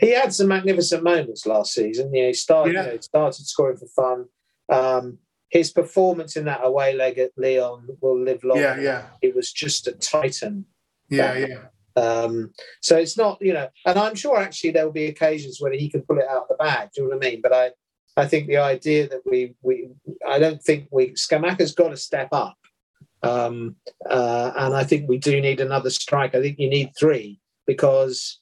he 0.00 0.10
had 0.12 0.32
some 0.34 0.48
magnificent 0.48 1.02
moments 1.02 1.46
last 1.46 1.72
season. 1.74 2.12
You 2.14 2.22
know, 2.22 2.28
he 2.28 2.34
started, 2.34 2.74
Yeah. 2.74 2.86
you 2.86 2.92
know, 2.94 3.00
started 3.00 3.46
scoring 3.46 3.76
for 3.76 3.86
fun. 3.88 4.24
Um, 4.68 5.18
his 5.50 5.70
performance 5.72 6.36
in 6.36 6.44
that 6.44 6.60
away 6.64 6.94
leg 6.94 7.18
at 7.18 7.32
Lyon 7.36 7.88
will 8.00 8.20
live 8.20 8.44
long. 8.44 8.58
yeah 8.58 8.78
yeah 8.80 9.02
It 9.20 9.34
was 9.34 9.52
just 9.52 9.86
a 9.88 9.92
titan. 9.92 10.64
yeah 11.08 11.34
yeah 11.34 11.62
Um, 11.96 12.52
so 12.80 12.96
it's 12.96 13.16
not, 13.18 13.38
you 13.42 13.52
know, 13.52 13.68
and 13.84 13.98
I'm 13.98 14.14
sure 14.14 14.38
actually 14.38 14.70
there 14.70 14.84
will 14.84 14.92
be 14.92 15.06
occasions 15.06 15.60
when 15.60 15.72
he 15.72 15.88
can 15.90 16.02
pull 16.02 16.18
it 16.18 16.28
out 16.28 16.48
the 16.48 16.54
bag. 16.54 16.90
Do 16.94 17.02
you 17.02 17.08
know 17.08 17.16
what 17.16 17.26
I 17.26 17.30
mean? 17.30 17.40
But 17.42 17.52
I, 17.52 17.70
I 18.16 18.26
think 18.26 18.46
the 18.46 18.58
idea 18.58 19.08
that 19.08 19.22
we, 19.26 19.54
we, 19.62 19.88
I 20.26 20.38
don't 20.38 20.62
think 20.62 20.86
we, 20.92 21.10
Scamacca's 21.10 21.74
got 21.74 21.88
to 21.88 21.96
step 21.96 22.28
up. 22.32 22.56
Um, 23.22 23.76
uh, 24.08 24.52
and 24.56 24.74
I 24.74 24.84
think 24.84 25.08
we 25.08 25.18
do 25.18 25.40
need 25.40 25.60
another 25.60 25.90
strike. 25.90 26.34
I 26.34 26.40
think 26.40 26.58
you 26.58 26.70
need 26.70 26.92
three 26.98 27.40
because 27.66 28.39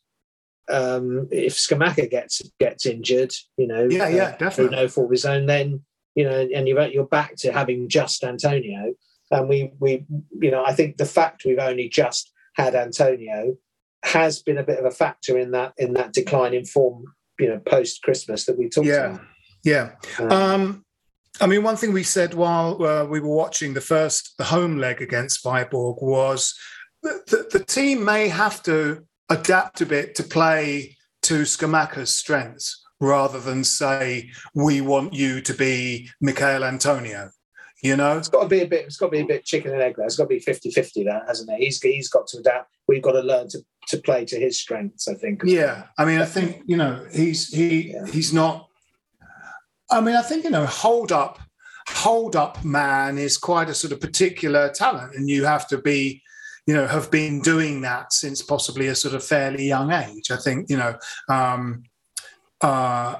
um, 0.70 1.28
if 1.30 1.54
Scamacca 1.54 2.10
gets 2.10 2.42
gets 2.58 2.86
injured, 2.86 3.32
you 3.56 3.66
know, 3.66 3.88
yeah 3.90 4.08
yeah 4.08 4.22
uh, 4.22 4.28
through 4.30 4.46
definitely 4.46 4.76
no 4.76 4.88
fault 4.88 5.06
of 5.06 5.10
his 5.12 5.24
own, 5.24 5.46
then 5.46 5.82
you 6.14 6.24
know, 6.24 6.48
and 6.54 6.68
you're 6.68 6.86
you're 6.88 7.06
back 7.06 7.36
to 7.36 7.52
having 7.52 7.88
just 7.88 8.24
Antonio. 8.24 8.94
And 9.30 9.48
we 9.48 9.72
we 9.78 10.06
you 10.40 10.50
know, 10.50 10.64
I 10.64 10.72
think 10.72 10.96
the 10.96 11.04
fact 11.04 11.44
we've 11.44 11.58
only 11.58 11.88
just 11.88 12.32
had 12.54 12.74
Antonio 12.74 13.56
has 14.04 14.42
been 14.42 14.58
a 14.58 14.62
bit 14.62 14.78
of 14.78 14.84
a 14.84 14.90
factor 14.90 15.38
in 15.38 15.50
that 15.52 15.72
in 15.76 15.94
that 15.94 16.12
decline 16.12 16.54
in 16.54 16.64
form, 16.64 17.04
you 17.38 17.48
know, 17.48 17.58
post 17.58 18.02
Christmas 18.02 18.44
that 18.44 18.58
we 18.58 18.68
talked 18.68 18.88
about. 18.88 19.20
yeah 19.20 19.24
yeah. 19.64 19.90
Um, 20.18 20.32
Um, 20.32 20.84
I 21.40 21.46
mean, 21.46 21.62
one 21.62 21.76
thing 21.76 21.92
we 21.92 22.02
said 22.02 22.34
while 22.34 22.82
uh, 22.82 23.04
we 23.04 23.20
were 23.20 23.34
watching 23.34 23.74
the 23.74 23.80
first, 23.80 24.36
the 24.38 24.44
home 24.44 24.78
leg 24.78 25.00
against 25.00 25.44
Viborg 25.44 26.02
was 26.02 26.54
that 27.02 27.26
the, 27.26 27.58
the 27.58 27.64
team 27.64 28.04
may 28.04 28.28
have 28.28 28.62
to 28.64 29.04
adapt 29.30 29.80
a 29.80 29.86
bit 29.86 30.14
to 30.16 30.22
play 30.22 30.96
to 31.22 31.42
Scamacca's 31.42 32.16
strengths 32.16 32.84
rather 33.00 33.38
than 33.38 33.64
say, 33.64 34.30
we 34.54 34.80
want 34.80 35.14
you 35.14 35.40
to 35.40 35.54
be 35.54 36.08
Mikhail 36.20 36.64
Antonio. 36.64 37.30
You 37.82 37.96
know? 37.96 38.18
it's 38.18 38.28
got 38.28 38.42
to 38.42 38.48
be 38.48 38.62
a 38.62 38.66
bit. 38.66 38.86
It's 38.86 38.96
got 38.96 39.06
to 39.06 39.12
be 39.12 39.20
a 39.20 39.26
bit 39.26 39.44
chicken 39.44 39.72
and 39.72 39.80
egg. 39.80 39.94
There, 39.96 40.04
it's 40.04 40.16
got 40.16 40.24
to 40.24 40.28
be 40.28 40.40
50-50 40.40 41.04
That 41.04 41.22
hasn't 41.28 41.48
it? 41.50 41.60
He's 41.60 41.80
he's 41.80 42.08
got 42.08 42.26
to 42.28 42.38
adapt. 42.38 42.74
We've 42.88 43.02
got 43.02 43.12
to 43.12 43.20
learn 43.20 43.48
to, 43.50 43.60
to 43.88 43.98
play 43.98 44.24
to 44.24 44.36
his 44.36 44.60
strengths. 44.60 45.06
I 45.06 45.14
think. 45.14 45.42
Yeah. 45.44 45.84
I 45.96 46.04
mean, 46.04 46.20
I 46.20 46.24
think, 46.24 46.62
you 46.66 46.76
know, 46.76 47.06
he's 47.12 47.54
he 47.54 47.92
Yeah. 47.92 48.06
he's 48.06 48.32
not 48.32 48.68
I 49.90 50.00
mean, 50.00 50.16
I 50.16 50.22
think, 50.22 50.44
you 50.44 50.50
know, 50.50 50.66
hold 50.66 51.12
up, 51.12 51.38
hold 51.88 52.36
up 52.36 52.62
man 52.62 53.16
is 53.16 53.38
quite 53.38 53.70
a 53.70 53.74
sort 53.74 53.92
of 53.92 54.00
particular 54.00 54.68
talent, 54.68 55.14
and 55.14 55.30
you 55.30 55.44
have 55.44 55.66
to 55.68 55.78
be, 55.78 56.22
you 56.68 56.74
know, 56.74 56.86
have 56.86 57.10
been 57.10 57.40
doing 57.40 57.80
that 57.80 58.12
since 58.12 58.42
possibly 58.42 58.88
a 58.88 58.94
sort 58.94 59.14
of 59.14 59.24
fairly 59.24 59.66
young 59.66 59.90
age. 59.90 60.30
I 60.30 60.36
think, 60.36 60.68
you 60.68 60.76
know, 60.76 60.98
um, 61.30 61.84
uh, 62.60 63.14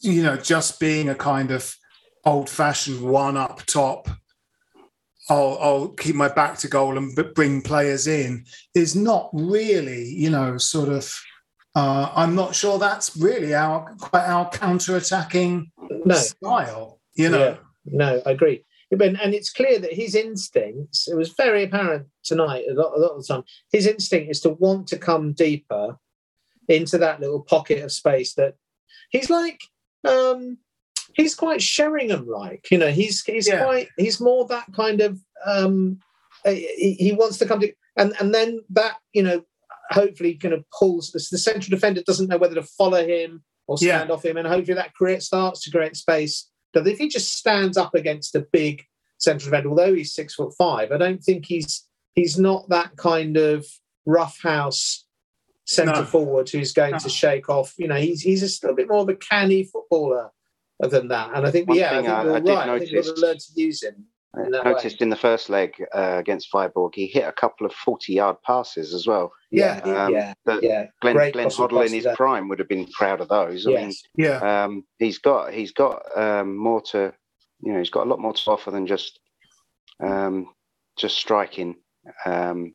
you 0.00 0.20
know, 0.24 0.36
just 0.36 0.80
being 0.80 1.08
a 1.08 1.14
kind 1.14 1.52
of 1.52 1.72
old-fashioned 2.24 3.00
one 3.00 3.36
up 3.36 3.64
top. 3.66 4.08
I'll, 5.30 5.56
I'll 5.60 5.88
keep 5.90 6.16
my 6.16 6.26
back 6.28 6.58
to 6.58 6.68
goal 6.68 6.98
and 6.98 7.16
bring 7.32 7.62
players 7.62 8.08
in 8.08 8.44
is 8.74 8.96
not 8.96 9.30
really, 9.32 10.04
you 10.08 10.30
know, 10.30 10.58
sort 10.58 10.88
of. 10.88 11.14
Uh, 11.76 12.10
I'm 12.14 12.34
not 12.34 12.56
sure 12.56 12.76
that's 12.76 13.16
really 13.16 13.54
our 13.54 13.94
quite 14.00 14.24
our 14.24 14.50
counter-attacking 14.50 15.70
No. 16.04 16.14
style. 16.16 17.00
You 17.14 17.28
know, 17.28 17.38
Yeah. 17.38 17.56
No, 17.84 18.22
I 18.26 18.30
agree. 18.32 18.64
And 19.02 19.34
it's 19.34 19.50
clear 19.52 19.78
that 19.78 19.92
his 19.92 20.14
instincts, 20.14 21.08
it 21.08 21.16
was 21.16 21.30
very 21.30 21.64
apparent 21.64 22.06
tonight 22.22 22.64
a 22.70 22.74
lot, 22.74 22.96
a 22.96 23.00
lot 23.00 23.12
of 23.12 23.26
the 23.26 23.34
time, 23.34 23.44
his 23.72 23.86
instinct 23.86 24.30
is 24.30 24.40
to 24.40 24.50
want 24.50 24.86
to 24.88 24.98
come 24.98 25.32
deeper 25.32 25.96
into 26.68 26.98
that 26.98 27.20
little 27.20 27.42
pocket 27.42 27.82
of 27.82 27.92
space 27.92 28.34
that 28.34 28.54
he's 29.10 29.30
like, 29.30 29.60
um, 30.08 30.58
he's 31.14 31.34
quite 31.34 31.62
Sheringham 31.62 32.26
like, 32.26 32.70
you 32.70 32.78
know, 32.78 32.90
he's, 32.90 33.22
he's 33.24 33.48
Yeah. 33.48 33.62
quite, 33.62 33.88
he's 33.96 34.20
more 34.20 34.46
that 34.46 34.66
kind 34.74 35.00
of, 35.00 35.20
um, 35.44 36.00
uh, 36.46 36.50
he, 36.50 36.96
he 36.98 37.12
wants 37.12 37.38
to 37.38 37.46
come 37.46 37.60
to, 37.60 37.72
and, 37.96 38.14
and 38.20 38.34
then 38.34 38.60
that, 38.70 38.96
you 39.12 39.22
know, 39.22 39.44
hopefully 39.90 40.34
kind 40.34 40.54
of 40.54 40.64
pulls 40.78 41.10
the, 41.10 41.18
the 41.30 41.38
central 41.38 41.70
defender 41.70 42.02
doesn't 42.02 42.28
know 42.28 42.38
whether 42.38 42.54
to 42.54 42.62
follow 42.62 43.06
him 43.06 43.42
or 43.66 43.76
Yeah. 43.80 43.98
stand 43.98 44.10
off 44.10 44.24
him. 44.24 44.36
And 44.36 44.48
hopefully 44.48 44.74
that 44.74 44.94
create, 44.94 45.22
starts 45.22 45.62
to 45.64 45.70
create 45.70 45.96
space 45.96 46.50
but 46.74 46.86
if 46.86 46.98
he 46.98 47.08
just 47.08 47.32
stands 47.34 47.76
up 47.76 47.94
against 47.94 48.34
a 48.34 48.40
big 48.52 48.84
central 49.18 49.50
defender, 49.50 49.70
although 49.70 49.94
he's 49.94 50.14
six 50.14 50.34
foot 50.34 50.52
five, 50.58 50.92
I 50.92 50.98
don't 50.98 51.22
think 51.22 51.46
he's 51.46 51.86
he's 52.14 52.38
not 52.38 52.68
that 52.68 52.96
kind 52.96 53.36
of 53.36 53.64
roughhouse 54.06 55.04
centre 55.66 55.92
No. 55.92 56.04
forward 56.04 56.48
who's 56.50 56.72
going 56.72 56.92
No. 56.92 56.98
to 56.98 57.08
shake 57.08 57.48
off. 57.48 57.74
You 57.78 57.88
know, 57.88 57.96
he's 57.96 58.20
he's 58.22 58.42
a 58.42 58.66
little 58.66 58.76
bit 58.76 58.88
more 58.88 59.00
of 59.00 59.08
a 59.08 59.14
canny 59.16 59.64
footballer 59.64 60.30
than 60.80 61.08
that. 61.08 61.30
And 61.34 61.46
I 61.46 61.50
think, 61.50 61.68
One 61.68 61.78
yeah, 61.78 61.92
I 61.92 61.96
think 61.96 62.08
I, 62.08 62.22
you're 62.24 62.36
I 62.36 62.38
right. 62.40 62.68
I 62.68 62.78
think 62.78 62.92
we've 62.92 63.04
got 63.04 63.06
notice- 63.06 63.12
to 63.12 63.20
learn 63.26 63.38
to 63.38 63.46
use 63.54 63.82
him. 63.82 64.04
I 64.36 64.46
in 64.46 64.52
way. 64.52 64.60
noticed 64.64 65.00
in 65.02 65.10
the 65.10 65.16
first 65.16 65.48
leg 65.48 65.74
uh, 65.94 66.16
against 66.18 66.50
Viborg, 66.52 66.94
he 66.94 67.06
hit 67.06 67.24
a 67.26 67.32
couple 67.32 67.66
of 67.66 67.72
40 67.72 68.12
yard 68.12 68.36
passes 68.44 68.92
as 68.94 69.06
well. 69.06 69.32
Yeah, 69.50 69.80
Um, 69.84 70.12
yeah, 70.12 70.34
that 70.46 70.62
yeah. 70.62 70.86
Glenn, 71.00 71.14
Great 71.16 71.32
Glenn 71.34 71.48
Hoddle 71.48 71.86
in 71.86 71.92
his 71.92 72.04
there. 72.04 72.16
prime 72.16 72.48
would 72.48 72.58
have 72.58 72.68
been 72.68 72.86
proud 72.88 73.20
of 73.20 73.28
those. 73.28 73.66
I 73.66 73.70
Yes. 73.70 74.02
Yeah. 74.16 74.64
um, 74.64 74.84
he's 74.98 75.18
got 75.18 75.52
he's 75.52 75.72
got 75.72 76.02
um, 76.16 76.56
more 76.56 76.80
to 76.92 77.12
you 77.60 77.72
know 77.72 77.78
he's 77.78 77.90
got 77.90 78.06
a 78.06 78.10
lot 78.10 78.20
more 78.20 78.32
to 78.34 78.50
offer 78.50 78.70
than 78.70 78.86
just 78.86 79.20
um, 80.02 80.48
just 80.96 81.16
striking. 81.16 81.76
Um, 82.26 82.74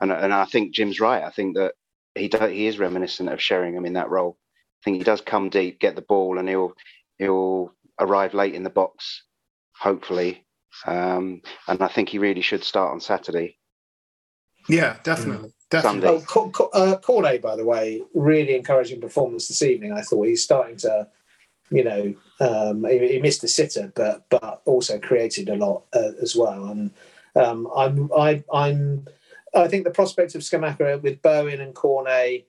and 0.00 0.12
and 0.12 0.32
I 0.34 0.44
think 0.44 0.74
Jim's 0.74 1.00
right. 1.00 1.22
I 1.22 1.30
think 1.30 1.56
that 1.56 1.74
he 2.14 2.28
do, 2.28 2.38
he 2.46 2.66
is 2.66 2.78
reminiscent 2.78 3.28
of 3.28 3.40
Sheringham 3.40 3.86
in 3.86 3.94
that 3.94 4.10
role. 4.10 4.36
I 4.38 4.80
think 4.84 4.98
he 4.98 5.04
does 5.04 5.20
come 5.20 5.48
deep, 5.48 5.80
get 5.80 5.96
the 5.96 6.02
ball, 6.02 6.38
and 6.38 6.48
he'll 6.48 6.74
he'll 7.18 7.72
arrive 7.98 8.34
late 8.34 8.54
in 8.54 8.64
the 8.64 8.70
box, 8.70 9.22
hopefully. 9.78 10.44
Um, 10.86 11.42
and 11.68 11.82
I 11.82 11.88
think 11.88 12.08
he 12.08 12.18
really 12.18 12.42
should 12.42 12.64
start 12.64 12.92
on 12.92 13.00
Saturday. 13.00 13.58
Yeah, 14.68 14.96
definitely. 15.02 15.52
Definitely. 15.70 16.08
Oh, 16.08 16.20
Co- 16.20 16.50
Co- 16.50 16.70
uh, 16.72 16.98
Cornet, 16.98 17.42
by 17.42 17.56
the 17.56 17.64
way, 17.64 18.02
really 18.14 18.54
encouraging 18.54 19.00
performance 19.00 19.48
this 19.48 19.62
evening. 19.62 19.92
I 19.92 20.02
thought 20.02 20.26
he's 20.26 20.44
starting 20.44 20.76
to, 20.78 21.08
you 21.70 21.84
know, 21.84 22.14
um, 22.40 22.84
he, 22.84 23.08
he 23.08 23.18
missed 23.20 23.42
the 23.42 23.48
sitter, 23.48 23.92
but 23.94 24.28
but 24.30 24.62
also 24.64 24.98
created 24.98 25.48
a 25.48 25.56
lot 25.56 25.84
uh, 25.94 26.12
as 26.22 26.36
well. 26.36 26.66
And 26.66 26.90
um, 27.34 27.68
I'm 27.74 28.10
I, 28.16 28.44
I'm 28.52 29.06
I 29.54 29.68
think 29.68 29.84
the 29.84 29.90
prospect 29.90 30.34
of 30.34 30.42
Scamacca 30.42 31.02
with 31.02 31.22
Bowen 31.22 31.60
and 31.60 31.74
Cornet 31.74 32.46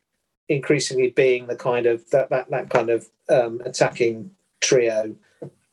increasingly 0.48 1.10
being 1.10 1.48
the 1.48 1.56
kind 1.56 1.86
of 1.86 2.08
that 2.12 2.30
that, 2.30 2.50
that 2.52 2.70
kind 2.70 2.90
of 2.90 3.10
um, 3.30 3.62
attacking 3.66 4.32
trio. 4.62 5.16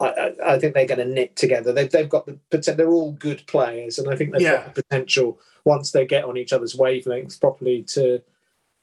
I, 0.02 0.32
I, 0.44 0.58
think 0.58 0.74
they're 0.74 0.86
going 0.86 0.98
to 0.98 1.04
knit 1.04 1.36
together. 1.36 1.72
They've, 1.72 1.90
they've 1.90 2.08
got 2.08 2.26
the 2.26 2.38
potential. 2.50 2.76
They're 2.76 2.92
all 2.92 3.12
good 3.12 3.46
players, 3.46 3.98
and 3.98 4.08
I 4.10 4.16
think 4.16 4.32
they've 4.32 4.42
Yeah. 4.42 4.56
got 4.56 4.74
the 4.74 4.82
potential 4.82 5.38
once 5.64 5.92
they 5.92 6.06
get 6.06 6.24
on 6.24 6.36
each 6.36 6.52
other's 6.52 6.74
wavelengths 6.74 7.40
properly 7.40 7.82
to 7.84 8.20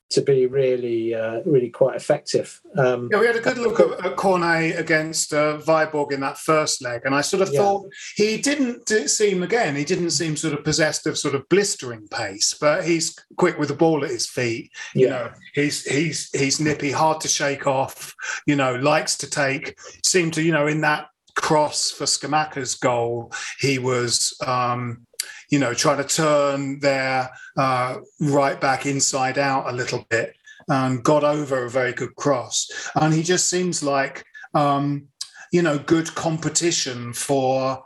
to 0.09 0.21
be 0.21 0.47
really 0.47 1.13
uh, 1.13 1.41
really 1.45 1.69
quite 1.69 1.95
effective. 1.95 2.59
Um, 2.77 3.09
Yeah, 3.11 3.19
we 3.19 3.27
had 3.27 3.35
a 3.35 3.41
good 3.41 3.57
look 3.57 3.79
at, 3.79 4.05
at 4.05 4.15
Cornet 4.15 4.77
against 4.79 5.33
uh, 5.33 5.57
Viborg 5.57 6.11
in 6.11 6.19
that 6.21 6.37
first 6.37 6.81
leg, 6.81 7.01
and 7.05 7.13
I 7.13 7.21
sort 7.21 7.41
of 7.43 7.53
Yeah. 7.53 7.59
thought 7.59 7.89
he 8.15 8.37
didn't 8.37 8.89
seem 9.09 9.43
again. 9.43 9.75
He 9.75 9.85
didn't 9.85 10.11
seem 10.11 10.35
sort 10.35 10.53
of 10.53 10.63
possessed 10.63 11.05
of 11.05 11.17
sort 11.17 11.35
of 11.35 11.47
blistering 11.49 12.07
pace, 12.07 12.55
but 12.59 12.85
he's 12.85 13.15
quick 13.37 13.59
with 13.59 13.69
the 13.69 13.75
ball 13.75 14.03
at 14.03 14.09
his 14.11 14.27
feet. 14.27 14.71
You 14.95 15.07
Yeah. 15.07 15.09
know, 15.11 15.31
he's 15.53 15.83
he's 15.85 16.29
he's 16.31 16.59
nippy, 16.59 16.91
hard 16.91 17.21
to 17.21 17.27
shake 17.27 17.67
off. 17.67 18.15
You 18.45 18.55
know, 18.55 18.75
likes 18.75 19.15
to 19.17 19.29
take. 19.29 19.77
Seemed 20.05 20.33
to 20.33 20.41
you 20.41 20.51
know 20.51 20.67
in 20.67 20.81
that 20.81 21.07
cross 21.35 21.91
for 21.91 22.05
Scamacca's 22.05 22.75
goal, 22.75 23.31
he 23.59 23.77
was. 23.79 24.35
Um, 24.45 25.05
you 25.49 25.59
know, 25.59 25.73
trying 25.73 25.97
to 25.97 26.03
turn 26.03 26.79
their 26.79 27.29
uh, 27.57 27.97
right 28.19 28.59
back 28.61 28.85
inside 28.85 29.37
out 29.37 29.69
a 29.69 29.75
little 29.75 30.05
bit 30.09 30.35
and 30.67 31.03
got 31.03 31.23
over 31.23 31.65
a 31.65 31.69
very 31.69 31.93
good 31.93 32.15
cross. 32.15 32.69
And 32.95 33.13
he 33.13 33.23
just 33.23 33.49
seems 33.49 33.81
like, 33.81 34.23
um, 34.53 35.07
you 35.51 35.61
know, 35.61 35.79
good 35.79 36.13
competition 36.15 37.13
for, 37.13 37.83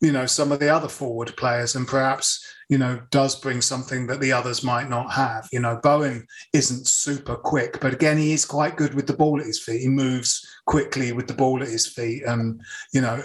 you 0.00 0.12
know, 0.12 0.26
some 0.26 0.52
of 0.52 0.60
the 0.60 0.68
other 0.68 0.88
forward 0.88 1.34
players 1.36 1.74
and 1.74 1.88
perhaps, 1.88 2.44
you 2.68 2.76
know, 2.76 3.00
does 3.10 3.34
bring 3.40 3.62
something 3.62 4.06
that 4.06 4.20
the 4.20 4.30
others 4.30 4.62
might 4.62 4.90
not 4.90 5.10
have. 5.12 5.48
You 5.50 5.60
know, 5.60 5.80
Bowen 5.82 6.26
isn't 6.52 6.86
super 6.86 7.34
quick, 7.34 7.80
but 7.80 7.94
again, 7.94 8.18
he 8.18 8.32
is 8.32 8.44
quite 8.44 8.76
good 8.76 8.92
with 8.92 9.06
the 9.06 9.16
ball 9.16 9.40
at 9.40 9.46
his 9.46 9.58
feet. 9.58 9.80
He 9.80 9.88
moves 9.88 10.46
quickly 10.66 11.12
with 11.12 11.26
the 11.26 11.34
ball 11.34 11.62
at 11.62 11.68
his 11.68 11.86
feet 11.86 12.24
and, 12.24 12.60
you 12.92 13.00
know, 13.00 13.22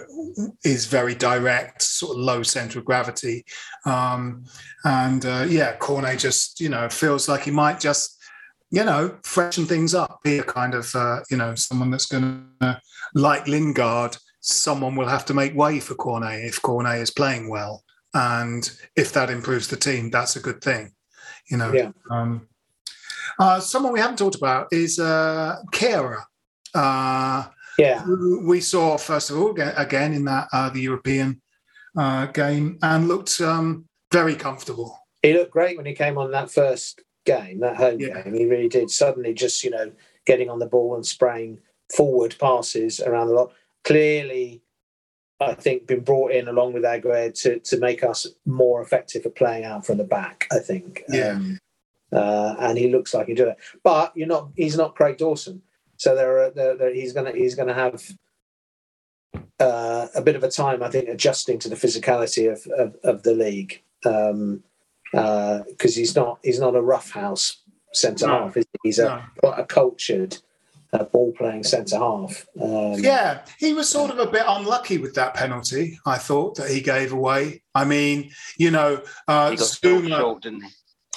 is 0.63 0.85
very 0.85 1.13
direct, 1.13 1.81
sort 1.81 2.17
of 2.17 2.23
low 2.23 2.41
center 2.41 2.79
of 2.79 2.85
gravity. 2.85 3.43
Um, 3.85 4.45
and 4.85 5.25
uh, 5.25 5.45
yeah, 5.49 5.75
Cornet 5.75 6.19
just, 6.19 6.61
you 6.61 6.69
know, 6.69 6.87
feels 6.87 7.27
like 7.27 7.43
he 7.43 7.51
might 7.51 7.81
just, 7.81 8.21
you 8.71 8.85
know, 8.85 9.17
freshen 9.23 9.65
things 9.65 9.93
up. 9.93 10.21
Be 10.23 10.39
a 10.39 10.43
kind 10.43 10.73
of, 10.73 10.95
uh, 10.95 11.19
you 11.29 11.35
know, 11.35 11.53
someone 11.55 11.91
that's 11.91 12.05
going 12.05 12.47
to, 12.61 12.79
like 13.13 13.45
Lingard, 13.47 14.15
someone 14.39 14.95
will 14.95 15.07
have 15.07 15.25
to 15.25 15.33
make 15.33 15.53
way 15.53 15.81
for 15.81 15.95
Cornet 15.95 16.45
if 16.45 16.61
Cornet 16.61 17.01
is 17.01 17.11
playing 17.11 17.49
well. 17.49 17.83
And 18.13 18.69
if 18.95 19.11
that 19.13 19.29
improves 19.29 19.67
the 19.67 19.75
team, 19.75 20.09
that's 20.09 20.35
a 20.35 20.39
good 20.39 20.61
thing, 20.61 20.93
you 21.49 21.57
know. 21.57 21.73
Yeah. 21.73 21.91
Um, 22.09 22.47
uh, 23.39 23.59
someone 23.59 23.93
we 23.93 23.99
haven't 23.99 24.17
talked 24.17 24.35
about 24.35 24.67
is 24.71 24.99
uh, 24.99 25.57
Kehrer. 25.71 26.23
Uh, 26.73 27.45
yeah, 27.77 28.05
we 28.43 28.59
saw 28.61 28.97
first 28.97 29.29
of 29.31 29.37
all 29.37 29.59
again 29.59 30.13
in 30.13 30.25
that 30.25 30.47
uh, 30.53 30.69
the 30.69 30.81
European 30.81 31.41
uh, 31.97 32.27
game 32.27 32.77
and 32.83 33.07
looked 33.07 33.39
um, 33.41 33.85
very 34.11 34.35
comfortable. 34.35 34.99
he 35.23 35.33
looked 35.33 35.51
great 35.51 35.77
when 35.77 35.85
he 35.85 35.93
came 35.93 36.17
on 36.17 36.31
that 36.31 36.51
first 36.51 37.01
game, 37.25 37.59
that 37.61 37.77
home 37.77 37.99
Yeah. 37.99 38.21
game. 38.23 38.33
He 38.33 38.45
really 38.45 38.69
did. 38.69 38.89
Suddenly, 38.91 39.33
just 39.33 39.63
you 39.63 39.69
know, 39.71 39.91
getting 40.25 40.49
on 40.49 40.59
the 40.59 40.65
ball 40.67 40.95
and 40.95 41.05
spraying 41.05 41.59
forward 41.95 42.35
passes 42.39 42.99
around 42.99 43.27
the 43.27 43.33
lot. 43.33 43.53
Clearly, 43.83 44.62
I 45.49 45.53
think 45.53 45.87
been 45.87 46.01
brought 46.01 46.31
in 46.31 46.47
along 46.47 46.73
with 46.73 46.83
Aguerd 46.83 47.39
to 47.41 47.59
to 47.59 47.79
make 47.79 48.03
us 48.03 48.27
more 48.45 48.81
effective 48.81 49.25
at 49.25 49.35
playing 49.35 49.63
out 49.65 49.85
from 49.85 49.97
the 49.97 50.03
back. 50.03 50.47
I 50.51 50.59
think. 50.59 51.03
Yeah. 51.09 51.31
Um, 51.33 51.59
uh, 52.11 52.55
and 52.59 52.77
he 52.77 52.89
looks 52.89 53.13
like 53.13 53.27
he 53.27 53.33
do 53.33 53.47
it, 53.47 53.57
but 53.83 54.15
you're 54.15 54.27
not. 54.27 54.49
He's 54.55 54.77
not 54.77 54.95
Craig 54.95 55.17
Dawson, 55.17 55.63
so 55.97 56.15
there 56.15 56.43
are 56.43 56.51
there, 56.51 56.77
there, 56.77 56.93
he's 56.93 57.11
gonna 57.11 57.31
he's 57.31 57.55
gonna 57.55 57.73
have 57.73 58.03
uh, 59.59 60.07
a 60.13 60.21
bit 60.21 60.35
of 60.35 60.43
a 60.43 60.49
time, 60.51 60.83
I 60.83 60.89
think, 60.89 61.09
adjusting 61.09 61.57
to 61.59 61.69
the 61.69 61.75
physicality 61.75 62.51
of 62.51 62.65
of, 62.73 62.95
of 63.03 63.23
the 63.23 63.33
league 63.33 63.81
because 64.01 65.95
he's 65.95 66.15
not 66.15 66.39
he's 66.43 66.59
not 66.59 66.75
a 66.75 66.81
roughhouse 66.81 67.61
centre 67.93 68.27
No. 68.27 68.43
half. 68.43 68.55
He? 68.55 68.63
He's 68.83 68.99
a 68.99 69.27
No. 69.41 69.49
a 69.51 69.65
cultured 69.65 70.37
uh, 70.93 71.03
ball 71.05 71.33
playing 71.37 71.63
centre 71.63 71.97
half. 71.97 72.45
Um, 72.61 72.93
Yeah, 72.93 73.45
he 73.57 73.73
was 73.73 73.89
sort 73.89 74.11
of 74.11 74.19
a 74.19 74.27
bit 74.27 74.43
unlucky 74.47 74.97
with 74.97 75.13
that 75.15 75.33
penalty. 75.33 75.97
I 76.05 76.17
thought 76.17 76.55
that 76.55 76.69
he 76.69 76.81
gave 76.81 77.11
away. 77.13 77.63
I 77.75 77.85
mean, 77.85 78.31
you 78.57 78.71
know, 78.71 79.01
uh, 79.27 79.51
He 79.51 79.57
got 79.57 79.65
sold 79.65 80.03
Zouma. 80.03 80.17
short, 80.17 80.43
didn't 80.43 80.61
he? 80.63 80.69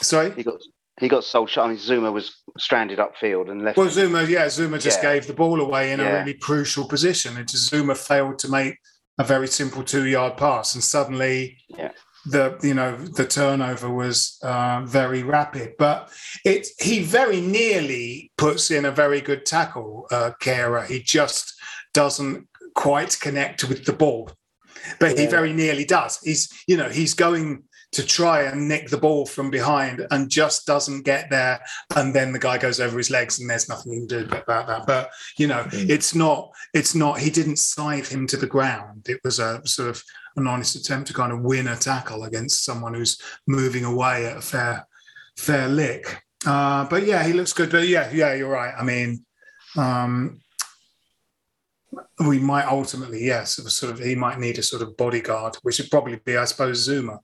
Sorry. 0.02 0.30
He 0.32 0.42
got 0.42 0.60
he 0.98 1.08
got 1.08 1.24
sold 1.24 1.50
short. 1.50 1.66
I 1.66 1.68
mean, 1.70 1.78
Zouma 1.78 2.10
was 2.10 2.40
stranded 2.58 2.98
upfield 2.98 3.50
and 3.50 3.62
left. 3.62 3.76
Well, 3.76 3.88
Zouma, 3.88 4.26
yeah, 4.26 4.46
Zouma 4.46 4.80
just 4.80 5.02
Yeah. 5.02 5.12
gave 5.12 5.26
the 5.26 5.34
ball 5.34 5.60
away 5.60 5.92
in 5.92 6.00
a 6.00 6.04
really 6.04 6.32
crucial 6.34 6.88
position. 6.88 7.36
And 7.36 7.46
Zouma 7.46 7.94
failed 7.94 8.38
to 8.40 8.48
make 8.48 8.76
a 9.18 9.24
very 9.24 9.46
simple 9.46 9.82
two-yard 9.82 10.38
pass, 10.38 10.74
and 10.74 10.82
suddenly 10.82 11.58
Yeah. 11.68 11.90
The 12.28 12.58
you 12.62 12.74
know 12.74 12.96
the 12.96 13.26
turnover 13.26 13.90
was 13.90 14.38
uh, 14.42 14.82
very 14.84 15.22
rapid. 15.22 15.74
But 15.78 16.10
it 16.44 16.66
he 16.78 17.02
very 17.02 17.40
nearly 17.40 18.32
puts 18.36 18.70
in 18.70 18.84
a 18.84 18.90
very 18.90 19.20
good 19.20 19.46
tackle, 19.46 20.06
uh, 20.10 20.32
Kehrer. 20.40 20.86
He 20.86 21.00
just 21.00 21.54
doesn't 21.94 22.48
quite 22.74 23.18
connect 23.20 23.64
with 23.64 23.84
the 23.84 23.92
ball, 23.92 24.30
but 25.00 25.18
he 25.18 25.26
very 25.26 25.52
nearly 25.52 25.84
does. 25.84 26.18
He's 26.22 26.48
you 26.66 26.76
know 26.76 26.88
he's 26.88 27.14
going 27.14 27.62
to 27.92 28.04
try 28.04 28.42
and 28.42 28.68
nick 28.68 28.90
the 28.90 28.98
ball 28.98 29.24
from 29.24 29.48
behind 29.50 30.06
and 30.10 30.28
just 30.28 30.66
doesn't 30.66 31.04
get 31.04 31.30
there 31.30 31.60
and 31.94 32.12
then 32.14 32.32
the 32.32 32.38
guy 32.38 32.58
goes 32.58 32.80
over 32.80 32.98
his 32.98 33.10
legs 33.10 33.38
and 33.38 33.48
there's 33.48 33.68
nothing 33.68 33.92
you 33.92 34.00
can 34.00 34.08
do 34.08 34.36
about 34.36 34.66
that 34.66 34.84
but 34.86 35.10
you 35.38 35.46
know 35.46 35.62
Mm. 35.70 35.88
it's 35.88 36.14
not 36.14 36.50
it's 36.74 36.94
not 36.94 37.20
he 37.20 37.30
didn't 37.30 37.58
scythe 37.58 38.10
him 38.10 38.26
to 38.26 38.36
the 38.36 38.46
ground 38.46 39.06
it 39.08 39.20
was 39.24 39.38
a 39.38 39.62
sort 39.64 39.88
of 39.88 40.02
an 40.36 40.46
honest 40.46 40.76
attempt 40.76 41.08
to 41.08 41.14
kind 41.14 41.32
of 41.32 41.40
win 41.40 41.68
a 41.68 41.76
tackle 41.76 42.24
against 42.24 42.64
someone 42.64 42.94
who's 42.94 43.20
moving 43.46 43.84
away 43.84 44.26
at 44.26 44.36
a 44.36 44.40
fair 44.40 44.86
fair 45.36 45.68
lick 45.68 46.22
uh, 46.46 46.84
but 46.88 47.04
yeah 47.04 47.22
he 47.24 47.32
looks 47.32 47.52
good 47.52 47.70
but 47.70 47.86
yeah 47.86 48.10
yeah 48.12 48.32
you're 48.34 48.48
right 48.48 48.74
i 48.78 48.82
mean 48.82 49.24
um, 49.76 50.40
we 52.26 52.38
might 52.38 52.66
ultimately 52.66 53.24
yes 53.24 53.56
sort 53.74 53.92
of 53.92 53.98
he 53.98 54.14
might 54.14 54.38
need 54.38 54.58
a 54.58 54.62
sort 54.62 54.82
of 54.82 54.96
bodyguard 54.96 55.56
which 55.62 55.78
would 55.78 55.90
probably 55.90 56.16
be 56.24 56.36
i 56.36 56.44
suppose 56.44 56.88
Zouma 56.88 57.18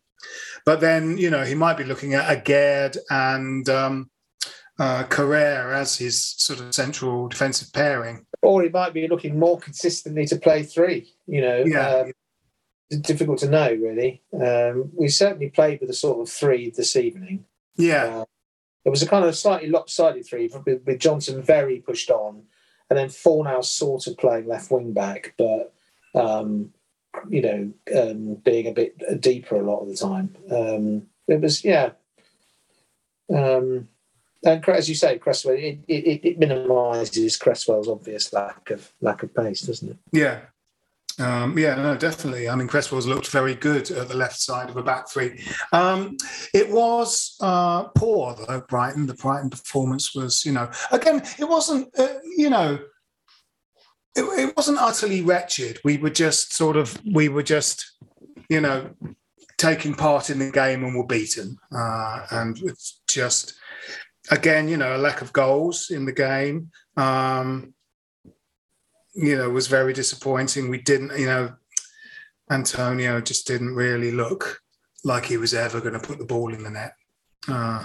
but 0.64 0.80
then, 0.80 1.18
you 1.18 1.30
know, 1.30 1.44
he 1.44 1.54
might 1.54 1.76
be 1.76 1.84
looking 1.84 2.14
at 2.14 2.44
Aguerd 2.44 2.96
and 3.10 3.68
um, 3.68 4.10
uh, 4.78 5.04
Kehrer 5.04 5.74
as 5.74 5.96
his 5.96 6.22
sort 6.38 6.60
of 6.60 6.74
central 6.74 7.28
defensive 7.28 7.72
pairing. 7.72 8.24
Or 8.42 8.62
he 8.62 8.68
might 8.68 8.94
be 8.94 9.08
looking 9.08 9.38
more 9.38 9.58
consistently 9.58 10.26
to 10.26 10.36
play 10.36 10.62
three. 10.62 11.14
You 11.26 11.40
know, 11.40 11.64
Yeah. 11.66 11.88
um, 11.88 12.12
difficult 12.97 13.38
to 13.38 13.49
know 13.49 13.72
really. 13.72 14.22
Um, 14.32 14.90
we 14.95 15.09
certainly 15.09 15.51
played 15.51 15.80
with 15.80 15.90
a 15.90 15.95
sort 15.95 16.20
of 16.20 16.32
three 16.32 16.70
this 16.70 16.97
evening. 16.97 17.45
Yeah, 17.76 18.05
Uh, 18.05 18.24
it 18.84 18.90
was 18.90 19.03
a 19.03 19.09
kind 19.09 19.24
of 19.24 19.36
slightly 19.36 19.68
lopsided 19.68 20.26
three 20.26 20.51
with, 20.66 20.82
with 20.84 20.99
Johnson 20.99 21.43
very 21.43 21.78
pushed 21.78 22.11
on, 22.11 22.43
and 22.90 22.99
then 22.99 23.09
Fornals 23.09 23.66
sort 23.66 24.07
of 24.07 24.16
playing 24.18 24.47
left 24.47 24.70
wing 24.70 24.93
back, 24.93 25.34
but 25.38 25.72
um, 26.14 26.72
you 27.28 27.43
know, 27.43 27.72
um, 28.01 28.34
being 28.36 28.66
a 28.66 28.72
bit 28.72 29.20
deeper 29.20 29.57
a 29.57 29.62
lot 29.62 29.80
of 29.80 29.88
the 29.88 29.97
time. 29.97 30.36
Um, 30.51 31.07
it 31.28 31.40
was 31.40 31.64
yeah. 31.64 31.90
Um, 33.32 33.88
and 34.45 34.68
as 34.68 34.88
you 34.88 34.97
say, 34.97 35.18
Cresswell, 35.18 35.55
it, 35.55 35.78
it, 35.86 36.24
it 36.24 36.38
minimises 36.38 37.36
Cresswell's 37.36 37.88
obvious 37.88 38.32
lack 38.32 38.70
of 38.70 38.93
lack 39.01 39.22
of 39.22 39.34
pace, 39.34 39.62
doesn't 39.62 39.90
it? 39.90 39.97
Yeah, 40.11 40.40
um, 41.18 41.58
yeah, 41.58 41.74
no, 41.74 41.96
definitely. 41.96 42.48
I 42.48 42.54
mean, 42.54 42.68
Cresswell's 42.68 43.06
looked 43.06 43.28
very 43.28 43.54
good 43.54 43.90
at 43.90 44.08
the 44.08 44.16
left 44.16 44.40
side 44.40 44.70
of 44.70 44.76
a 44.76 44.82
back 44.82 45.08
three. 45.08 45.44
Um, 45.72 46.16
it 46.54 46.70
was 46.70 47.36
uh, 47.40 47.84
poor 47.94 48.34
though. 48.34 48.62
Brighton, 48.68 49.06
the 49.06 49.14
Brighton 49.14 49.50
performance 49.50 50.14
was, 50.14 50.44
you 50.44 50.52
know, 50.52 50.70
again, 50.90 51.22
it 51.38 51.48
wasn't, 51.48 51.88
uh, 51.98 52.08
you 52.36 52.50
know, 52.50 52.78
it, 54.14 54.22
it 54.22 54.56
wasn't 54.56 54.78
utterly 54.78 55.22
wretched. 55.22 55.78
We 55.84 55.98
were 55.98 56.10
just 56.10 56.54
sort 56.54 56.76
of, 56.76 57.00
we 57.12 57.28
were 57.28 57.42
just, 57.42 57.92
you 58.48 58.60
know, 58.60 58.90
taking 59.58 59.94
part 59.94 60.30
in 60.30 60.38
the 60.38 60.50
game 60.50 60.84
and 60.84 60.96
were 60.96 61.06
beaten. 61.06 61.56
Uh, 61.74 62.26
and 62.30 62.58
it's 62.62 63.00
just, 63.08 63.54
again, 64.30 64.68
you 64.68 64.76
know, 64.76 64.96
a 64.96 64.98
lack 64.98 65.22
of 65.22 65.32
goals 65.32 65.90
in 65.90 66.04
the 66.04 66.12
game. 66.12 66.70
Um, 66.96 67.74
you 69.14 69.36
know, 69.36 69.50
was 69.50 69.66
very 69.66 69.92
disappointing. 69.92 70.68
We 70.68 70.78
didn't, 70.78 71.18
you 71.18 71.26
know, 71.26 71.54
Antonio 72.50 73.20
just 73.20 73.46
didn't 73.46 73.74
really 73.74 74.10
look 74.10 74.60
like 75.04 75.24
he 75.24 75.36
was 75.36 75.54
ever 75.54 75.80
going 75.80 75.94
to 75.94 76.06
put 76.06 76.18
the 76.18 76.24
ball 76.24 76.52
in 76.52 76.62
the 76.62 76.70
net. 76.70 76.94
Uh, 77.48 77.84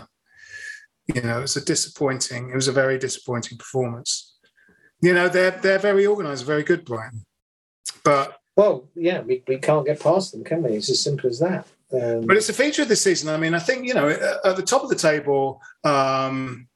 you 1.14 1.22
know, 1.22 1.42
it's 1.42 1.56
a 1.56 1.64
disappointing. 1.64 2.50
It 2.50 2.56
was 2.56 2.68
a 2.68 2.74
very 2.74 2.98
disappointing 2.98 3.58
performance. 3.58 4.38
You 5.02 5.14
know, 5.14 5.30
they're 5.30 5.52
they're 5.52 5.80
very 5.80 6.06
organised, 6.06 6.46
very 6.46 6.64
good, 6.64 6.84
Brian. 6.84 7.26
But 8.04 8.40
well, 8.56 8.90
yeah, 8.96 9.22
we, 9.22 9.44
we 9.48 9.58
can't 9.58 9.86
get 9.86 10.00
past 10.00 10.32
them, 10.32 10.44
can 10.44 10.64
we? 10.64 10.72
It's 10.72 10.90
as 10.90 11.02
simple 11.02 11.30
as 11.30 11.40
that. 11.40 11.68
Um, 11.94 12.26
but 12.26 12.36
it's 12.36 12.50
a 12.50 12.54
feature 12.54 12.82
of 12.82 12.90
this 12.90 13.04
season. 13.04 13.30
I 13.30 13.38
mean, 13.38 13.54
I 13.54 13.60
think 13.60 13.86
you 13.86 13.94
know, 13.94 14.10
at 14.10 14.56
the 14.56 14.64
top 14.64 14.84
of 14.84 14.90
the 14.90 14.96
table, 14.96 15.62
um, 15.84 16.67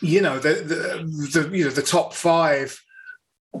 you 0.00 0.20
know 0.20 0.38
the, 0.38 0.54
the, 0.54 1.40
the 1.40 1.56
you 1.56 1.64
know 1.64 1.70
the 1.70 1.82
top 1.82 2.14
five 2.14 2.80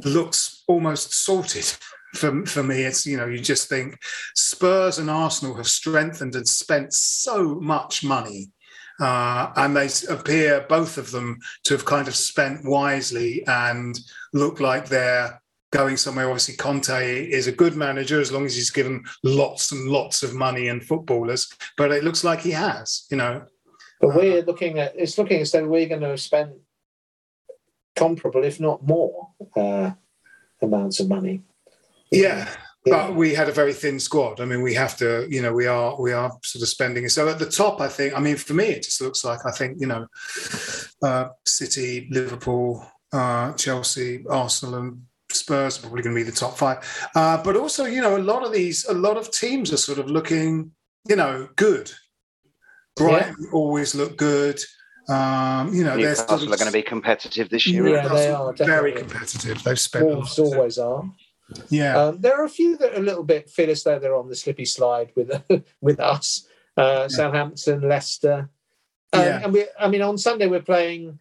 looks 0.04 0.62
almost 0.68 1.12
sorted 1.12 1.64
for 2.14 2.46
for 2.46 2.62
me. 2.62 2.82
It's 2.82 3.06
you 3.06 3.16
know 3.16 3.26
you 3.26 3.38
just 3.38 3.68
think 3.68 3.98
Spurs 4.34 4.98
and 4.98 5.10
Arsenal 5.10 5.54
have 5.54 5.68
strengthened 5.68 6.34
and 6.34 6.48
spent 6.48 6.92
so 6.92 7.60
much 7.60 8.04
money. 8.04 8.50
Uh, 9.00 9.52
and 9.54 9.76
they 9.76 9.88
appear 10.08 10.66
both 10.68 10.98
of 10.98 11.12
them 11.12 11.38
to 11.62 11.72
have 11.72 11.84
kind 11.84 12.08
of 12.08 12.16
spent 12.16 12.64
wisely 12.64 13.44
and 13.46 13.96
look 14.32 14.58
like 14.58 14.88
they're 14.88 15.40
going 15.70 15.96
somewhere. 15.96 16.26
Obviously, 16.26 16.56
Conte 16.56 17.30
is 17.30 17.46
a 17.46 17.52
good 17.52 17.76
manager 17.76 18.20
as 18.20 18.32
long 18.32 18.44
as 18.44 18.56
he's 18.56 18.70
given 18.70 19.04
lots 19.22 19.72
and 19.72 19.88
lots 19.88 20.22
of 20.22 20.34
money 20.34 20.68
and 20.68 20.82
footballers. 20.82 21.52
But 21.76 21.92
it 21.92 22.04
looks 22.04 22.24
like 22.24 22.40
he 22.40 22.50
has, 22.52 23.06
you 23.10 23.16
know. 23.16 23.44
But 24.00 24.14
we're 24.14 24.42
looking 24.42 24.78
at 24.78 24.94
it's 24.96 25.18
looking 25.18 25.40
as 25.40 25.52
though 25.52 25.66
we're 25.66 25.88
going 25.88 26.02
to 26.02 26.16
spend 26.16 26.52
comparable, 27.96 28.44
if 28.44 28.60
not 28.60 28.86
more, 28.86 29.28
uh, 29.56 29.90
amounts 30.62 31.00
of 31.00 31.08
money. 31.08 31.42
Yeah. 32.10 32.48
But 32.84 33.14
we 33.14 33.34
had 33.34 33.48
a 33.48 33.52
very 33.52 33.74
thin 33.74 34.00
squad. 34.00 34.40
I 34.40 34.46
mean, 34.46 34.62
we 34.62 34.72
have 34.74 34.96
to, 34.98 35.26
you 35.28 35.42
know, 35.42 35.52
we 35.52 35.66
are 35.66 36.00
we 36.00 36.12
are 36.12 36.30
sort 36.42 36.62
of 36.62 36.68
spending. 36.68 37.08
So 37.08 37.28
at 37.28 37.38
the 37.38 37.50
top, 37.50 37.80
I 37.80 37.88
think. 37.88 38.16
I 38.16 38.20
mean, 38.20 38.36
for 38.36 38.54
me, 38.54 38.64
it 38.64 38.82
just 38.84 39.02
looks 39.02 39.24
like 39.24 39.40
I 39.44 39.50
think, 39.50 39.78
you 39.80 39.86
know, 39.86 40.06
uh, 41.02 41.28
City, 41.44 42.08
Liverpool, 42.10 42.86
uh, 43.12 43.52
Chelsea, 43.54 44.24
Arsenal, 44.30 44.76
and 44.76 45.02
Spurs 45.30 45.78
are 45.78 45.82
probably 45.82 46.02
going 46.02 46.16
to 46.16 46.24
be 46.24 46.30
the 46.30 46.34
top 46.36 46.56
five. 46.56 46.78
Uh, 47.14 47.42
but 47.42 47.56
also, 47.56 47.84
you 47.84 48.00
know, 48.00 48.16
a 48.16 48.18
lot 48.18 48.44
of 48.44 48.52
these, 48.52 48.86
a 48.86 48.94
lot 48.94 49.16
of 49.16 49.30
teams 49.30 49.72
are 49.72 49.76
sort 49.76 49.98
of 49.98 50.08
looking, 50.08 50.70
you 51.06 51.16
know, 51.16 51.48
good. 51.56 51.92
Brighton 52.98 53.36
yeah. 53.40 53.50
always 53.52 53.94
look 53.94 54.16
good. 54.16 54.60
Um, 55.08 55.72
you 55.72 55.84
know, 55.84 55.96
Newcastle 55.96 56.02
they're 56.02 56.14
sort 56.14 56.42
of, 56.42 56.52
are 56.52 56.56
going 56.56 56.70
to 56.70 56.72
be 56.72 56.82
competitive 56.82 57.48
this 57.48 57.66
year. 57.66 57.88
Yeah, 57.88 58.08
they 58.08 58.28
are 58.28 58.52
definitely. 58.52 58.66
very 58.66 58.92
competitive. 58.92 59.62
They've 59.62 59.80
spent. 59.80 60.04
Wolves 60.04 60.38
always 60.38 60.78
are. 60.78 61.10
Yeah, 61.70 61.96
um, 61.96 62.20
there 62.20 62.38
are 62.38 62.44
a 62.44 62.50
few 62.50 62.76
that 62.76 62.92
are 62.92 63.00
a 63.00 63.02
little 63.02 63.24
bit 63.24 63.48
feel 63.48 63.70
as 63.70 63.82
though 63.82 63.98
they're 63.98 64.14
on 64.14 64.28
the 64.28 64.36
slippy 64.36 64.66
slide 64.66 65.12
with 65.16 65.42
with 65.80 65.98
us. 65.98 66.46
Uh, 66.76 66.82
yeah. 66.82 67.08
Southampton, 67.08 67.88
Leicester, 67.88 68.50
um, 69.14 69.22
yeah. 69.22 69.40
and 69.42 69.52
we. 69.52 69.64
I 69.80 69.88
mean, 69.88 70.02
on 70.02 70.18
Sunday 70.18 70.46
we're 70.46 70.60
playing 70.60 71.18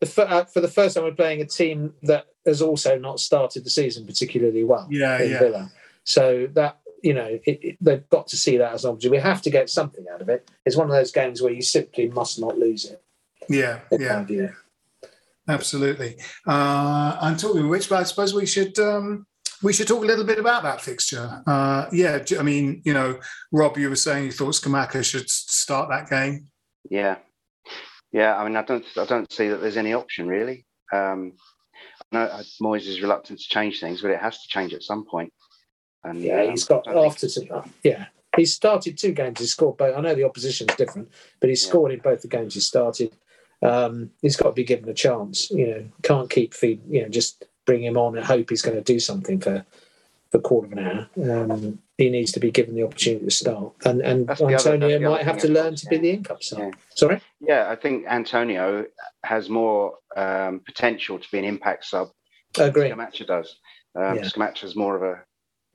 the 0.00 0.28
uh, 0.28 0.44
for 0.44 0.60
the 0.60 0.68
first 0.68 0.96
time 0.96 1.04
we're 1.04 1.12
playing 1.12 1.40
a 1.40 1.46
team 1.46 1.94
that 2.02 2.26
has 2.44 2.60
also 2.60 2.98
not 2.98 3.20
started 3.20 3.64
the 3.64 3.70
season 3.70 4.06
particularly 4.06 4.64
well. 4.64 4.86
Yeah, 4.90 5.22
yeah. 5.22 5.38
Villa. 5.38 5.72
So 6.04 6.48
that 6.52 6.79
you 7.02 7.14
know, 7.14 7.38
it, 7.44 7.58
it, 7.64 7.76
they've 7.80 8.08
got 8.08 8.26
to 8.28 8.36
see 8.36 8.56
that 8.58 8.72
as 8.72 8.84
an 8.84 8.90
opportunity. 8.90 9.18
We 9.18 9.22
have 9.22 9.42
to 9.42 9.50
get 9.50 9.70
something 9.70 10.04
out 10.12 10.20
of 10.20 10.28
it. 10.28 10.50
It's 10.66 10.76
one 10.76 10.86
of 10.86 10.92
those 10.92 11.12
games 11.12 11.42
where 11.42 11.52
you 11.52 11.62
simply 11.62 12.08
must 12.08 12.40
not 12.40 12.58
lose 12.58 12.84
it. 12.84 13.02
Yeah, 13.48 13.80
yeah, 13.90 14.50
absolutely. 15.48 16.16
Uh, 16.46 17.16
and 17.22 17.38
talking 17.38 17.64
of 17.64 17.88
but 17.88 17.92
I 17.92 18.02
suppose 18.04 18.34
we 18.34 18.46
should 18.46 18.78
um, 18.78 19.26
we 19.62 19.72
should 19.72 19.88
talk 19.88 20.02
a 20.02 20.06
little 20.06 20.24
bit 20.24 20.38
about 20.38 20.62
that 20.62 20.80
fixture. 20.80 21.42
Uh, 21.46 21.86
yeah, 21.92 22.22
I 22.38 22.42
mean, 22.42 22.82
you 22.84 22.94
know, 22.94 23.18
Rob, 23.52 23.76
you 23.76 23.88
were 23.88 23.96
saying 23.96 24.26
you 24.26 24.32
thought 24.32 24.54
Scamacca 24.54 25.04
should 25.04 25.28
start 25.28 25.88
that 25.90 26.08
game. 26.08 26.46
Yeah, 26.88 27.16
yeah. 28.12 28.36
I 28.36 28.44
mean, 28.44 28.56
I 28.56 28.62
don't, 28.62 28.84
I 28.96 29.04
don't 29.04 29.30
see 29.32 29.48
that 29.48 29.60
there's 29.60 29.76
any 29.76 29.94
option 29.94 30.28
really. 30.28 30.64
Um, 30.92 31.32
I 32.12 32.16
know 32.16 32.42
Moyes 32.62 32.88
is 32.88 33.00
reluctant 33.02 33.38
to 33.38 33.48
change 33.48 33.80
things, 33.80 34.02
but 34.02 34.10
it 34.10 34.20
has 34.20 34.42
to 34.42 34.48
change 34.48 34.74
at 34.74 34.82
some 34.82 35.04
point. 35.04 35.32
And 36.04 36.20
yeah, 36.20 36.42
um, 36.42 36.50
he's 36.50 36.64
got 36.64 36.88
after 36.88 37.28
to, 37.28 37.64
yeah, 37.82 38.06
he's 38.36 38.54
started 38.54 38.96
two 38.96 39.12
games. 39.12 39.38
He's 39.38 39.52
scored 39.52 39.76
both. 39.76 39.96
I 39.96 40.00
know 40.00 40.14
the 40.14 40.24
opposition's 40.24 40.74
different, 40.76 41.10
but 41.40 41.50
he's 41.50 41.66
scored 41.66 41.92
in 41.92 42.00
both 42.00 42.22
the 42.22 42.28
games 42.28 42.54
he 42.54 42.60
started 42.60 43.12
um, 43.62 44.10
he's 44.22 44.36
got 44.36 44.50
to 44.50 44.54
be 44.54 44.64
given 44.64 44.88
a 44.88 44.94
chance. 44.94 45.50
You 45.50 45.66
know, 45.66 45.84
can't 46.02 46.30
keep 46.30 46.54
feed. 46.54 46.80
You 46.88 47.02
know, 47.02 47.08
just 47.08 47.44
bring 47.66 47.82
him 47.82 47.96
on 47.96 48.16
and 48.16 48.24
hope 48.24 48.50
he's 48.50 48.62
going 48.62 48.76
to 48.76 48.82
do 48.82 48.98
something 48.98 49.40
for 49.40 49.64
for 50.30 50.38
a 50.38 50.40
quarter 50.40 50.66
of 50.66 50.72
an 50.72 50.78
hour. 50.78 51.42
Um, 51.42 51.78
he 51.98 52.08
needs 52.08 52.32
to 52.32 52.40
be 52.40 52.50
given 52.50 52.74
the 52.74 52.84
opportunity 52.84 53.24
to 53.24 53.30
start, 53.30 53.72
and 53.84 54.00
and 54.00 54.30
Antonio 54.30 54.96
other, 54.96 55.10
might 55.10 55.24
have 55.24 55.38
to 55.38 55.48
learn 55.48 55.74
to 55.76 55.86
be 55.86 55.98
the 55.98 56.10
in-cup 56.10 56.42
side. 56.42 56.58
Yeah. 56.60 56.70
Sorry. 56.94 57.20
Yeah, 57.40 57.68
I 57.70 57.76
think 57.76 58.06
Antonio 58.06 58.86
has 59.24 59.50
more 59.50 59.98
um, 60.16 60.60
potential 60.60 61.18
to 61.18 61.30
be 61.30 61.38
an 61.38 61.44
impact 61.44 61.84
sub. 61.84 62.10
Agree. 62.58 62.90
Scamacca 62.90 63.26
does. 63.26 63.56
Um, 63.94 64.16
yeah. 64.16 64.22
Scamacca's 64.22 64.74
more 64.74 64.96
of 64.96 65.02
a 65.02 65.22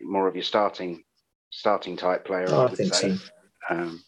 more 0.01 0.27
of 0.27 0.35
your 0.35 0.43
starting 0.43 1.03
starting 1.49 1.95
type 1.97 2.25
player. 2.25 2.45
Oh, 2.49 2.61
I, 2.61 2.65
I 2.65 2.75
think 2.75 2.93
say. 2.93 3.15
so. 3.15 3.29
Um, 3.69 4.03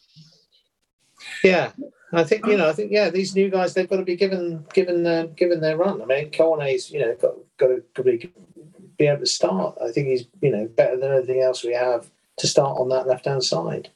yeah, 1.42 1.72
I 2.12 2.24
think 2.24 2.46
you 2.46 2.56
know. 2.56 2.68
I 2.68 2.72
think 2.72 2.92
yeah. 2.92 3.10
These 3.10 3.34
new 3.34 3.50
guys, 3.50 3.74
they've 3.74 3.88
got 3.88 3.96
to 3.96 4.04
be 4.04 4.16
given 4.16 4.64
given 4.72 5.06
uh, 5.06 5.26
given 5.36 5.60
their 5.60 5.76
run. 5.76 6.00
I 6.00 6.04
mean, 6.04 6.30
Cornet's 6.30 6.90
you 6.90 7.00
know 7.00 7.14
got 7.16 7.34
got 7.58 7.68
to, 7.68 7.82
got 7.94 8.02
to 8.04 8.18
be, 8.18 8.32
be 8.98 9.06
able 9.06 9.20
to 9.20 9.26
start. 9.26 9.76
I 9.82 9.90
think 9.90 10.08
he's 10.08 10.26
you 10.40 10.50
know 10.50 10.66
better 10.66 10.96
than 10.96 11.12
anything 11.12 11.42
else 11.42 11.64
we 11.64 11.74
have 11.74 12.10
to 12.38 12.46
start 12.46 12.78
on 12.78 12.88
that 12.90 13.06
left 13.06 13.26
hand 13.26 13.44
side. 13.44 13.90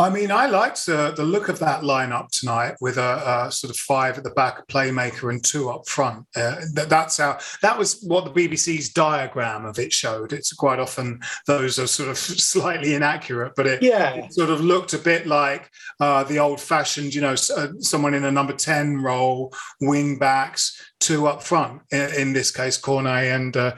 I 0.00 0.08
mean, 0.08 0.32
I 0.32 0.46
liked 0.46 0.88
uh, 0.88 1.10
the 1.10 1.24
look 1.24 1.50
of 1.50 1.58
that 1.58 1.82
lineup 1.82 2.30
tonight 2.30 2.74
with 2.80 2.96
a, 2.96 3.46
a, 3.46 3.52
sort 3.52 3.70
of 3.70 3.76
five 3.76 4.16
at 4.16 4.24
the 4.24 4.30
back, 4.30 4.58
a 4.58 4.62
playmaker, 4.62 5.28
and 5.28 5.44
two 5.44 5.68
up 5.68 5.86
front. 5.86 6.26
Uh, 6.34 6.56
that, 6.72 6.86
that's 6.88 7.18
how 7.18 7.38
that 7.60 7.76
was 7.76 8.02
what 8.06 8.24
the 8.24 8.30
BBC's 8.30 8.88
diagram 8.94 9.66
of 9.66 9.78
it 9.78 9.92
showed. 9.92 10.32
It's 10.32 10.54
quite 10.54 10.78
often 10.78 11.20
those 11.46 11.78
are 11.78 11.86
sort 11.86 12.08
of 12.08 12.16
slightly 12.18 12.94
inaccurate, 12.94 13.52
but 13.56 13.66
it, 13.66 13.82
yeah. 13.82 14.14
it 14.14 14.32
sort 14.32 14.48
of 14.48 14.62
looked 14.62 14.94
a 14.94 14.98
bit 14.98 15.26
like 15.26 15.68
uh, 16.00 16.24
the 16.24 16.38
old-fashioned, 16.38 17.14
you 17.14 17.20
know, 17.20 17.34
uh, 17.54 17.68
someone 17.80 18.14
in 18.14 18.24
a 18.24 18.32
number 18.32 18.54
ten 18.54 19.02
role, 19.02 19.52
wing 19.82 20.18
backs, 20.18 20.80
two 21.00 21.26
up 21.26 21.42
front. 21.42 21.82
In, 21.92 22.14
in 22.14 22.32
this 22.32 22.50
case, 22.50 22.78
Cornet 22.78 23.32
and 23.34 23.54
uh, 23.54 23.76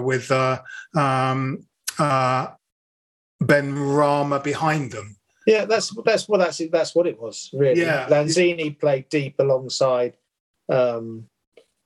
with 0.00 0.30
uh, 0.30 0.62
um, 0.96 1.66
uh, 1.98 2.46
Benrahma 3.42 4.42
behind 4.42 4.92
them. 4.92 5.16
Yeah, 5.46 5.64
that's 5.64 5.92
that's 6.04 6.28
what 6.28 6.38
that's 6.38 6.60
that's 6.70 6.94
what 6.94 7.06
it 7.06 7.20
was 7.20 7.50
really. 7.52 7.80
Yeah. 7.80 8.06
Lanzini 8.08 8.78
played 8.78 9.08
deep 9.08 9.36
alongside 9.38 10.16
um, 10.68 11.28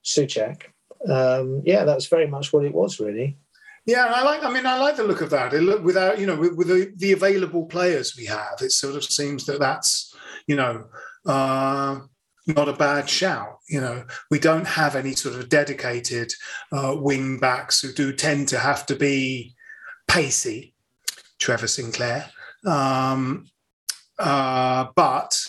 Soucek. 0.03 0.63
Um, 1.07 1.61
yeah, 1.65 1.83
that's 1.83 2.07
very 2.07 2.27
much 2.27 2.53
what 2.53 2.65
it 2.65 2.73
was 2.73 2.99
really. 2.99 3.37
Yeah, 3.85 4.05
I 4.05 4.23
like. 4.23 4.43
I 4.43 4.51
mean, 4.51 4.65
I 4.65 4.77
like 4.77 4.97
the 4.97 5.05
look 5.05 5.21
of 5.21 5.29
that. 5.29 5.53
It 5.53 5.61
look 5.61 5.81
without, 5.83 6.19
you 6.19 6.25
know, 6.25 6.35
with, 6.35 6.55
with 6.55 6.67
the, 6.67 6.93
the, 6.97 7.13
available 7.13 7.65
players 7.65 8.17
we 8.17 8.25
have, 8.25 8.61
it 8.61 8.73
sort 8.73 8.95
of 8.95 9.03
seems 9.05 9.45
that 9.45 9.59
that's, 9.59 10.13
you 10.45 10.57
know, 10.57 10.87
uh, 11.25 11.99
not 12.47 12.67
a 12.67 12.73
bad 12.73 13.09
shout. 13.09 13.59
You 13.69 13.79
know, 13.79 14.03
we 14.29 14.39
don't 14.39 14.67
have 14.67 14.97
any 14.97 15.13
sort 15.13 15.35
of 15.35 15.47
dedicated 15.47 16.33
uh, 16.73 16.95
wing 16.97 17.39
backs 17.39 17.79
who 17.79 17.93
do 17.93 18.11
tend 18.11 18.49
to 18.49 18.59
have 18.59 18.85
to 18.87 18.95
be 18.95 19.55
pacey. 20.07 20.73
Trevor 21.39 21.67
Sinclair, 21.67 22.31
um, 22.67 23.47
uh, 24.19 24.87
but 24.95 25.39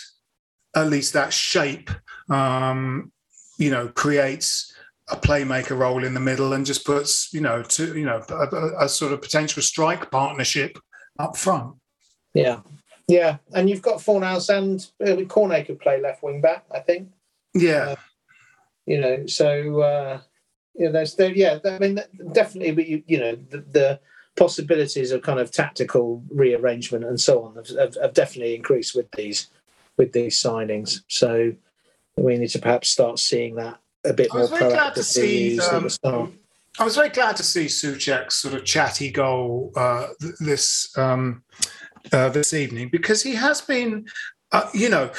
at 0.74 0.88
least 0.88 1.12
that 1.14 1.32
shape, 1.32 1.90
um, 2.30 3.12
you 3.58 3.70
know, 3.70 3.88
creates 3.88 4.72
a 5.10 5.16
playmaker 5.16 5.76
role 5.76 6.04
in 6.04 6.14
the 6.14 6.20
middle 6.20 6.52
and 6.52 6.66
just 6.66 6.84
puts, 6.84 7.32
you 7.32 7.40
know, 7.40 7.62
to 7.62 7.98
you 7.98 8.04
know, 8.04 8.22
a, 8.28 8.84
a, 8.84 8.88
sort 8.88 9.12
of 9.12 9.22
potential 9.22 9.62
strike 9.62 10.10
partnership 10.10 10.78
up 11.18 11.36
front. 11.36 11.74
Yeah, 12.34 12.60
Yeah, 13.08 13.38
and 13.54 13.68
you've 13.70 13.82
got 13.82 13.98
Fornals 13.98 14.50
and 14.54 14.86
uh, 15.06 15.24
Cornet 15.24 15.66
could 15.66 15.80
play 15.80 16.00
left 16.00 16.22
wing 16.22 16.40
back, 16.40 16.66
I 16.72 16.80
think. 16.80 17.08
Yeah. 17.54 17.90
Uh, 17.90 17.96
you 18.86 19.00
know, 19.00 19.26
so 19.26 19.80
uh, 19.80 20.20
you 20.74 20.86
know, 20.86 20.92
there's 20.92 21.14
there, 21.14 21.32
yeah, 21.32 21.58
I 21.64 21.78
mean, 21.78 22.00
definitely, 22.32 22.72
but 22.72 22.86
you, 22.86 23.02
you 23.06 23.18
know, 23.18 23.34
the, 23.34 23.58
the, 23.70 24.00
possibilities 24.38 25.10
of 25.10 25.22
kind 25.22 25.40
of 25.40 25.50
tactical 25.50 26.22
rearrangement 26.30 27.04
and 27.04 27.20
so 27.20 27.42
on 27.42 27.56
have, 27.56 27.68
have, 27.76 27.96
have, 28.00 28.14
definitely 28.14 28.54
increased 28.54 28.94
with 28.94 29.10
these 29.12 29.48
with 29.96 30.12
these 30.12 30.40
signings. 30.40 31.02
So 31.08 31.52
we 32.16 32.38
need 32.38 32.48
to 32.50 32.58
perhaps 32.58 32.88
start 32.88 33.18
seeing 33.18 33.56
that 33.56 33.78
a 34.04 34.12
bit 34.12 34.32
more 34.32 34.46
proactively. 34.46 35.60
Um, 36.04 36.38
I 36.78 36.84
was 36.84 36.94
very 36.94 37.08
glad 37.08 37.36
to 37.36 37.42
see 37.42 37.66
Soucek's 37.66 38.36
sort 38.36 38.54
of 38.54 38.64
chatty 38.64 39.10
goal 39.10 39.72
uh, 39.74 40.08
this 40.38 40.96
um, 40.96 41.42
uh, 42.12 42.28
this 42.28 42.54
evening 42.54 42.88
because 42.90 43.22
he 43.22 43.34
has 43.34 43.60
been, 43.60 44.06
uh, 44.52 44.68
you 44.72 44.88
know, 44.88 45.10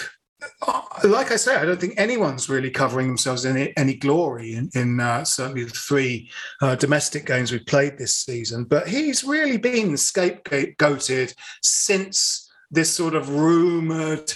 like 1.04 1.32
I 1.32 1.36
say, 1.36 1.56
I 1.56 1.66
don't 1.66 1.80
think 1.80 1.96
anyone's 1.98 2.50
really 2.50 2.70
covering 2.70 3.08
themselves 3.08 3.46
in 3.46 3.58
any, 3.58 3.78
any 3.78 3.94
glory 3.96 4.54
in, 4.54 4.70
in 4.74 5.00
uh, 5.00 5.24
certainly 5.24 5.64
the 5.64 5.72
three 5.72 6.30
uh, 6.62 6.76
domestic 6.76 7.26
games 7.26 7.52
we've 7.52 7.66
played 7.66 7.98
this 7.98 8.16
season. 8.16 8.64
But 8.64 8.88
he's 8.88 9.24
really 9.24 9.58
been 9.58 9.94
scapegoated 9.94 11.34
since 11.62 12.50
this 12.72 12.94
sort 12.94 13.16
of 13.16 13.30
rumored 13.30 14.34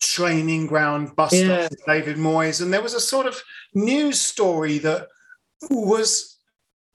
training 0.00 0.66
ground 0.66 1.14
bust 1.16 1.34
yeah. 1.34 1.52
up 1.52 1.70
with 1.70 1.84
David 1.86 2.16
Moyes. 2.16 2.62
And 2.62 2.72
there 2.72 2.82
was 2.82 2.94
a 2.94 3.00
sort 3.00 3.26
of 3.26 3.40
news 3.74 4.20
story 4.20 4.78
that 4.78 5.08
was 5.70 6.38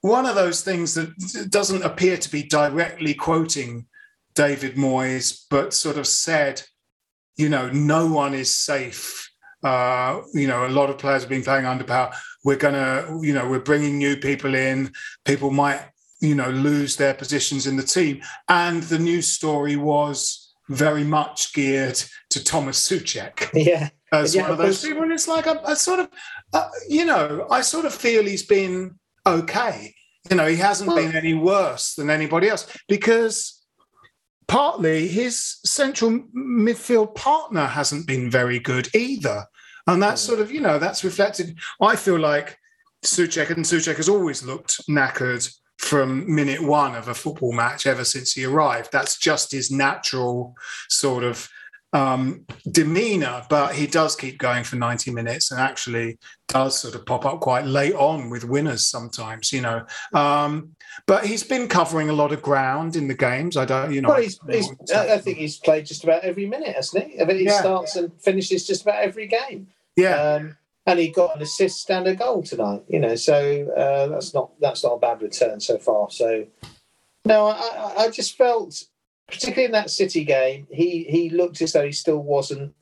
one 0.02 0.26
of 0.26 0.36
those 0.36 0.62
things 0.62 0.94
that 0.94 1.50
doesn't 1.50 1.84
appear 1.84 2.18
to 2.18 2.32
be 2.32 2.44
directly 2.44 3.14
quoting 3.14 3.88
David 4.36 4.76
Moyes, 4.76 5.46
but 5.50 5.74
sort 5.74 5.98
of 5.98 6.08
said, 6.08 6.62
you 7.38 7.50
know, 7.50 7.70
no 7.70 8.08
one 8.08 8.34
is 8.34 8.56
safe. 8.56 9.30
Uh, 9.64 10.22
you 10.34 10.48
know, 10.48 10.68
a 10.68 10.70
lot 10.70 10.90
of 10.90 10.98
players 10.98 11.24
have 11.24 11.30
been 11.30 11.44
playing 11.44 11.66
under 11.66 11.84
power. 11.84 12.14
We're 12.44 12.56
gonna, 12.56 13.20
you 13.22 13.34
know, 13.34 13.48
we're 13.50 13.60
bringing 13.60 13.98
new 13.98 14.16
people 14.16 14.54
in. 14.54 14.92
People 15.26 15.52
might, 15.52 15.82
you 16.22 16.36
know, 16.36 16.50
lose 16.50 16.96
their 16.96 17.14
positions 17.14 17.68
in 17.68 17.76
the 17.76 17.84
team. 17.84 18.22
And 18.48 18.84
the 18.84 19.00
news 19.00 19.28
story 19.28 19.76
was 19.76 20.54
very 20.70 21.04
much 21.04 21.54
geared 21.54 22.02
to 22.30 22.44
Thomas 22.44 22.88
Soucek. 22.88 23.50
Yeah. 23.54 23.90
As 24.12 24.36
yeah, 24.36 24.44
one 24.44 24.52
of 24.52 24.58
those 24.60 24.82
people. 24.84 25.04
And 25.04 25.12
it's 25.12 25.28
like, 25.28 25.48
I, 25.48 25.74
sort 25.74 26.00
of, 26.00 26.10
uh, 26.54 26.70
you 26.88 27.06
know, 27.06 27.48
I 27.50 27.62
sort 27.62 27.86
of 27.86 27.94
feel 27.94 28.24
he's 28.24 28.46
been 28.46 28.98
okay. 29.26 29.94
You 30.30 30.38
know, 30.38 30.48
he 30.48 30.56
hasn't 30.56 30.88
well, 30.88 30.98
been 30.98 31.16
any 31.16 31.34
worse 31.34 31.96
than 31.96 32.10
anybody 32.10 32.48
else 32.48 32.72
because 32.88 33.55
partly 34.48 35.08
his 35.08 35.58
central 35.66 36.12
midfield 36.36 37.16
partner 37.16 37.66
hasn't 37.66 38.08
been 38.08 38.30
very 38.30 38.60
good 38.60 38.94
either. 38.96 39.46
And 39.88 40.02
that's 40.02 40.24
hmm. 40.26 40.30
sort 40.30 40.40
of, 40.42 40.52
you 40.52 40.62
know, 40.62 40.80
that's 40.80 41.04
reflected. 41.04 41.58
I 41.82 41.96
feel 41.96 42.20
like 42.20 42.58
Soucek 43.04 43.50
and 43.52 43.66
Soucek 43.66 43.98
has 43.98 44.10
always 44.10 44.44
looked 44.44 44.88
knackered 44.88 45.52
from 45.78 46.34
minute 46.34 46.62
one 46.62 46.96
of 46.96 47.08
a 47.08 47.14
football 47.14 47.52
match 47.52 47.86
ever 47.86 48.06
since 48.06 48.34
he 48.34 48.46
arrived. 48.46 48.90
That's 48.92 49.18
just 49.18 49.52
his 49.52 49.70
natural 49.70 50.56
sort 50.90 51.24
of 51.24 51.50
um, 51.96 52.46
demeanor, 52.70 53.44
but 53.50 53.74
he 53.74 53.88
does 53.88 54.18
keep 54.18 54.38
going 54.38 54.66
for 54.66 54.76
90 54.76 55.12
minutes 55.12 55.52
and 55.52 55.62
actually 55.62 56.18
does 56.50 56.78
sort 56.78 56.94
of 56.94 57.06
pop 57.06 57.26
up 57.26 57.40
quite 57.40 57.66
late 57.66 57.94
on 57.96 58.30
with 58.30 58.44
winners 58.44 58.86
sometimes, 58.86 59.54
you 59.54 59.62
know. 59.62 59.86
Um, 60.14 60.76
but 61.08 61.26
he's 61.26 61.44
been 61.44 61.70
covering 61.70 62.10
a 62.10 62.14
lot 62.14 62.34
of 62.34 62.42
ground 62.42 62.98
in 62.98 63.08
the 63.08 63.14
games. 63.14 63.56
I 63.56 63.64
don't, 63.64 63.94
you 63.94 64.02
know. 64.02 64.10
Well, 64.10 64.22
he's, 64.22 64.38
he's, 64.50 64.70
I 64.94 65.18
think 65.20 65.38
he's 65.38 65.58
played 65.58 65.86
just 65.86 66.04
about 66.04 66.24
every 66.24 66.46
minute, 66.46 66.76
hasn't 66.76 67.06
he? 67.06 67.22
I 67.22 67.26
mean, 67.26 67.38
he 67.38 67.46
yeah. 67.46 67.62
starts 67.62 67.96
and 67.96 68.12
finishes 68.22 68.68
just 68.68 68.82
about 68.82 69.02
every 69.02 69.28
game. 69.28 69.68
Yeah. 69.96 70.16
Um, 70.22 70.58
and 70.86 71.00
he 71.00 71.08
got 71.08 71.38
an 71.38 71.42
assist 71.42 71.90
and 71.90 72.08
a 72.08 72.14
goal 72.14 72.44
tonight, 72.44 72.84
you 72.90 73.00
know. 73.00 73.16
So 73.16 73.70
uh, 73.72 74.08
that's 74.08 74.34
not 74.34 74.52
that's 74.60 74.84
not 74.84 74.94
a 74.94 75.00
bad 75.00 75.22
return 75.22 75.60
so 75.60 75.80
far. 75.80 76.12
So 76.12 76.46
no, 77.24 77.48
I, 77.48 77.94
I 77.98 78.10
just 78.10 78.38
felt 78.38 78.84
particularly 79.28 79.66
in 79.66 79.72
that 79.72 79.90
City 79.90 80.24
game, 80.24 80.68
he 80.72 81.04
he 81.04 81.30
looked 81.30 81.62
as 81.62 81.74
though 81.74 81.86
he 81.86 81.92
still 81.92 82.22
wasn't, 82.22 82.74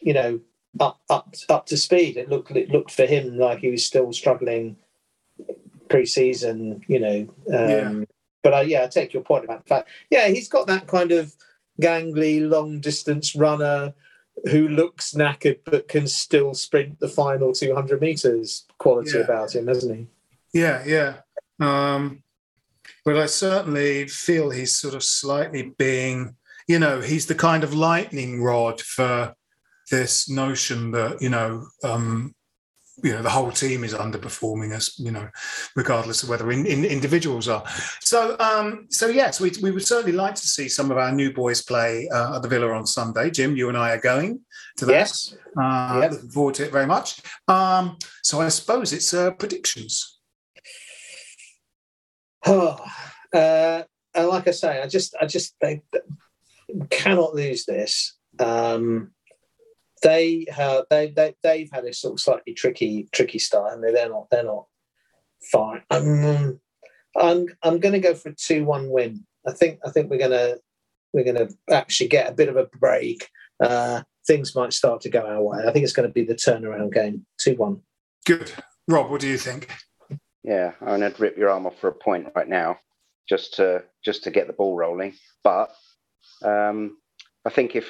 you 0.00 0.12
know, 0.12 0.40
up 0.80 1.00
up 1.08 1.34
up 1.48 1.66
to 1.66 1.76
speed. 1.76 2.16
It 2.16 2.28
looked 2.28 2.50
it 2.52 2.70
looked 2.70 2.90
for 2.90 3.06
him 3.06 3.38
like 3.38 3.60
he 3.60 3.70
was 3.70 3.84
still 3.84 4.12
struggling 4.12 4.76
pre-season, 5.88 6.82
you 6.88 7.00
know. 7.00 7.20
Um, 7.52 7.68
yeah. 7.68 8.04
But 8.42 8.54
I, 8.54 8.60
yeah, 8.62 8.84
I 8.84 8.88
take 8.88 9.14
your 9.14 9.22
point 9.22 9.44
about 9.44 9.64
the 9.64 9.68
fact. 9.68 9.88
Yeah, 10.10 10.28
he's 10.28 10.48
got 10.48 10.66
that 10.66 10.86
kind 10.86 11.12
of 11.12 11.34
gangly, 11.80 12.46
long 12.46 12.80
distance 12.80 13.34
runner 13.34 13.94
who 14.50 14.68
looks 14.68 15.14
knackered 15.14 15.60
but 15.64 15.88
can 15.88 16.06
still 16.06 16.52
sprint 16.54 16.98
the 16.98 17.08
final 17.08 17.52
200 17.52 18.00
meters 18.00 18.66
quality 18.78 19.16
yeah. 19.16 19.24
about 19.24 19.54
him, 19.54 19.68
hasn't 19.68 19.96
he? 19.96 20.06
Yeah, 20.52 20.82
yeah. 20.84 21.14
Um, 21.60 22.23
but 23.04 23.16
I 23.16 23.26
certainly 23.26 24.08
feel 24.08 24.50
he's 24.50 24.74
sort 24.74 24.94
of 24.94 25.02
slightly 25.02 25.74
being, 25.78 26.36
you 26.68 26.78
know, 26.78 27.00
he's 27.00 27.26
the 27.26 27.34
kind 27.34 27.64
of 27.64 27.74
lightning 27.74 28.42
rod 28.42 28.80
for 28.80 29.34
this 29.90 30.30
notion 30.30 30.90
that 30.92 31.20
you 31.20 31.28
know, 31.28 31.66
um, 31.82 32.34
you 33.02 33.12
know, 33.12 33.22
the 33.22 33.30
whole 33.30 33.50
team 33.50 33.82
is 33.82 33.92
underperforming 33.92 34.72
us, 34.72 34.98
you 34.98 35.10
know, 35.10 35.28
regardless 35.74 36.22
of 36.22 36.28
whether 36.28 36.50
in, 36.50 36.64
in 36.64 36.84
individuals 36.84 37.48
are. 37.48 37.64
So, 38.00 38.36
um, 38.38 38.86
so 38.88 39.08
yes, 39.08 39.40
we, 39.40 39.52
we 39.62 39.72
would 39.72 39.86
certainly 39.86 40.16
like 40.16 40.36
to 40.36 40.46
see 40.46 40.68
some 40.68 40.90
of 40.90 40.98
our 40.98 41.10
new 41.10 41.32
boys 41.32 41.62
play 41.62 42.08
uh, 42.12 42.36
at 42.36 42.42
the 42.42 42.48
Villa 42.48 42.70
on 42.70 42.86
Sunday. 42.86 43.30
Jim, 43.30 43.56
you 43.56 43.68
and 43.68 43.76
I 43.76 43.90
are 43.90 44.00
going 44.00 44.40
to 44.76 44.86
that. 44.86 44.92
Yes. 44.92 45.36
Uh, 45.60 46.00
yes. 46.02 46.12
Looking 46.12 46.30
forward 46.30 46.54
to 46.56 46.64
it 46.64 46.72
very 46.72 46.86
much. 46.86 47.20
Um, 47.48 47.98
so 48.22 48.40
I 48.40 48.48
suppose 48.48 48.92
it's 48.92 49.12
uh, 49.12 49.32
predictions. 49.32 50.13
Oh, 52.46 52.78
uh, 53.34 53.82
and 54.14 54.28
like 54.28 54.46
I 54.48 54.52
say, 54.52 54.80
I 54.80 54.86
just, 54.86 55.14
I 55.20 55.26
just, 55.26 55.54
they, 55.60 55.82
cannot 56.90 57.34
lose 57.34 57.64
this. 57.66 58.16
Um, 58.38 59.12
they, 60.02 60.46
have, 60.50 60.84
they, 60.90 61.08
they, 61.08 61.34
they've 61.42 61.70
had 61.72 61.84
a 61.84 61.92
sort 61.92 62.14
of 62.14 62.20
slightly 62.20 62.54
tricky, 62.54 63.08
tricky 63.12 63.38
start, 63.38 63.72
and 63.72 63.82
they're 63.82 64.08
not, 64.08 64.28
they're 64.30 64.44
not 64.44 64.66
fine. 65.50 65.82
Um, 65.90 66.60
I'm, 67.16 67.46
I'm 67.62 67.80
going 67.80 67.92
to 67.92 68.00
go 68.00 68.14
for 68.14 68.30
a 68.30 68.34
two-one 68.34 68.90
win. 68.90 69.24
I 69.46 69.52
think, 69.52 69.80
I 69.84 69.90
think 69.90 70.10
we're 70.10 70.18
going 70.18 70.30
to, 70.30 70.60
we're 71.12 71.24
to 71.24 71.48
actually 71.70 72.08
get 72.08 72.28
a 72.28 72.34
bit 72.34 72.48
of 72.48 72.56
a 72.56 72.66
break. 72.78 73.28
Uh, 73.60 74.02
things 74.26 74.54
might 74.54 74.72
start 74.72 75.00
to 75.02 75.10
go 75.10 75.20
our 75.20 75.42
way. 75.42 75.64
I 75.66 75.72
think 75.72 75.84
it's 75.84 75.92
going 75.92 76.08
to 76.08 76.12
be 76.12 76.24
the 76.24 76.34
turnaround 76.34 76.92
game, 76.92 77.26
two-one. 77.38 77.80
Good, 78.26 78.52
Rob. 78.88 79.10
What 79.10 79.20
do 79.20 79.28
you 79.28 79.38
think? 79.38 79.70
Yeah, 80.44 80.72
I'm 80.82 81.00
going 81.00 81.12
to 81.12 81.22
rip 81.22 81.38
your 81.38 81.48
arm 81.48 81.66
off 81.66 81.78
for 81.78 81.88
a 81.88 81.92
point 81.92 82.28
right 82.36 82.48
now, 82.48 82.78
just 83.26 83.54
to 83.54 83.82
just 84.04 84.24
to 84.24 84.30
get 84.30 84.46
the 84.46 84.52
ball 84.52 84.76
rolling. 84.76 85.14
But 85.42 85.74
um, 86.42 86.98
I 87.46 87.50
think 87.50 87.74
if 87.74 87.86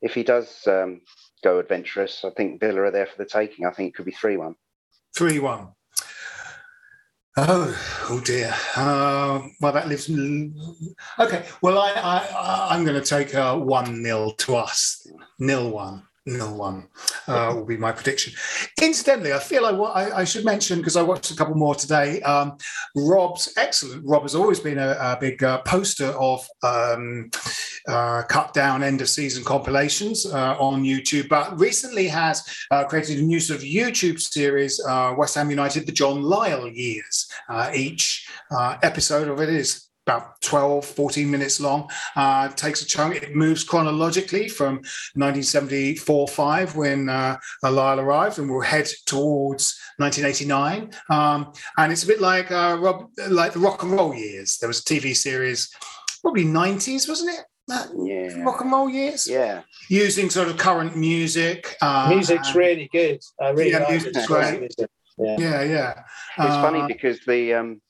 if 0.00 0.14
he 0.14 0.22
does 0.22 0.62
um, 0.68 1.00
go 1.42 1.58
adventurous, 1.58 2.24
I 2.24 2.30
think 2.30 2.60
Villa 2.60 2.82
are 2.82 2.90
there 2.92 3.06
for 3.06 3.18
the 3.18 3.28
taking. 3.28 3.66
I 3.66 3.72
think 3.72 3.88
it 3.88 3.94
could 3.96 4.06
be 4.06 4.12
three 4.12 4.36
one. 4.36 4.54
Three 5.16 5.40
one. 5.40 5.72
Oh, 7.36 7.76
oh 8.08 8.20
dear. 8.20 8.54
Uh, 8.76 9.42
well, 9.60 9.72
that 9.72 9.88
leaves. 9.88 10.08
Okay. 11.18 11.44
Well, 11.60 11.78
I, 11.78 11.90
I, 11.90 12.68
I'm 12.70 12.84
going 12.84 12.98
to 12.98 13.06
take 13.06 13.34
a 13.34 13.58
one 13.58 14.02
nil 14.02 14.30
to 14.32 14.56
us. 14.56 15.06
Nil 15.38 15.70
one 15.70 16.04
nil 16.26 16.56
one 16.56 16.88
uh, 17.28 17.52
will 17.54 17.64
be 17.64 17.76
my 17.76 17.92
prediction. 17.92 18.32
Incidentally, 18.82 19.32
I 19.32 19.38
feel 19.38 19.64
I, 19.64 19.70
I, 19.70 20.18
I 20.18 20.24
should 20.24 20.44
mention 20.44 20.78
because 20.78 20.96
I 20.96 21.02
watched 21.02 21.30
a 21.30 21.36
couple 21.36 21.54
more 21.54 21.74
today. 21.74 22.20
Um, 22.22 22.58
Rob's 22.94 23.52
excellent. 23.56 24.04
Rob 24.04 24.22
has 24.22 24.34
always 24.34 24.60
been 24.60 24.78
a, 24.78 24.90
a 25.00 25.16
big 25.20 25.42
uh, 25.42 25.62
poster 25.62 26.06
of 26.06 26.46
um, 26.62 27.30
uh, 27.88 28.22
cut 28.22 28.52
down 28.52 28.82
end 28.82 29.00
of 29.00 29.08
season 29.08 29.44
compilations 29.44 30.26
uh, 30.26 30.56
on 30.58 30.82
YouTube, 30.82 31.28
but 31.28 31.58
recently 31.58 32.08
has 32.08 32.42
uh, 32.70 32.84
created 32.84 33.18
a 33.18 33.22
new 33.22 33.40
sort 33.40 33.60
of 33.60 33.64
YouTube 33.64 34.20
series, 34.20 34.80
uh, 34.86 35.14
West 35.16 35.36
Ham 35.36 35.50
United: 35.50 35.86
The 35.86 35.92
John 35.92 36.22
Lyall 36.22 36.74
Years. 36.74 37.30
each 37.74 38.28
episode 38.82 39.28
of 39.28 39.40
it 39.40 39.48
is 39.48 39.85
about 40.06 40.40
12, 40.42 40.84
14 40.84 41.30
minutes 41.30 41.60
long. 41.60 41.90
Uh, 42.14 42.48
takes 42.48 42.80
a 42.82 42.86
chunk. 42.86 43.16
It 43.16 43.34
moves 43.34 43.64
chronologically 43.64 44.48
from 44.48 44.76
1974 45.14 46.28
5 46.28 46.76
when 46.76 47.08
uh, 47.08 47.36
Lyall 47.64 47.98
arrived, 47.98 48.38
and 48.38 48.48
we'll 48.48 48.60
head 48.60 48.88
towards 49.06 49.78
1989. 49.98 50.92
Um, 51.10 51.52
and 51.76 51.92
it's 51.92 52.04
a 52.04 52.06
bit 52.06 52.20
like 52.20 52.50
uh, 52.50 52.78
Rob, 52.80 53.10
like 53.28 53.52
the 53.52 53.58
rock 53.58 53.82
and 53.82 53.92
roll 53.92 54.14
years. 54.14 54.58
There 54.58 54.68
was 54.68 54.80
a 54.80 54.84
TV 54.84 55.16
series, 55.16 55.70
probably 56.22 56.44
90s, 56.44 57.08
wasn't 57.08 57.38
it? 57.38 57.44
That 57.68 57.88
yeah. 57.98 58.44
rock 58.44 58.60
and 58.60 58.70
roll 58.70 58.88
years. 58.88 59.26
Yeah. 59.26 59.62
Using 59.88 60.30
sort 60.30 60.46
of 60.46 60.56
current 60.56 60.96
music. 60.96 61.74
Uh, 61.82 62.06
Music's 62.10 62.54
really 62.54 62.88
good. 62.92 63.20
I 63.40 63.50
really 63.50 63.72
yeah, 63.72 63.78
like 63.78 63.90
music's 63.90 64.26
great. 64.28 64.72
Yeah. 65.18 65.36
yeah, 65.38 65.62
yeah. 65.62 66.02
It's 66.38 66.56
funny 66.56 66.82
uh, 66.82 66.86
because 66.86 67.18
the 67.26 67.54
um, 67.54 67.80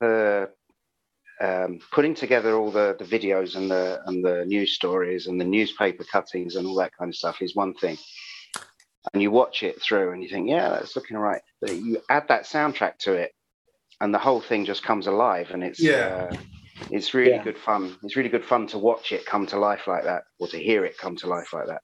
the 0.00 0.50
um, 1.40 1.80
putting 1.92 2.14
together 2.14 2.56
all 2.56 2.70
the, 2.70 2.96
the 2.98 3.04
videos 3.04 3.56
and 3.56 3.70
the 3.70 4.00
and 4.06 4.24
the 4.24 4.44
news 4.44 4.74
stories 4.74 5.26
and 5.26 5.40
the 5.40 5.44
newspaper 5.44 6.04
cuttings 6.04 6.56
and 6.56 6.66
all 6.66 6.76
that 6.76 6.96
kind 6.96 7.08
of 7.08 7.16
stuff 7.16 7.42
is 7.42 7.54
one 7.56 7.74
thing. 7.74 7.98
And 9.12 9.22
you 9.22 9.30
watch 9.30 9.62
it 9.62 9.80
through 9.82 10.12
and 10.12 10.22
you 10.22 10.28
think, 10.28 10.48
yeah, 10.48 10.70
that's 10.70 10.96
looking 10.96 11.16
all 11.16 11.22
right. 11.22 11.42
But 11.60 11.76
you 11.76 12.00
add 12.08 12.28
that 12.28 12.44
soundtrack 12.44 12.98
to 13.00 13.12
it, 13.14 13.32
and 14.00 14.14
the 14.14 14.18
whole 14.18 14.40
thing 14.40 14.64
just 14.64 14.82
comes 14.82 15.06
alive, 15.06 15.50
and 15.50 15.62
it's 15.62 15.80
Yeah. 15.80 16.28
uh, 16.32 16.36
it's 16.90 17.14
really 17.14 17.36
Yeah. 17.36 17.42
good 17.42 17.58
fun. 17.58 17.96
It's 18.02 18.16
really 18.16 18.28
good 18.28 18.44
fun 18.44 18.66
to 18.68 18.78
watch 18.78 19.12
it 19.12 19.26
come 19.26 19.46
to 19.46 19.58
life 19.58 19.86
like 19.86 20.04
that, 20.04 20.24
or 20.38 20.48
to 20.48 20.58
hear 20.58 20.84
it 20.84 20.98
come 20.98 21.16
to 21.16 21.26
life 21.26 21.52
like 21.52 21.66
that. 21.66 21.82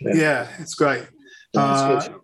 Yeah, 0.00 0.48
it's 0.58 0.74
great. 0.74 1.06
That's 1.54 1.82
Uh, 1.82 2.18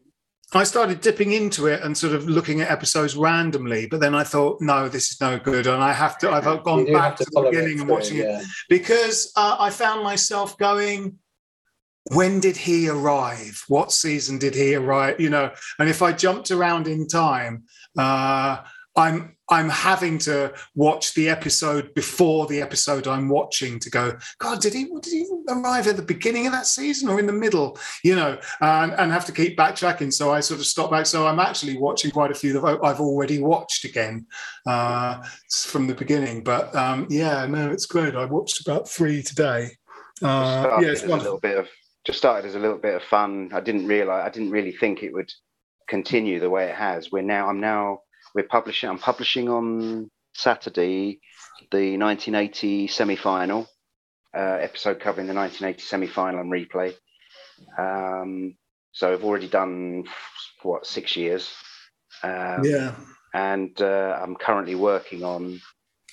I 0.56 0.64
started 0.64 1.00
dipping 1.00 1.32
into 1.32 1.66
it 1.66 1.82
and 1.82 1.96
sort 1.96 2.12
of 2.12 2.28
looking 2.28 2.60
at 2.60 2.70
episodes 2.70 3.16
randomly, 3.16 3.86
but 3.86 4.00
then 4.00 4.14
I 4.14 4.24
thought, 4.24 4.60
no, 4.60 4.88
this 4.88 5.10
is 5.10 5.20
no 5.20 5.38
good, 5.38 5.66
and 5.66 5.82
I 5.82 5.92
have 5.92 6.18
to. 6.18 6.30
I've 6.30 6.44
gone 6.64 6.84
back 6.84 7.02
have 7.02 7.16
to, 7.18 7.26
the 7.30 7.48
beginning 7.50 7.80
and 7.80 7.88
watching 7.88 8.18
yeah. 8.18 8.40
it 8.40 8.46
because 8.68 9.32
uh, 9.36 9.56
I 9.58 9.70
found 9.70 10.04
myself 10.04 10.56
going, 10.58 11.18
when 12.12 12.40
did 12.40 12.56
he 12.56 12.88
arrive? 12.88 13.64
What 13.68 13.90
season 13.90 14.38
did 14.38 14.54
he 14.54 14.74
arrive? 14.74 15.20
You 15.20 15.30
know, 15.30 15.50
and 15.78 15.88
if 15.88 16.02
I 16.02 16.12
jumped 16.12 16.50
around 16.50 16.86
in 16.86 17.08
time, 17.08 17.64
uh, 17.96 18.58
I'm 18.96 19.33
I'm 19.50 19.68
having 19.68 20.18
to 20.20 20.52
watch 20.74 21.14
the 21.14 21.28
episode 21.28 21.92
before 21.94 22.46
the 22.46 22.62
episode 22.62 23.06
I'm 23.06 23.28
watching 23.28 23.78
to 23.80 23.90
go. 23.90 24.16
God, 24.38 24.60
did 24.60 24.72
he 24.72 24.84
did 25.02 25.12
he 25.12 25.26
arrive 25.48 25.86
at 25.86 25.96
the 25.96 26.02
beginning 26.02 26.46
of 26.46 26.52
that 26.52 26.66
season 26.66 27.08
or 27.08 27.18
in 27.18 27.26
the 27.26 27.32
middle? 27.32 27.78
You 28.02 28.16
know, 28.16 28.38
and, 28.60 28.92
and 28.92 29.12
have 29.12 29.26
to 29.26 29.32
keep 29.32 29.58
backtracking. 29.58 30.12
So 30.12 30.32
I 30.32 30.40
sort 30.40 30.60
of 30.60 30.66
stop 30.66 30.90
back. 30.90 31.06
So 31.06 31.26
I'm 31.26 31.40
actually 31.40 31.76
watching 31.76 32.10
quite 32.10 32.30
a 32.30 32.34
few 32.34 32.52
that 32.54 32.80
I've 32.82 33.00
already 33.00 33.38
watched 33.38 33.84
again 33.84 34.26
uh, 34.66 35.22
from 35.50 35.86
the 35.86 35.94
beginning. 35.94 36.42
But 36.42 36.74
um, 36.74 37.06
yeah, 37.10 37.46
no, 37.46 37.70
it's 37.70 37.86
great. 37.86 38.14
I 38.14 38.24
watched 38.24 38.66
about 38.66 38.88
three 38.88 39.22
today. 39.22 39.70
Uh, 40.22 40.78
yeah, 40.80 40.88
it's 40.88 41.02
a 41.02 41.08
little 41.08 41.40
bit 41.40 41.58
of 41.58 41.68
just 42.04 42.18
started 42.18 42.46
as 42.46 42.54
a 42.54 42.58
little 42.58 42.78
bit 42.78 42.94
of 42.94 43.02
fun. 43.02 43.50
I 43.52 43.60
didn't 43.60 43.86
realize 43.86 44.24
I 44.24 44.30
didn't 44.30 44.50
really 44.50 44.72
think 44.72 45.02
it 45.02 45.12
would 45.12 45.30
continue 45.88 46.40
the 46.40 46.50
way 46.50 46.68
it 46.68 46.74
has. 46.74 47.10
We're 47.10 47.22
now 47.22 47.48
I'm 47.48 47.60
now 47.60 48.00
we're 48.34 48.44
publishing 48.44 48.88
I'm 48.90 48.98
publishing 48.98 49.48
on 49.48 50.10
Saturday 50.34 51.20
the 51.70 51.96
1980 51.96 52.88
semi-final 52.88 53.66
uh, 54.36 54.58
episode 54.60 55.00
covering 55.00 55.26
the 55.28 55.34
1980 55.34 55.80
semi-final 55.80 56.40
and 56.40 56.52
replay. 56.52 56.94
Um, 57.78 58.56
so 58.92 59.12
I've 59.12 59.24
already 59.24 59.48
done 59.48 60.04
what 60.62 60.86
six 60.86 61.16
years. 61.16 61.52
Um, 62.22 62.64
Yeah. 62.64 62.94
and 63.34 63.80
uh, 63.80 64.18
I'm 64.22 64.36
currently 64.36 64.74
working 64.74 65.22
on. 65.24 65.60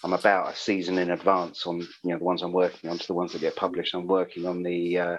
I'm 0.03 0.13
about 0.13 0.51
a 0.51 0.55
season 0.55 0.97
in 0.97 1.11
advance 1.11 1.67
on 1.67 1.80
you 1.80 1.88
know 2.11 2.17
the 2.17 2.24
ones 2.24 2.41
I'm 2.41 2.51
working 2.53 2.89
on 2.89 2.97
to 2.97 3.07
the 3.07 3.13
ones 3.13 3.34
that 3.34 3.41
get 3.41 3.55
published. 3.55 3.93
I'm 3.93 4.07
working 4.07 4.47
on 4.47 4.63
the 4.63 4.97
uh, 4.97 5.17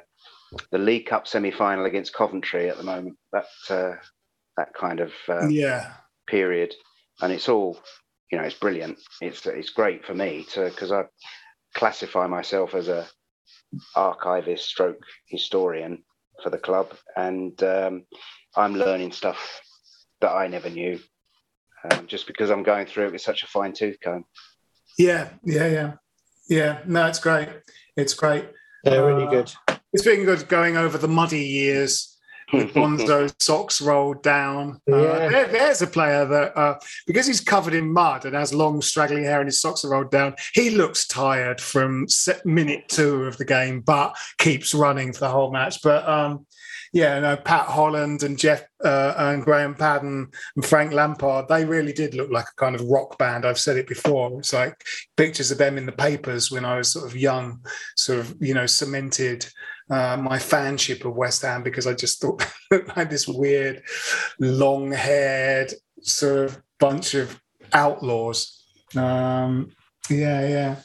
the 0.72 0.78
League 0.78 1.06
Cup 1.06 1.26
semi 1.28 1.52
final 1.52 1.84
against 1.84 2.12
Coventry 2.14 2.68
at 2.68 2.76
the 2.78 2.82
moment. 2.82 3.16
That 3.32 3.46
uh, 3.70 3.94
that 4.56 4.74
kind 4.74 4.98
of 5.00 5.12
uh, 5.28 5.46
Yeah. 5.48 5.92
period, 6.26 6.74
and 7.20 7.32
it's 7.32 7.48
all 7.48 7.78
you 8.30 8.38
know. 8.38 8.44
It's 8.44 8.58
brilliant. 8.58 8.98
It's 9.20 9.44
it's 9.46 9.70
great 9.70 10.04
for 10.04 10.14
me 10.14 10.46
to 10.52 10.64
because 10.64 10.92
I 10.92 11.04
classify 11.74 12.26
myself 12.26 12.74
as 12.74 12.88
a 12.88 13.06
archivist 13.96 14.66
stroke 14.68 15.02
historian 15.28 16.04
for 16.42 16.50
the 16.50 16.58
club, 16.58 16.94
and 17.16 17.60
um, 17.62 18.04
I'm 18.56 18.74
learning 18.74 19.12
stuff 19.12 19.60
that 20.20 20.30
I 20.30 20.46
never 20.46 20.70
knew. 20.70 20.98
Um, 21.90 22.06
just 22.06 22.28
because 22.28 22.50
I'm 22.50 22.62
going 22.62 22.86
through 22.86 23.06
it 23.06 23.12
with 23.12 23.22
such 23.22 23.42
a 23.42 23.48
fine 23.48 23.72
tooth 23.72 23.96
comb. 24.02 24.24
Yeah, 24.98 25.30
yeah, 25.44 25.66
yeah, 25.66 25.92
yeah. 26.48 26.78
No, 26.86 27.06
it's 27.06 27.18
great. 27.18 27.48
It's 27.96 28.14
great. 28.14 28.48
They're 28.84 29.04
really 29.04 29.26
Uh, 29.26 29.30
good. 29.30 29.52
It's 29.92 30.04
been 30.04 30.24
good 30.24 30.48
going 30.48 30.76
over 30.76 30.96
the 30.96 31.08
muddy 31.08 31.40
years 31.40 32.11
with 32.52 32.72
Bonzo's 32.74 33.34
socks 33.38 33.80
rolled 33.80 34.22
down. 34.22 34.80
Uh, 34.90 34.96
Yeah. 34.96 35.28
there- 35.28 35.46
there's 35.48 35.82
a 35.82 35.86
player 35.86 36.24
that, 36.26 36.56
uh, 36.56 36.78
because 37.06 37.26
he's 37.26 37.40
covered 37.40 37.74
in 37.74 37.92
mud 37.92 38.24
and 38.24 38.34
has 38.34 38.52
long, 38.54 38.82
straggling 38.82 39.24
hair 39.24 39.40
and 39.40 39.48
his 39.48 39.60
socks 39.60 39.84
are 39.84 39.90
rolled 39.90 40.10
down, 40.10 40.34
he 40.54 40.70
looks 40.70 41.06
tired 41.06 41.60
from 41.60 42.08
se- 42.08 42.40
minute 42.44 42.84
two 42.88 43.24
of 43.24 43.36
the 43.38 43.44
game, 43.44 43.80
but 43.80 44.16
keeps 44.38 44.74
running 44.74 45.12
for 45.12 45.20
the 45.20 45.28
whole 45.28 45.50
match. 45.52 45.80
But 45.82 46.06
um, 46.08 46.46
yeah, 46.92 47.18
no, 47.20 47.36
Pat 47.36 47.66
Holland 47.66 48.22
and 48.22 48.38
Jeff 48.38 48.64
uh, 48.84 49.14
and 49.16 49.42
Graham 49.42 49.74
Paddon 49.74 50.30
and 50.56 50.64
Frank 50.64 50.92
Lampard, 50.92 51.48
they 51.48 51.64
really 51.64 51.92
did 51.92 52.14
look 52.14 52.30
like 52.30 52.44
a 52.44 52.60
kind 52.60 52.74
of 52.74 52.82
rock 52.82 53.16
band. 53.16 53.46
I've 53.46 53.58
said 53.58 53.78
it 53.78 53.86
before. 53.86 54.38
It's 54.38 54.52
like 54.52 54.84
pictures 55.16 55.50
of 55.50 55.56
them 55.56 55.78
in 55.78 55.86
the 55.86 55.92
papers 55.92 56.50
when 56.50 56.66
I 56.66 56.76
was 56.76 56.92
sort 56.92 57.06
of 57.06 57.16
young, 57.16 57.64
sort 57.96 58.18
of, 58.18 58.36
you 58.40 58.52
know, 58.52 58.66
cemented 58.66 59.46
uh, 59.90 60.18
my 60.18 60.38
fanship 60.38 61.06
of 61.06 61.16
West 61.16 61.42
Ham 61.42 61.62
because 61.62 61.86
I 61.86 61.94
just 61.94 62.20
thought 62.20 62.40
they 62.70 62.76
looked 62.76 62.94
like 62.94 63.08
this 63.08 63.26
weird, 63.26 63.82
long 64.38 64.92
haired 64.92 65.72
sort 66.02 66.44
of 66.44 66.62
bunch 66.78 67.14
of 67.14 67.40
outlaws. 67.72 68.64
Um, 68.94 69.72
yeah, 70.10 70.46
yeah. 70.46 70.76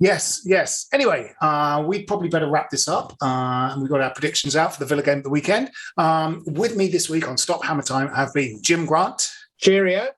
Yes, 0.00 0.42
yes. 0.44 0.86
Anyway, 0.92 1.32
uh, 1.40 1.82
we 1.86 2.04
probably 2.04 2.28
better 2.28 2.48
wrap 2.48 2.70
this 2.70 2.86
up. 2.86 3.14
Uh, 3.20 3.70
and 3.72 3.82
we've 3.82 3.90
got 3.90 4.00
our 4.00 4.12
predictions 4.12 4.54
out 4.54 4.72
for 4.72 4.80
the 4.80 4.86
Villa 4.86 5.02
game 5.02 5.18
of 5.18 5.24
the 5.24 5.30
weekend. 5.30 5.70
Um, 5.96 6.42
with 6.46 6.76
me 6.76 6.88
this 6.88 7.10
week 7.10 7.28
on 7.28 7.36
Stop 7.36 7.64
Hammer 7.64 7.82
Time 7.82 8.08
have 8.14 8.32
been 8.32 8.60
Jim 8.62 8.86
Grant. 8.86 9.28
Cheerio. 9.58 10.08